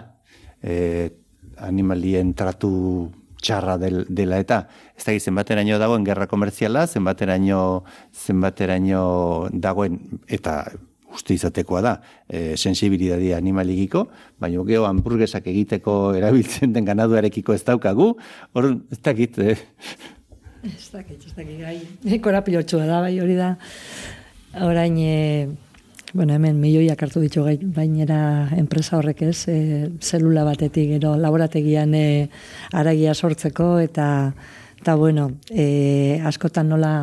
e, 0.63 1.09
animalien 1.59 2.31
tratu 2.39 2.71
txarra 3.41 3.77
del, 3.81 4.05
dela 4.09 4.39
eta 4.41 4.63
ez 4.97 5.05
da 5.05 5.13
zenbateraino 5.19 5.77
dagoen 5.81 6.05
gerra 6.07 6.27
komertziala, 6.27 6.85
zenbateraino 6.87 7.83
zenbateraino 8.13 9.49
dagoen 9.53 9.99
eta 10.27 10.63
uste 11.13 11.35
izatekoa 11.37 11.81
da, 11.81 11.93
e, 12.27 12.55
sensibilidadia 12.57 13.37
animalikiko, 13.37 14.07
baina 14.39 14.63
geho 14.67 14.85
hamburguesak 14.87 15.47
egiteko 15.47 15.97
erabiltzen 16.17 16.73
den 16.75 16.87
ganaduarekiko 16.87 17.55
ez 17.55 17.63
daukagu, 17.67 18.13
hor 18.53 18.69
ez 18.91 18.99
dakit, 19.03 19.39
eh? 19.39 19.57
Ez 20.67 20.89
dakit, 20.91 21.21
ez 21.23 21.33
dakit, 21.37 21.61
gai. 21.61 22.19
Korapilotxua 22.23 22.87
da, 22.89 22.99
bai 23.05 23.15
hori 23.21 23.37
da. 23.37 23.53
Orain, 24.65 24.97
e, 24.99 25.47
bueno, 26.13 26.33
hemen 26.33 26.59
milioiak 26.59 27.01
hartu 27.03 27.21
ditu 27.23 27.43
gai, 27.45 27.57
bainera 27.61 28.49
enpresa 28.57 28.97
horrek 28.97 29.21
ez, 29.29 29.47
e, 29.51 29.57
zelula 30.01 30.43
batetik, 30.47 30.95
gero 30.97 31.15
laborategian 31.19 31.93
e, 31.95 32.05
aragia 32.73 33.13
sortzeko, 33.13 33.77
eta, 33.83 34.07
eta 34.81 34.95
bueno, 34.95 35.29
e, 35.51 36.19
askotan 36.25 36.73
nola, 36.73 36.93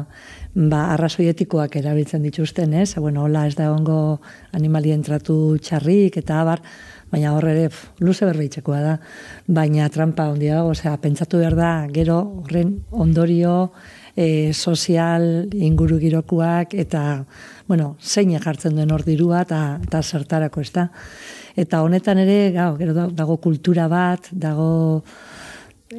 ba, 0.54 0.86
arrazoietikoak 0.94 1.76
erabiltzen 1.80 2.22
dituzten, 2.22 2.74
ez? 2.78 2.94
Bueno, 2.96 3.24
hola 3.26 3.46
ez 3.48 3.54
da 3.58 3.72
ongo 3.74 4.20
animalien 4.54 5.02
tratu 5.02 5.58
txarrik 5.58 6.18
eta 6.22 6.40
abar, 6.42 6.62
baina 7.10 7.34
horre 7.34 7.52
ere 7.54 7.68
luze 8.00 8.26
berbeitzekoa 8.26 8.80
da. 8.82 8.94
Baina 9.46 9.88
trampa 9.90 10.28
ondia 10.30 10.60
dago, 10.60 10.72
osea, 10.74 10.96
pentsatu 11.02 11.42
behar 11.42 11.58
da, 11.58 11.72
gero 11.94 12.20
horren 12.44 12.76
ondorio 12.90 13.72
e, 14.16 14.52
sozial 14.54 15.50
inguru 15.54 15.98
girokuak 15.98 16.74
eta 16.78 17.24
bueno, 17.66 17.96
zein 18.00 18.34
jartzen 18.38 18.76
duen 18.76 18.92
hor 18.92 19.02
dirua 19.04 19.42
eta, 19.42 19.80
eta 19.82 20.02
zertarako 20.02 20.60
ez 20.60 20.70
da. 20.72 20.88
Eta 21.56 21.82
honetan 21.82 22.18
ere, 22.18 22.52
gau, 22.54 22.74
gero 22.78 23.08
dago 23.10 23.38
kultura 23.42 23.86
bat, 23.88 24.28
dago 24.30 25.02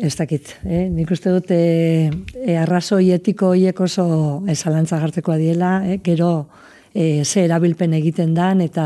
ez 0.02 0.16
dakit, 0.16 0.56
eh? 0.66 0.88
nik 0.92 1.12
uste 1.12 1.32
dut 1.34 1.52
e, 1.54 2.10
e, 2.44 2.56
arrazoi 2.60 3.12
etiko 3.16 3.54
hiek 3.56 3.80
oso 3.86 4.06
esalantza 4.52 5.00
jartzeko 5.02 5.36
diela, 5.40 5.78
eh? 5.88 6.00
gero 6.04 6.48
e, 6.94 7.24
ze 7.24 7.46
erabilpen 7.46 7.94
egiten 7.94 8.34
dan 8.36 8.62
eta, 8.66 8.86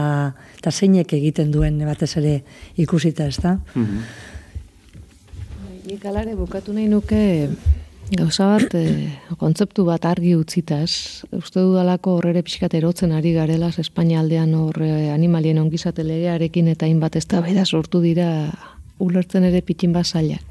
eta 0.58 0.72
zeinek 0.72 1.14
egiten 1.18 1.52
duen 1.52 1.80
batez 1.86 2.16
ere 2.22 2.42
ikusita 2.78 3.30
ez 3.30 3.38
da. 3.42 3.60
Mm 3.76 4.02
Nik 5.90 6.04
alare 6.06 6.36
bukatu 6.38 6.70
nahi 6.70 6.86
nuke 6.86 7.50
gauza 8.12 8.46
bat, 8.52 8.76
e, 8.78 9.08
kontzeptu 9.40 9.88
bat 9.88 10.04
argi 10.06 10.36
utzitaz, 10.38 11.24
uste 11.34 11.64
dudalako 11.64 12.20
horrere 12.20 12.44
pixkat 12.46 12.76
erotzen 12.78 13.16
ari 13.18 13.32
garela, 13.34 13.72
Espainia 13.74 14.20
aldean 14.22 14.54
hor 14.54 14.78
animalien 14.84 15.58
ongizate 15.58 16.06
legearekin 16.06 16.68
eta 16.76 16.86
hainbat 16.86 17.16
ez 17.16 17.26
da 17.32 17.42
sortu 17.66 18.04
dira 18.06 18.52
ulertzen 19.00 19.50
ere 19.50 19.64
pitin 19.66 19.96
bat 19.96 20.06
zailak 20.06 20.46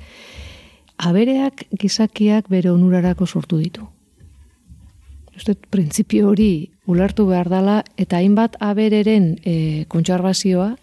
abereak 0.98 1.66
gizakiak 1.78 2.48
bere 2.50 2.70
onurarako 2.70 3.26
sortu 3.26 3.58
ditu. 3.58 3.86
Uste, 5.38 5.54
printzipio 5.70 6.28
hori 6.32 6.68
ulertu 6.90 7.28
behar 7.28 7.48
dela, 7.48 7.82
eta 7.96 8.18
hainbat 8.18 8.56
abereren 8.60 9.36
e, 9.46 9.84
kontxarbazioa, 9.88 10.74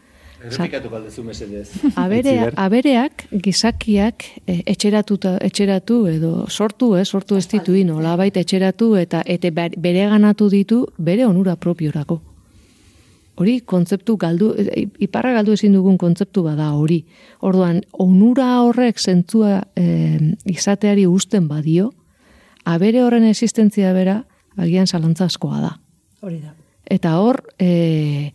Errepikatu 0.45 0.89
galdezu 0.91 1.23
mesedez. 1.25 1.69
Abere, 2.03 2.35
abereak, 2.61 3.25
gizakiak, 3.41 4.27
e, 4.45 4.59
etxeratu, 4.75 5.17
etxeratu 5.41 5.99
edo 6.11 6.33
sortu, 6.49 6.93
eh, 6.99 7.05
sortu 7.05 7.39
ez 7.39 7.47
ditu 7.49 7.73
ino, 7.73 7.97
labait 8.03 8.37
etxeratu 8.37 8.93
eta 8.99 9.23
eta 9.25 9.51
bere 9.55 10.05
ganatu 10.11 10.49
ditu 10.53 10.85
bere 10.97 11.25
onura 11.25 11.55
propiorako. 11.55 12.21
Hori 13.35 13.59
kontzeptu 13.67 14.15
galdu, 14.17 14.53
e, 14.55 14.85
iparra 15.03 15.33
galdu 15.35 15.55
ezin 15.57 15.73
dugun 15.75 15.97
kontzeptu 15.99 16.43
bada 16.45 16.71
hori. 16.77 17.01
Orduan, 17.43 17.81
onura 17.91 18.61
horrek 18.63 18.99
zentzua 18.99 19.61
e, 19.75 19.85
izateari 20.45 21.05
usten 21.07 21.49
badio, 21.51 21.91
abere 22.63 23.03
horren 23.03 23.27
existentzia 23.27 23.93
bera, 23.93 24.23
agian 24.57 24.87
askoa 25.19 25.61
da. 25.61 25.79
Hori 26.21 26.39
da. 26.39 26.55
Eta 26.85 27.17
hor, 27.19 27.41
e, 27.59 28.31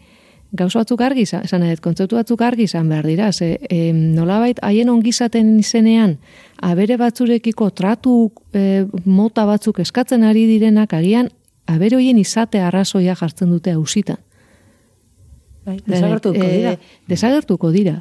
gauza 0.53 0.81
batzuk 0.81 1.01
argi, 1.01 1.23
esan 1.23 1.63
edo, 1.63 1.81
kontzeptu 1.83 2.17
batzuk 2.17 2.41
argi 2.43 2.65
izan 2.65 2.89
behar 2.89 3.07
dira, 3.07 3.33
ze, 3.33 3.59
e, 3.71 3.93
nolabait, 3.93 4.59
haien 4.63 4.89
ongizaten 4.89 5.59
izenean, 5.59 6.19
abere 6.61 6.97
batzurekiko 6.97 7.71
tratu 7.71 8.33
e, 8.53 8.87
mota 9.05 9.47
batzuk 9.47 9.81
eskatzen 9.81 10.25
ari 10.25 10.47
direnak, 10.47 10.93
agian, 10.93 11.31
abere 11.67 11.97
hoien 11.97 12.19
izate 12.19 12.61
arrazoia 12.61 13.15
jartzen 13.15 13.51
dute 13.51 13.73
hausitan. 13.73 14.19
Bai, 15.71 15.79
desagertuko 15.87 16.43
eh, 16.43 16.57
dira. 16.57 16.73
desagertuko 17.07 17.71
dira. 17.71 17.95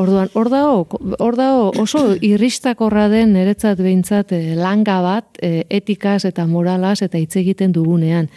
Orduan, 0.00 0.28
hor 0.36 0.50
dago, 0.52 1.00
hor 1.22 1.38
dago 1.38 1.70
oso 1.80 2.02
irristakorra 2.20 3.06
den 3.08 3.32
niretzat 3.32 3.80
behintzat 3.80 4.34
eh, 4.36 4.52
langa 4.58 4.98
bat 5.04 5.40
eh, 5.40 5.64
etikaz 5.72 6.24
eta 6.28 6.44
moralaz 6.50 7.00
eta 7.06 7.20
hitz 7.20 7.36
egiten 7.40 7.72
dugunean. 7.72 8.28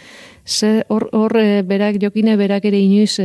Ze 0.48 0.86
hor, 0.88 1.10
hor 1.12 1.34
berak 1.68 1.98
jokine 2.00 2.38
berak 2.40 2.64
ere 2.64 2.78
inoiz 2.80 3.18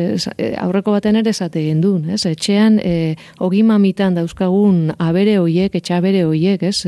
aurreko 0.59 0.91
baten 0.91 1.15
ere 1.15 1.31
esate 1.31 1.61
egin 1.61 1.79
duen, 1.79 2.09
ez? 2.11 2.25
Etxean 2.27 2.81
e, 2.83 3.15
ogimamitan 3.39 4.17
dauzkagun 4.19 4.89
abere 4.99 5.37
hoiek, 5.39 5.77
etxabere 5.79 6.25
hoiek, 6.27 6.65
ez? 6.67 6.83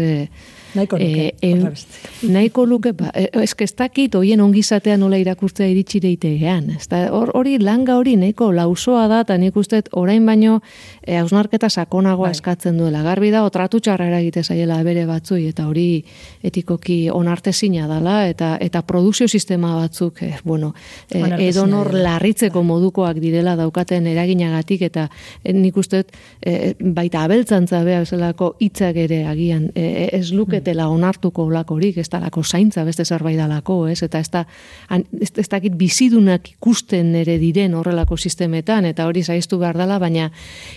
Nahiko 0.75 0.97
luke. 0.99 1.33
E, 1.41 1.51
e, 1.51 2.29
nahiko 2.29 2.65
luke, 2.65 2.91
ba, 2.93 3.11
e, 3.15 3.29
ez 3.33 3.73
dakit, 3.77 4.15
oien 4.15 4.41
ongizatea 4.41 4.97
nola 4.97 5.17
irakurtzea 5.17 5.67
iritsire 5.71 6.09
itegean. 6.11 6.73
Hori 7.11 7.57
langa 7.59 7.95
hori 7.95 8.15
nahiko 8.19 8.51
lausoa 8.51 9.07
da, 9.07 9.21
eta 9.23 9.37
nik 9.39 9.55
uste 9.55 9.81
orain 9.95 10.25
baino 10.25 10.59
e, 11.01 11.15
hausnarketa 11.17 11.69
sakonagoa 11.69 12.27
bai. 12.27 12.35
eskatzen 12.35 12.77
duela. 12.77 13.03
Garbi 13.05 13.31
da, 13.31 13.45
otratu 13.47 13.79
txarra 13.79 14.09
eragite 14.11 14.43
zaiela 14.43 14.81
bere 14.83 15.05
batzui, 15.07 15.47
eta 15.53 15.67
hori 15.69 16.03
etikoki 16.43 17.09
onartezina 17.11 17.87
dela, 17.87 18.25
eta 18.27 18.55
eta 18.59 18.81
produkzio 18.83 19.27
sistema 19.27 19.75
batzuk, 19.77 20.21
e, 20.23 20.33
bueno, 20.43 20.73
e, 21.09 21.23
edonor 21.47 21.93
larritzeko 21.95 22.59
bai. 22.59 22.67
modukoak 22.73 23.23
direla 23.23 23.55
daukaten 23.55 24.07
eraginagatik, 24.11 24.81
eta 24.89 25.07
e, 25.43 25.53
nik 25.53 25.77
uste 25.77 26.03
e, 26.41 26.75
baita 26.79 27.23
abeltzantza 27.23 27.83
beha 27.87 28.03
bezalako 28.03 28.55
hitzak 28.59 28.99
ere 29.07 29.23
agian, 29.29 29.69
e, 29.75 30.09
ez 30.11 30.31
luke 30.33 30.64
dela 30.65 30.87
onartuko 30.89 31.45
olakorik, 31.49 31.97
ez 32.01 32.09
dalako 32.09 32.43
zaintza 32.43 32.83
beste 32.87 33.05
zerbait 33.05 33.37
dalako, 33.37 33.85
ez? 33.91 34.01
Eta 34.05 34.19
ez 34.19 34.29
da, 34.33 34.45
ez, 34.89 35.31
ez 35.37 35.47
dakit 35.51 35.75
bizidunak 35.77 36.49
ikusten 36.55 37.13
ere 37.15 37.37
diren 37.41 37.75
horrelako 37.77 38.17
sistemetan, 38.17 38.85
eta 38.89 39.07
hori 39.07 39.23
zaiztu 39.23 39.59
behar 39.61 39.77
dela, 39.77 39.99
baina 40.01 40.29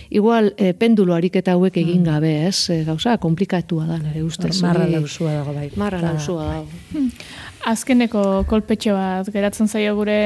igual 0.09 0.53
e, 0.57 0.73
pendulo 0.77 1.15
ariketa 1.17 1.57
hauek 1.57 1.77
egin 1.81 2.01
mm. 2.03 2.09
gabe, 2.09 2.33
ez? 2.47 2.69
E, 2.73 2.83
gauza, 2.87 3.17
komplikatua 3.21 3.87
da, 3.89 3.99
nire 4.01 4.23
ustez. 4.23 4.55
Marra 4.63 4.87
lausua 4.89 5.39
dago 5.39 5.53
bai. 5.55 5.69
Marra 5.79 6.01
lausua 6.03 6.49
dago. 6.53 6.81
Hmm. 6.93 7.11
Azkeneko 7.67 8.45
kolpetxo 8.47 8.93
bat 8.95 9.27
geratzen 9.33 9.67
zaio 9.67 9.95
gure 9.97 10.19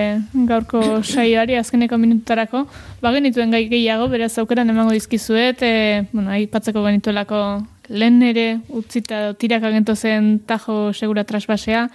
gaurko 0.49 0.83
saioari, 1.13 1.57
azkeneko 1.57 1.97
minutarako. 1.97 2.65
Ba 3.01 3.13
genituen 3.15 3.53
gai 3.53 3.65
gehiago, 3.71 4.07
beraz 4.11 4.35
aukeran 4.41 4.69
emango 4.69 4.93
dizkizuet, 4.93 5.63
e, 5.65 6.03
bueno, 6.11 6.29
aipatzeko 6.37 6.85
genituelako 6.85 7.43
lehen 7.93 8.21
ere 8.25 8.47
utzita 8.73 9.33
tirak 9.37 9.63
agento 9.63 9.95
zen 9.95 10.39
tajo 10.39 10.93
segura 10.93 11.23
trasbasea, 11.23 11.87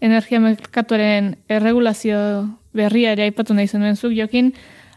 energia 0.00 0.40
merkatuaren 0.40 1.36
erregulazio 1.48 2.18
berria 2.72 3.12
ere 3.12 3.28
aipatu 3.28 3.54
nahi 3.54 3.68
zenuen 3.68 3.96
zuk 3.96 4.16
jokin, 4.16 4.52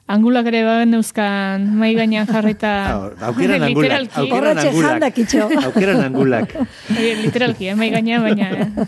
angulak 0.08 0.48
ere 0.50 0.64
bagen 0.66 0.94
euskan 0.98 1.66
mai 1.78 1.94
gainean 1.98 2.28
jarrita 2.30 2.74
aukeran 3.30 3.68
angulak, 3.70 4.10
aukeran 4.16 4.58
angulak, 4.58 5.24
aukeran 5.66 6.04
angulak. 6.10 6.60
literalki, 6.96 7.70
eh, 7.70 7.76
mai 7.76 7.92
gainean 7.94 8.24
baina. 8.24 8.52
Eh. 8.52 8.88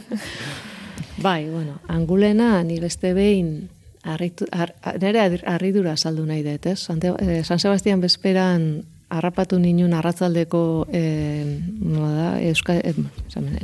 Bai, 1.18 1.49
bueno, 1.49 1.82
angulena 1.89 2.63
ni 2.63 2.80
beste 2.80 3.13
behin 3.18 3.70
arritu, 4.07 4.45
ar, 4.51 4.72
nere 5.01 5.41
arridura 5.43 5.97
saldu 5.97 6.26
nahi 6.26 6.43
dut, 6.45 6.65
ez? 6.70 6.88
Eh, 7.20 7.43
San 7.43 7.59
Sebastian 7.59 8.01
bezperan 8.01 8.86
harrapatu 9.10 9.60
ninun 9.60 9.93
arratzaldeko 9.95 10.62
e, 10.91 11.01
da, 11.80 12.39
euska, 12.43 12.76
e, 12.76 12.93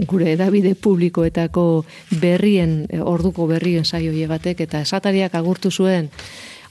gure 0.07 0.31
edabide 0.33 0.73
publikoetako 0.75 1.85
berrien, 2.21 2.83
e, 2.89 3.01
orduko 3.01 3.47
berrien 3.47 3.85
saio 3.85 4.13
batek 4.27 4.61
eta 4.61 4.81
esatariak 4.81 5.35
agurtu 5.35 5.71
zuen 5.71 6.09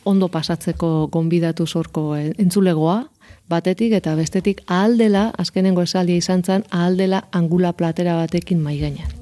ondo 0.05 0.29
pasatzeko 0.29 1.09
gonbidatu 1.13 1.67
zorko 1.67 2.17
entzulegoa, 2.17 3.05
batetik 3.49 3.93
eta 3.93 4.15
bestetik 4.19 4.63
ahaldela, 4.67 5.31
azkenengo 5.39 5.83
esaldia 5.83 6.17
izan 6.17 6.43
zen, 6.43 6.65
ahaldela 6.71 7.29
angula 7.31 7.73
platera 7.73 8.17
batekin 8.17 8.63
maiganean. 8.63 9.13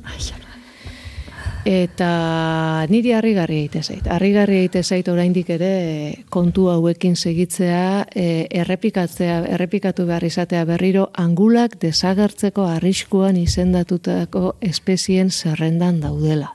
Eta 1.69 2.87
niri 2.89 3.13
harrigarri 3.13 3.59
egite 3.61 3.83
zait. 3.83 4.07
Harrigarri 4.09 4.63
egite 4.63 4.81
zait 4.83 5.09
oraindik 5.13 5.51
ere 5.53 6.25
kontu 6.33 6.71
hauekin 6.73 7.17
segitzea, 7.17 8.07
e, 8.15 8.47
errepikatzea, 8.63 9.43
errepikatu 9.57 10.07
behar 10.09 10.25
izatea 10.25 10.65
berriro 10.65 11.11
angulak 11.21 11.77
desagertzeko 11.83 12.65
arriskuan 12.65 13.37
izendatutako 13.37 14.57
espezien 14.61 15.31
zerrendan 15.31 16.01
daudela. 16.01 16.55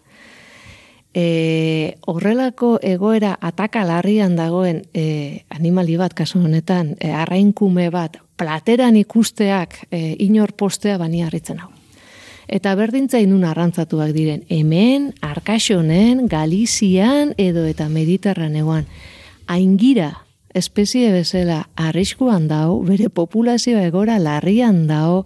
E, 1.13 1.95
horrelako 2.09 2.79
egoera 2.81 3.37
ataka 3.39 3.85
larrian 3.85 4.35
dagoen 4.35 4.81
e, 4.93 5.45
animali 5.53 6.01
bat 6.01 6.17
kasu 6.17 6.41
honetan, 6.41 6.95
e, 6.99 7.13
arrainkume 7.13 7.91
bat, 7.93 8.17
plateran 8.35 8.97
ikusteak 8.97 9.85
e, 9.91 10.15
inor 10.25 10.57
postea 10.57 10.97
bani 10.97 11.21
harritzen 11.23 11.61
hau 11.61 11.74
eta 12.47 12.75
berdintzainun 12.75 13.43
arrantzatuak 13.47 14.13
diren 14.15 14.43
hemen, 14.49 15.13
Arkaxonen, 15.21 16.27
Galizian 16.27 17.33
edo 17.37 17.65
eta 17.65 17.89
Mediterraneoan. 17.89 18.85
Aingira, 19.47 20.25
espezie 20.55 21.11
bezala 21.11 21.65
arriskuan 21.75 22.47
dau, 22.47 22.79
bere 22.87 23.09
populazioa 23.11 23.83
egora 23.89 24.15
larrian 24.23 24.85
dao, 24.87 25.25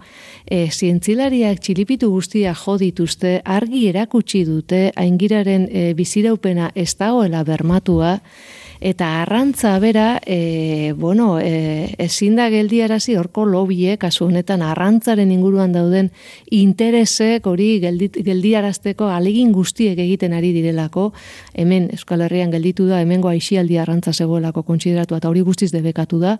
e, 0.49 0.65
zientzilariak 0.73 1.61
txilipitu 1.61 2.09
guztia 2.09 2.55
jo 2.57 2.79
dituzte, 2.81 3.37
argi 3.45 3.85
erakutsi 3.91 4.43
dute, 4.47 4.89
aingiraren 4.97 5.67
e, 5.69 5.91
biziraupena 5.93 6.71
ez 6.73 6.95
dagoela 6.97 7.43
bermatua, 7.45 8.17
Eta 8.79 9.21
arrantza 9.21 9.77
bera, 9.79 10.21
e, 10.25 10.93
bueno, 10.95 11.37
e, 11.41 11.95
ezin 11.97 12.37
da 12.37 12.47
geldiarazi 12.49 13.17
horko 13.19 13.43
lobie, 13.45 13.97
kasu 13.99 14.29
honetan 14.29 14.61
arrantzaren 14.63 15.33
inguruan 15.35 15.73
dauden 15.75 16.13
interesek 16.55 17.47
hori 17.51 17.81
geldit, 17.83 18.21
geldiarazteko 18.23 19.09
alegin 19.11 19.51
guztiek 19.51 19.99
egiten 19.99 20.31
ari 20.31 20.53
direlako, 20.55 21.09
hemen 21.53 21.89
Euskal 21.91 22.23
Herrian 22.23 22.55
gelditu 22.55 22.87
da, 22.87 23.01
hemengo 23.03 23.27
aixialdi 23.27 23.75
arrantza 23.77 24.13
zegoelako 24.13 24.63
kontsideratu 24.63 25.19
eta 25.19 25.27
hori 25.27 25.43
guztiz 25.43 25.73
debekatu 25.75 26.21
da, 26.23 26.37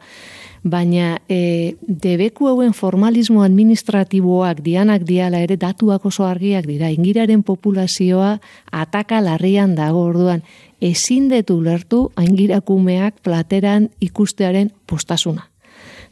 baina 0.63 1.19
e, 1.27 1.75
debeku 1.81 2.47
hauen 2.47 2.71
formalismo 2.71 3.43
administratiboak 3.43 4.63
dianak 4.63 5.03
diala 5.03 5.43
ere 5.43 5.59
datuak 5.59 6.07
oso 6.07 6.23
argiak 6.23 6.67
dira, 6.71 6.87
ingiraren 6.87 7.43
populazioa 7.43 8.37
ataka 8.71 9.19
larrian 9.19 9.75
dago 9.75 10.07
orduan, 10.07 10.43
ezin 10.81 11.29
detu 11.29 11.59
lertu 11.63 12.09
aingirakumeak 12.15 13.21
plateran 13.23 13.89
ikustearen 13.99 14.71
postasuna. 14.87 15.49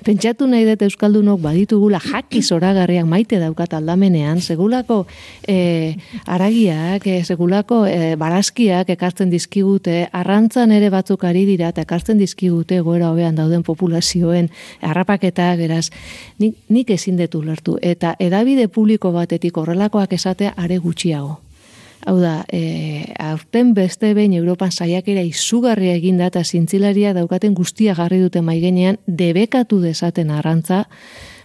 Pentsatu 0.06 0.46
nahi 0.46 0.66
dut 0.68 0.84
Euskaldunok 0.86 1.40
baditugula 1.42 1.98
jaki 2.04 2.44
zoragarriak 2.44 3.08
maite 3.10 3.40
daukat 3.42 3.74
aldamenean, 3.74 4.42
segulako 4.42 5.00
e, 5.48 5.96
aragiak, 6.30 7.08
e, 7.08 7.24
segulako 7.26 7.82
e, 7.90 8.14
barazkiak 8.20 8.92
ekartzen 8.94 9.34
dizkigute, 9.34 10.08
arrantzan 10.14 10.72
ere 10.76 10.92
batzuk 10.94 11.26
ari 11.26 11.46
dira, 11.50 11.72
eta 11.74 11.82
ekartzen 11.88 12.22
dizkigute 12.22 12.80
goera 12.86 13.10
hobean 13.10 13.36
dauden 13.36 13.66
populazioen 13.66 14.52
harrapaketak, 14.86 15.58
beraz, 15.66 15.88
nik, 16.38 16.62
nik 16.70 16.94
ezin 16.94 17.18
detu 17.18 17.42
lertu. 17.42 17.80
Eta 17.82 18.14
edabide 18.20 18.70
publiko 18.70 19.12
batetik 19.12 19.58
horrelakoak 19.58 20.14
esatea 20.14 20.54
are 20.58 20.78
gutxiago. 20.78 21.47
Hau 22.08 22.22
da, 22.22 22.46
e, 22.48 23.04
aurten 23.20 23.74
beste 23.76 24.14
behin 24.16 24.32
Europan 24.38 24.72
saiakera 24.72 25.26
izugarria 25.28 25.98
eginda 26.00 26.30
eta 26.32 26.40
zintzilaria 26.40 27.12
daukaten 27.14 27.56
guztia 27.58 27.96
jarri 27.98 28.22
dute 28.22 28.40
maigenean 28.40 28.96
debekatu 29.08 29.82
dezaten 29.84 30.30
arrantza, 30.32 30.86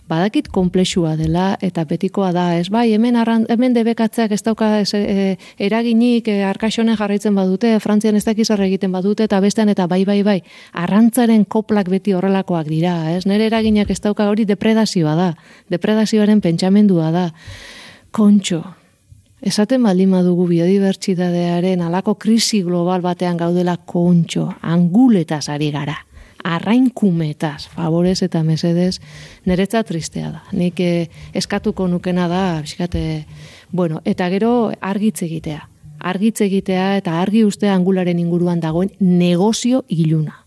badakit 0.06 0.52
komplexua 0.54 1.16
dela 1.18 1.56
eta 1.66 1.82
betikoa 1.90 2.28
da, 2.36 2.44
ez? 2.60 2.68
Bai, 2.70 2.92
hemen, 2.94 3.18
arran, 3.18 3.46
hemen 3.50 3.74
debekatzeak 3.74 4.34
ez 4.36 4.38
dauka 4.46 4.68
ez, 4.84 4.92
e, 4.94 5.32
eraginik 5.58 6.30
e, 6.30 6.36
arkaixonen 6.46 6.94
jarraitzen 7.00 7.34
badute, 7.34 7.72
Frantzian 7.82 8.20
ez 8.20 8.22
dakiz 8.28 8.46
egiten 8.54 8.94
badute 8.94 9.26
eta 9.26 9.40
bestean 9.42 9.72
eta 9.72 9.88
bai, 9.90 10.04
bai, 10.06 10.20
bai, 10.22 10.36
arrantzaren 10.84 11.42
koplak 11.42 11.90
beti 11.90 12.14
horrelakoak 12.14 12.70
dira, 12.70 12.94
ez? 13.16 13.24
Nire 13.26 13.50
eraginak 13.50 13.90
ez 13.90 13.98
dauka 13.98 14.28
hori 14.30 14.46
depredazioa 14.46 15.16
da, 15.18 15.28
depredazioaren 15.74 16.40
pentsamendua 16.40 17.10
da, 17.10 17.26
kontxo, 18.14 18.62
Esaten 19.42 19.82
baldin 19.82 20.12
badugu 20.14 20.44
biodibertsitatearen 20.46 21.80
alako 21.82 22.14
krisi 22.14 22.60
global 22.62 23.02
batean 23.02 23.40
gaudela 23.40 23.74
kontxo, 23.76 24.44
anguletaz 24.62 25.48
ari 25.50 25.72
gara, 25.74 25.96
arrainkumetaz, 26.46 27.66
favorez 27.74 28.20
eta 28.22 28.44
mesedez, 28.46 29.00
niretza 29.44 29.82
tristea 29.82 30.30
da. 30.30 30.44
Nik 30.54 30.78
eh, 30.78 31.08
eskatuko 31.34 31.88
nukena 31.90 32.28
da, 32.30 32.44
biskate, 32.62 33.24
bueno, 33.72 33.98
eta 34.04 34.30
gero 34.30 34.52
argitze 34.78 35.26
egitea. 35.26 35.66
Argitze 35.98 36.46
egitea 36.46 36.86
eta 37.00 37.18
argi 37.18 37.42
uste 37.42 37.70
angularen 37.70 38.22
inguruan 38.22 38.62
dagoen 38.62 38.94
negozio 39.00 39.82
iluna 39.88 40.41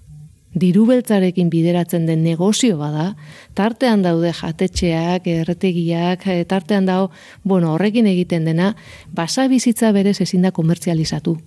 dirubeltzarekin 0.55 1.49
bideratzen 1.51 2.05
den 2.07 2.23
negozio 2.23 2.77
bada, 2.79 3.09
tartean 3.53 4.01
daude 4.05 4.31
jatetxeak, 4.33 5.27
erretegiak, 5.27 6.25
eh, 6.27 6.45
tartean 6.47 6.87
dago, 6.87 7.11
bueno, 7.43 7.73
horrekin 7.73 8.07
egiten 8.07 8.45
dena, 8.45 8.75
basa 9.11 9.47
bizitza 9.51 9.91
berez 9.91 10.21
ezin 10.21 10.47
da 10.47 10.51
komertzializatu. 10.51 11.37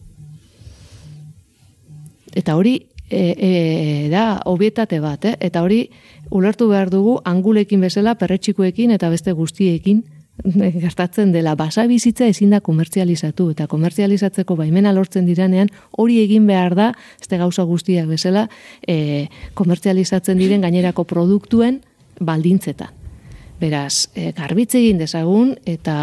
Eta 2.36 2.56
hori 2.56 2.76
e, 3.08 3.22
e, 3.32 4.08
da 4.12 4.42
obietate 4.44 5.00
bat, 5.00 5.24
eh? 5.24 5.36
eta 5.40 5.62
hori 5.64 5.88
ulertu 6.30 6.68
behar 6.68 6.90
dugu 6.92 7.18
angulekin 7.24 7.80
bezala, 7.80 8.14
perretxikoekin 8.20 8.92
eta 8.92 9.08
beste 9.08 9.32
guztiekin, 9.32 10.04
gertatzen 10.84 11.32
dela 11.32 11.54
basa 11.58 11.86
bizitza 11.90 12.26
ezin 12.26 12.50
da 12.54 12.60
komertzializatu 12.60 13.50
eta 13.54 13.66
komertzializatzeko 13.70 14.56
baimena 14.56 14.92
lortzen 14.94 15.26
diranean 15.26 15.70
hori 15.90 16.20
egin 16.22 16.46
behar 16.46 16.76
da 16.78 16.92
este 17.20 17.38
gauza 17.38 17.64
guztiak 17.68 18.06
bezala 18.08 18.48
e, 18.86 19.28
komertzializatzen 19.54 20.38
diren 20.38 20.62
gainerako 20.62 21.04
produktuen 21.04 21.82
baldintzetan. 22.20 22.94
Beraz, 23.58 24.06
e, 24.14 24.30
garbitze 24.36 24.78
egin 24.78 25.00
dezagun 25.00 25.56
eta 25.66 25.96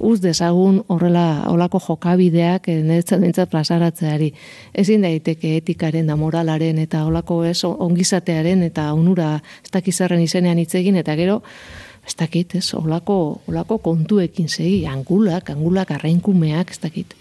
uz 0.00 0.22
dezagun 0.24 0.78
horrela 0.88 1.44
olako 1.50 1.82
jokabideak 1.84 2.70
e, 2.72 2.78
niretzat 2.80 3.50
plazaratzeari. 3.52 4.30
Ezin 4.72 5.04
daiteke 5.04 5.58
etikaren 5.58 6.08
da 6.08 6.16
moralaren 6.16 6.80
eta 6.80 7.04
olako 7.04 7.42
ez 7.44 7.58
ongizatearen 7.68 8.64
eta 8.64 8.88
onura 8.96 9.34
ez 9.60 9.72
dakizarren 9.74 10.24
izenean 10.24 10.58
hitz 10.62 10.72
egin 10.80 10.96
eta 10.96 11.16
gero 11.20 11.42
ez 12.06 12.14
dakit, 12.18 12.56
ez, 12.58 12.74
olako, 12.74 13.42
olako 13.48 13.78
kontuekin 13.78 14.48
segi, 14.48 14.86
angulak, 14.86 15.50
angulak 15.50 15.92
arrainkumeak, 15.94 16.70
ez 16.70 16.80
dakit. 16.82 17.14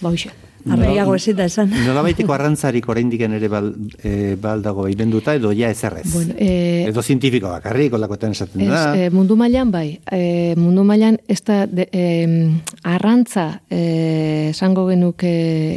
Ba, 0.00 0.10
hoxe. 0.10 0.32
Arreiago 0.66 1.14
ezin 1.14 1.36
da 1.38 1.44
esan. 1.46 1.70
Nola 1.86 2.02
baiteko 2.02 2.34
arrantzarik 2.34 2.88
oraindik 2.90 3.22
ere 3.22 3.48
bal, 3.50 3.70
e, 4.02 4.34
baldago 4.40 4.88
ibenduta 4.90 5.36
edo 5.38 5.52
ja 5.54 5.70
ezerrez. 5.70 6.06
Bueno, 6.12 6.34
e, 6.38 6.86
edo 6.88 7.02
zientifiko 7.02 7.52
bakarrik, 7.52 7.94
olakoetan 7.94 8.34
esaten 8.34 8.66
da. 8.66 8.82
E, 8.98 9.10
mundu 9.14 9.36
mailan 9.38 9.70
bai. 9.70 10.00
E, 10.10 10.54
mundu 10.58 10.84
mailan 10.84 11.20
ez 11.28 11.40
da 11.46 11.64
de, 11.70 11.86
e, 11.92 12.50
arrantza 12.82 13.60
esango 13.70 14.88
genuke 14.90 15.36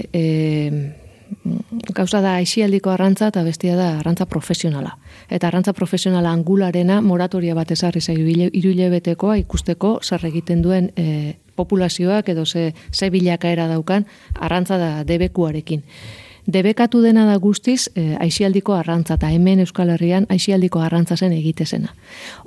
e, 0.09 0.25
gauza 1.93 2.21
da 2.25 2.39
aixialdiko 2.39 2.89
arrantza 2.89 3.29
eta 3.29 3.45
bestia 3.45 3.77
da 3.77 3.91
arrantza 3.99 4.25
profesionala 4.25 4.97
eta 5.29 5.47
arrantza 5.47 5.73
profesionala 5.73 6.31
angularena 6.31 7.01
moratoria 7.01 7.55
bat 7.55 7.71
ezarri 7.71 8.01
zaigu 8.01 8.49
irule 8.53 8.89
betekoa 8.89 9.37
ikusteko 9.37 9.99
zer 10.03 10.25
egiten 10.25 10.61
duen 10.61 10.91
e, 10.95 11.35
populazioak 11.55 12.29
edo 12.29 12.45
ze, 12.45 12.73
ze 12.91 13.09
bilakaera 13.09 13.67
daukan 13.67 14.05
arrantza 14.39 14.77
da 14.77 15.03
debekuarekin 15.03 15.83
debekatu 16.49 17.01
dena 17.01 17.25
da 17.29 17.35
guztiz 17.37 17.89
e, 17.95 18.15
aixialdiko 18.19 18.73
arrantza 18.73 19.15
eta 19.19 19.29
hemen 19.29 19.61
Euskal 19.61 19.91
Herrian 19.93 20.25
aixialdiko 20.33 20.81
arrantza 20.81 21.17
zen 21.17 21.33
egitezena. 21.35 21.93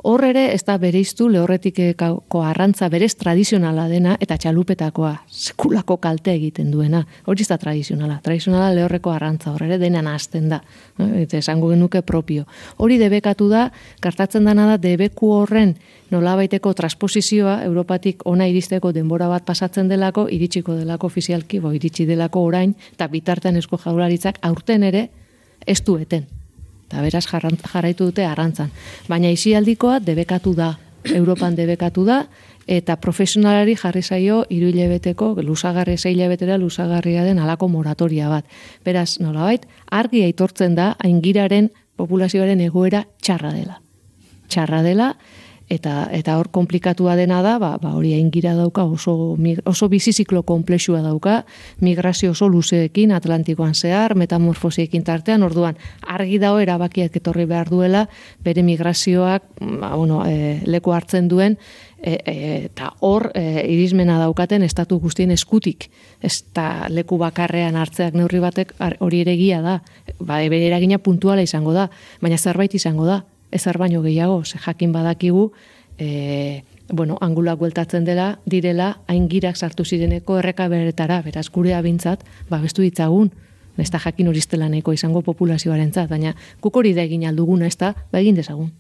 Hor 0.03 0.25
ere 0.27 0.49
ez 0.55 0.65
da 0.67 0.77
bereiztu 0.83 1.29
lehorretikeko 1.31 2.43
arrantza 2.43 2.89
berez 2.91 3.15
tradizionala 3.21 3.87
dena 3.89 4.17
eta 4.21 4.39
txalupetakoa 4.43 5.15
sekulako 5.31 5.99
kalte 6.03 6.35
egiten 6.35 6.73
duena. 6.75 7.05
Hori 7.27 7.47
ez 7.47 7.49
da 7.53 7.59
tradizionala. 7.63 8.19
Tradizionala 8.25 8.73
lehorreko 8.75 9.15
arrantza 9.15 9.53
hor 9.53 9.63
ere 9.69 9.79
dena 9.79 10.03
nazten 10.03 10.49
da. 10.51 10.63
Eta 10.99 11.39
esango 11.39 11.71
genuke 11.71 12.03
propio. 12.03 12.47
Hori 12.79 12.99
debekatu 12.99 13.49
da, 13.53 13.69
kartatzen 14.01 14.45
dana 14.45 14.67
da 14.75 14.79
debeku 14.83 15.31
horren 15.39 15.77
nolabaiteko 16.13 16.75
transposizioa 16.77 17.63
Europatik 17.65 18.23
ona 18.29 18.47
iristeko 18.51 18.93
denbora 18.93 19.29
bat 19.33 19.45
pasatzen 19.49 19.89
delako, 19.89 20.27
iritsiko 20.29 20.77
delako 20.77 21.09
ofizialki, 21.09 21.61
bo 21.61 21.73
iritsi 21.73 22.07
delako 22.07 22.45
orain, 22.51 22.77
eta 22.93 23.09
bitartean 23.09 23.57
esko 23.57 23.81
jaularitzak 23.81 24.39
aurten 24.43 24.85
ere 24.89 25.09
ez 25.67 25.81
dueten. 25.85 26.29
Eta 26.89 27.03
beraz 27.03 27.25
jarraitu 27.27 28.11
dute 28.11 28.25
arrantzan. 28.29 28.71
Baina 29.09 29.31
isialdikoa 29.33 29.99
debekatu 30.05 30.55
da, 30.55 30.75
Europan 31.09 31.57
debekatu 31.57 32.05
da, 32.07 32.27
eta 32.71 32.97
profesionalari 33.03 33.75
jarri 33.75 34.03
zaio 34.03 34.43
hiru 34.51 34.69
hilabeteko 34.71 35.33
lusagarri 35.43 35.97
sei 35.99 36.13
hilabetera 36.15 36.59
lusagarria 36.59 37.25
den 37.25 37.39
alako 37.39 37.69
moratoria 37.69 38.29
bat. 38.29 38.45
Beraz, 38.85 39.19
nolabait, 39.21 39.67
argi 39.91 40.23
aitortzen 40.23 40.75
da 40.75 40.93
aingiraren 41.03 41.71
populazioaren 41.97 42.61
egoera 42.61 43.07
txarra 43.23 43.53
dela. 43.53 43.81
Txarra 44.49 44.83
dela, 44.83 45.15
eta 45.69 46.09
eta 46.13 46.37
hor 46.39 46.51
komplikatua 46.51 47.17
dena 47.17 47.43
da, 47.43 47.59
ba, 47.59 47.77
ba 47.83 47.95
hori 47.97 48.13
aingira 48.15 48.55
dauka 48.55 48.85
oso 48.85 49.37
oso 49.65 49.89
biziziklo 49.89 50.43
komplexua 50.43 51.03
dauka, 51.03 51.45
migrazio 51.81 52.33
oso 52.33 52.49
luzeekin 52.49 53.13
Atlantikoan 53.13 53.75
zehar, 53.75 54.15
metamorfosiekin 54.17 55.05
tartean, 55.05 55.43
orduan 55.43 55.79
argi 56.03 56.39
dago 56.39 56.61
erabakiak 56.61 57.17
etorri 57.17 57.47
behar 57.47 57.71
duela, 57.71 58.09
bere 58.45 58.63
migrazioak, 58.63 59.43
ba, 59.61 59.95
bueno, 59.97 60.25
e, 60.27 60.61
leku 60.67 60.93
hartzen 60.93 61.29
duen 61.29 61.59
e, 62.03 62.19
e, 62.27 62.35
eta 62.67 62.93
hor 63.01 63.31
e, 63.35 63.65
irismena 63.73 64.19
daukaten 64.21 64.63
estatu 64.67 64.99
guztien 65.01 65.31
eskutik. 65.31 65.89
Ez 66.21 66.43
da 66.55 66.87
leku 66.91 67.19
bakarrean 67.19 67.77
hartzeak 67.77 68.15
neurri 68.19 68.43
batek 68.43 68.75
hori 69.01 69.23
ere 69.23 69.37
egia 69.39 69.63
da. 69.63 69.81
Ba, 70.19 70.43
bere 70.43 70.67
eragina 70.67 70.99
puntuala 70.99 71.43
izango 71.43 71.73
da, 71.77 71.89
baina 72.21 72.39
zerbait 72.39 72.75
izango 72.75 73.07
da 73.07 73.23
ezer 73.53 73.79
baino 73.79 74.03
gehiago, 74.03 74.45
ze 74.45 74.59
jakin 74.59 74.93
badakigu, 74.93 75.53
e, 75.99 76.65
bueno, 76.89 77.19
angulak 77.21 77.59
bueltatzen 77.59 78.05
dela, 78.05 78.39
direla, 78.47 78.99
aingirak 79.07 79.57
sartu 79.57 79.85
zireneko 79.85 80.39
erreka 80.41 80.69
beretara, 80.69 81.23
beraz 81.23 81.49
gure 81.51 81.75
abintzat, 81.75 82.25
ba, 82.51 82.59
bestu 82.59 82.83
ditzagun, 82.83 83.31
ez 83.79 83.91
da 83.91 83.99
jakin 83.99 84.29
horistela 84.29 84.69
neko 84.69 84.93
izango 84.93 85.23
populazioaren 85.23 85.93
zat, 85.93 86.11
baina 86.11 86.35
guk 86.61 86.77
hori 86.77 86.93
da 86.95 87.07
egin 87.07 87.25
alduguna, 87.29 87.67
ez 87.67 87.77
da, 87.77 87.95
ba, 88.11 88.21
egin 88.21 88.37
dezagun. 88.37 88.73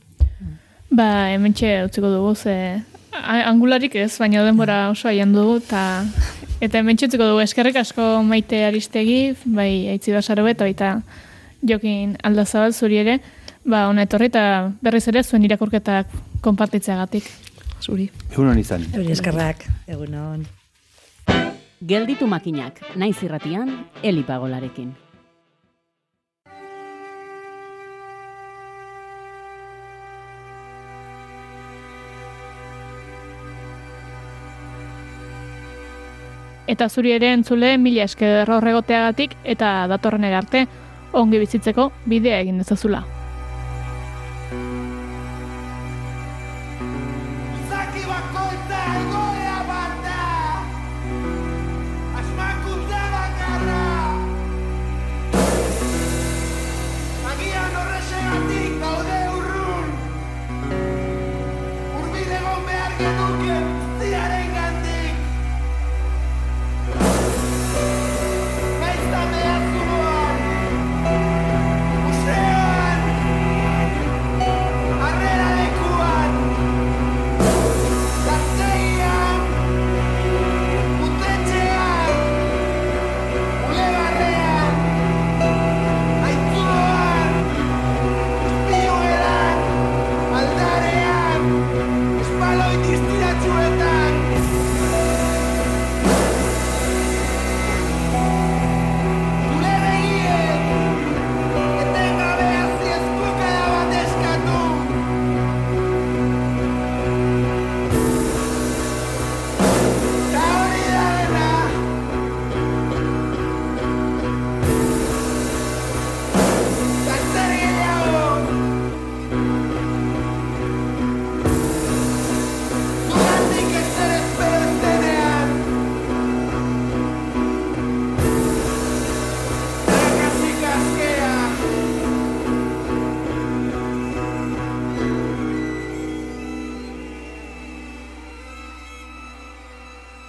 Ba, 0.90 1.30
hemen 1.32 1.54
txe, 1.56 1.84
utziko 1.86 2.10
dugu, 2.12 2.34
ze 2.34 2.82
angularik 3.12 3.94
ez, 3.96 4.12
baina 4.18 4.44
denbora 4.44 4.90
oso 4.90 5.08
aian 5.08 5.32
dugu, 5.32 5.60
eta 5.62 6.04
Eta 6.62 6.78
mentxutzeko 6.86 7.26
dugu. 7.26 7.42
Eskerrik 7.42 7.74
asko 7.80 8.04
maite 8.22 8.60
aristegi, 8.62 9.32
bai 9.56 9.88
aitzi 9.90 10.12
basaro 10.14 10.44
eta 10.46 10.62
baita 10.68 10.90
jokin 11.66 12.12
aldazabal 12.22 12.70
zuri 12.72 13.00
ere, 13.02 13.16
ba 13.64 13.86
ona 13.88 14.06
etorri 14.06 14.26
eta 14.30 14.72
berriz 14.82 15.06
ere 15.08 15.22
zuen 15.22 15.44
irakurketak 15.46 16.10
konpartitzeagatik. 16.40 17.28
Zuri. 17.82 18.10
Egunon 18.30 18.58
izan. 18.58 18.84
Euri 18.94 19.12
eskerrak, 19.14 19.64
egunon. 19.90 20.44
Gelditu 21.82 22.28
makinak, 22.30 22.78
naiz 22.94 23.16
irratian, 23.26 23.72
elipagolarekin. 24.02 24.92
Eta 36.72 36.86
zuri 36.88 37.10
ere 37.12 37.32
entzule 37.34 37.74
mila 37.78 38.06
esker 38.06 38.48
horregoteagatik 38.48 39.34
eta 39.42 39.72
datorren 39.90 40.24
arte 40.30 40.68
ongi 41.12 41.42
bizitzeko 41.42 41.90
bidea 42.06 42.38
egin 42.46 42.62
dezazula. 42.62 43.02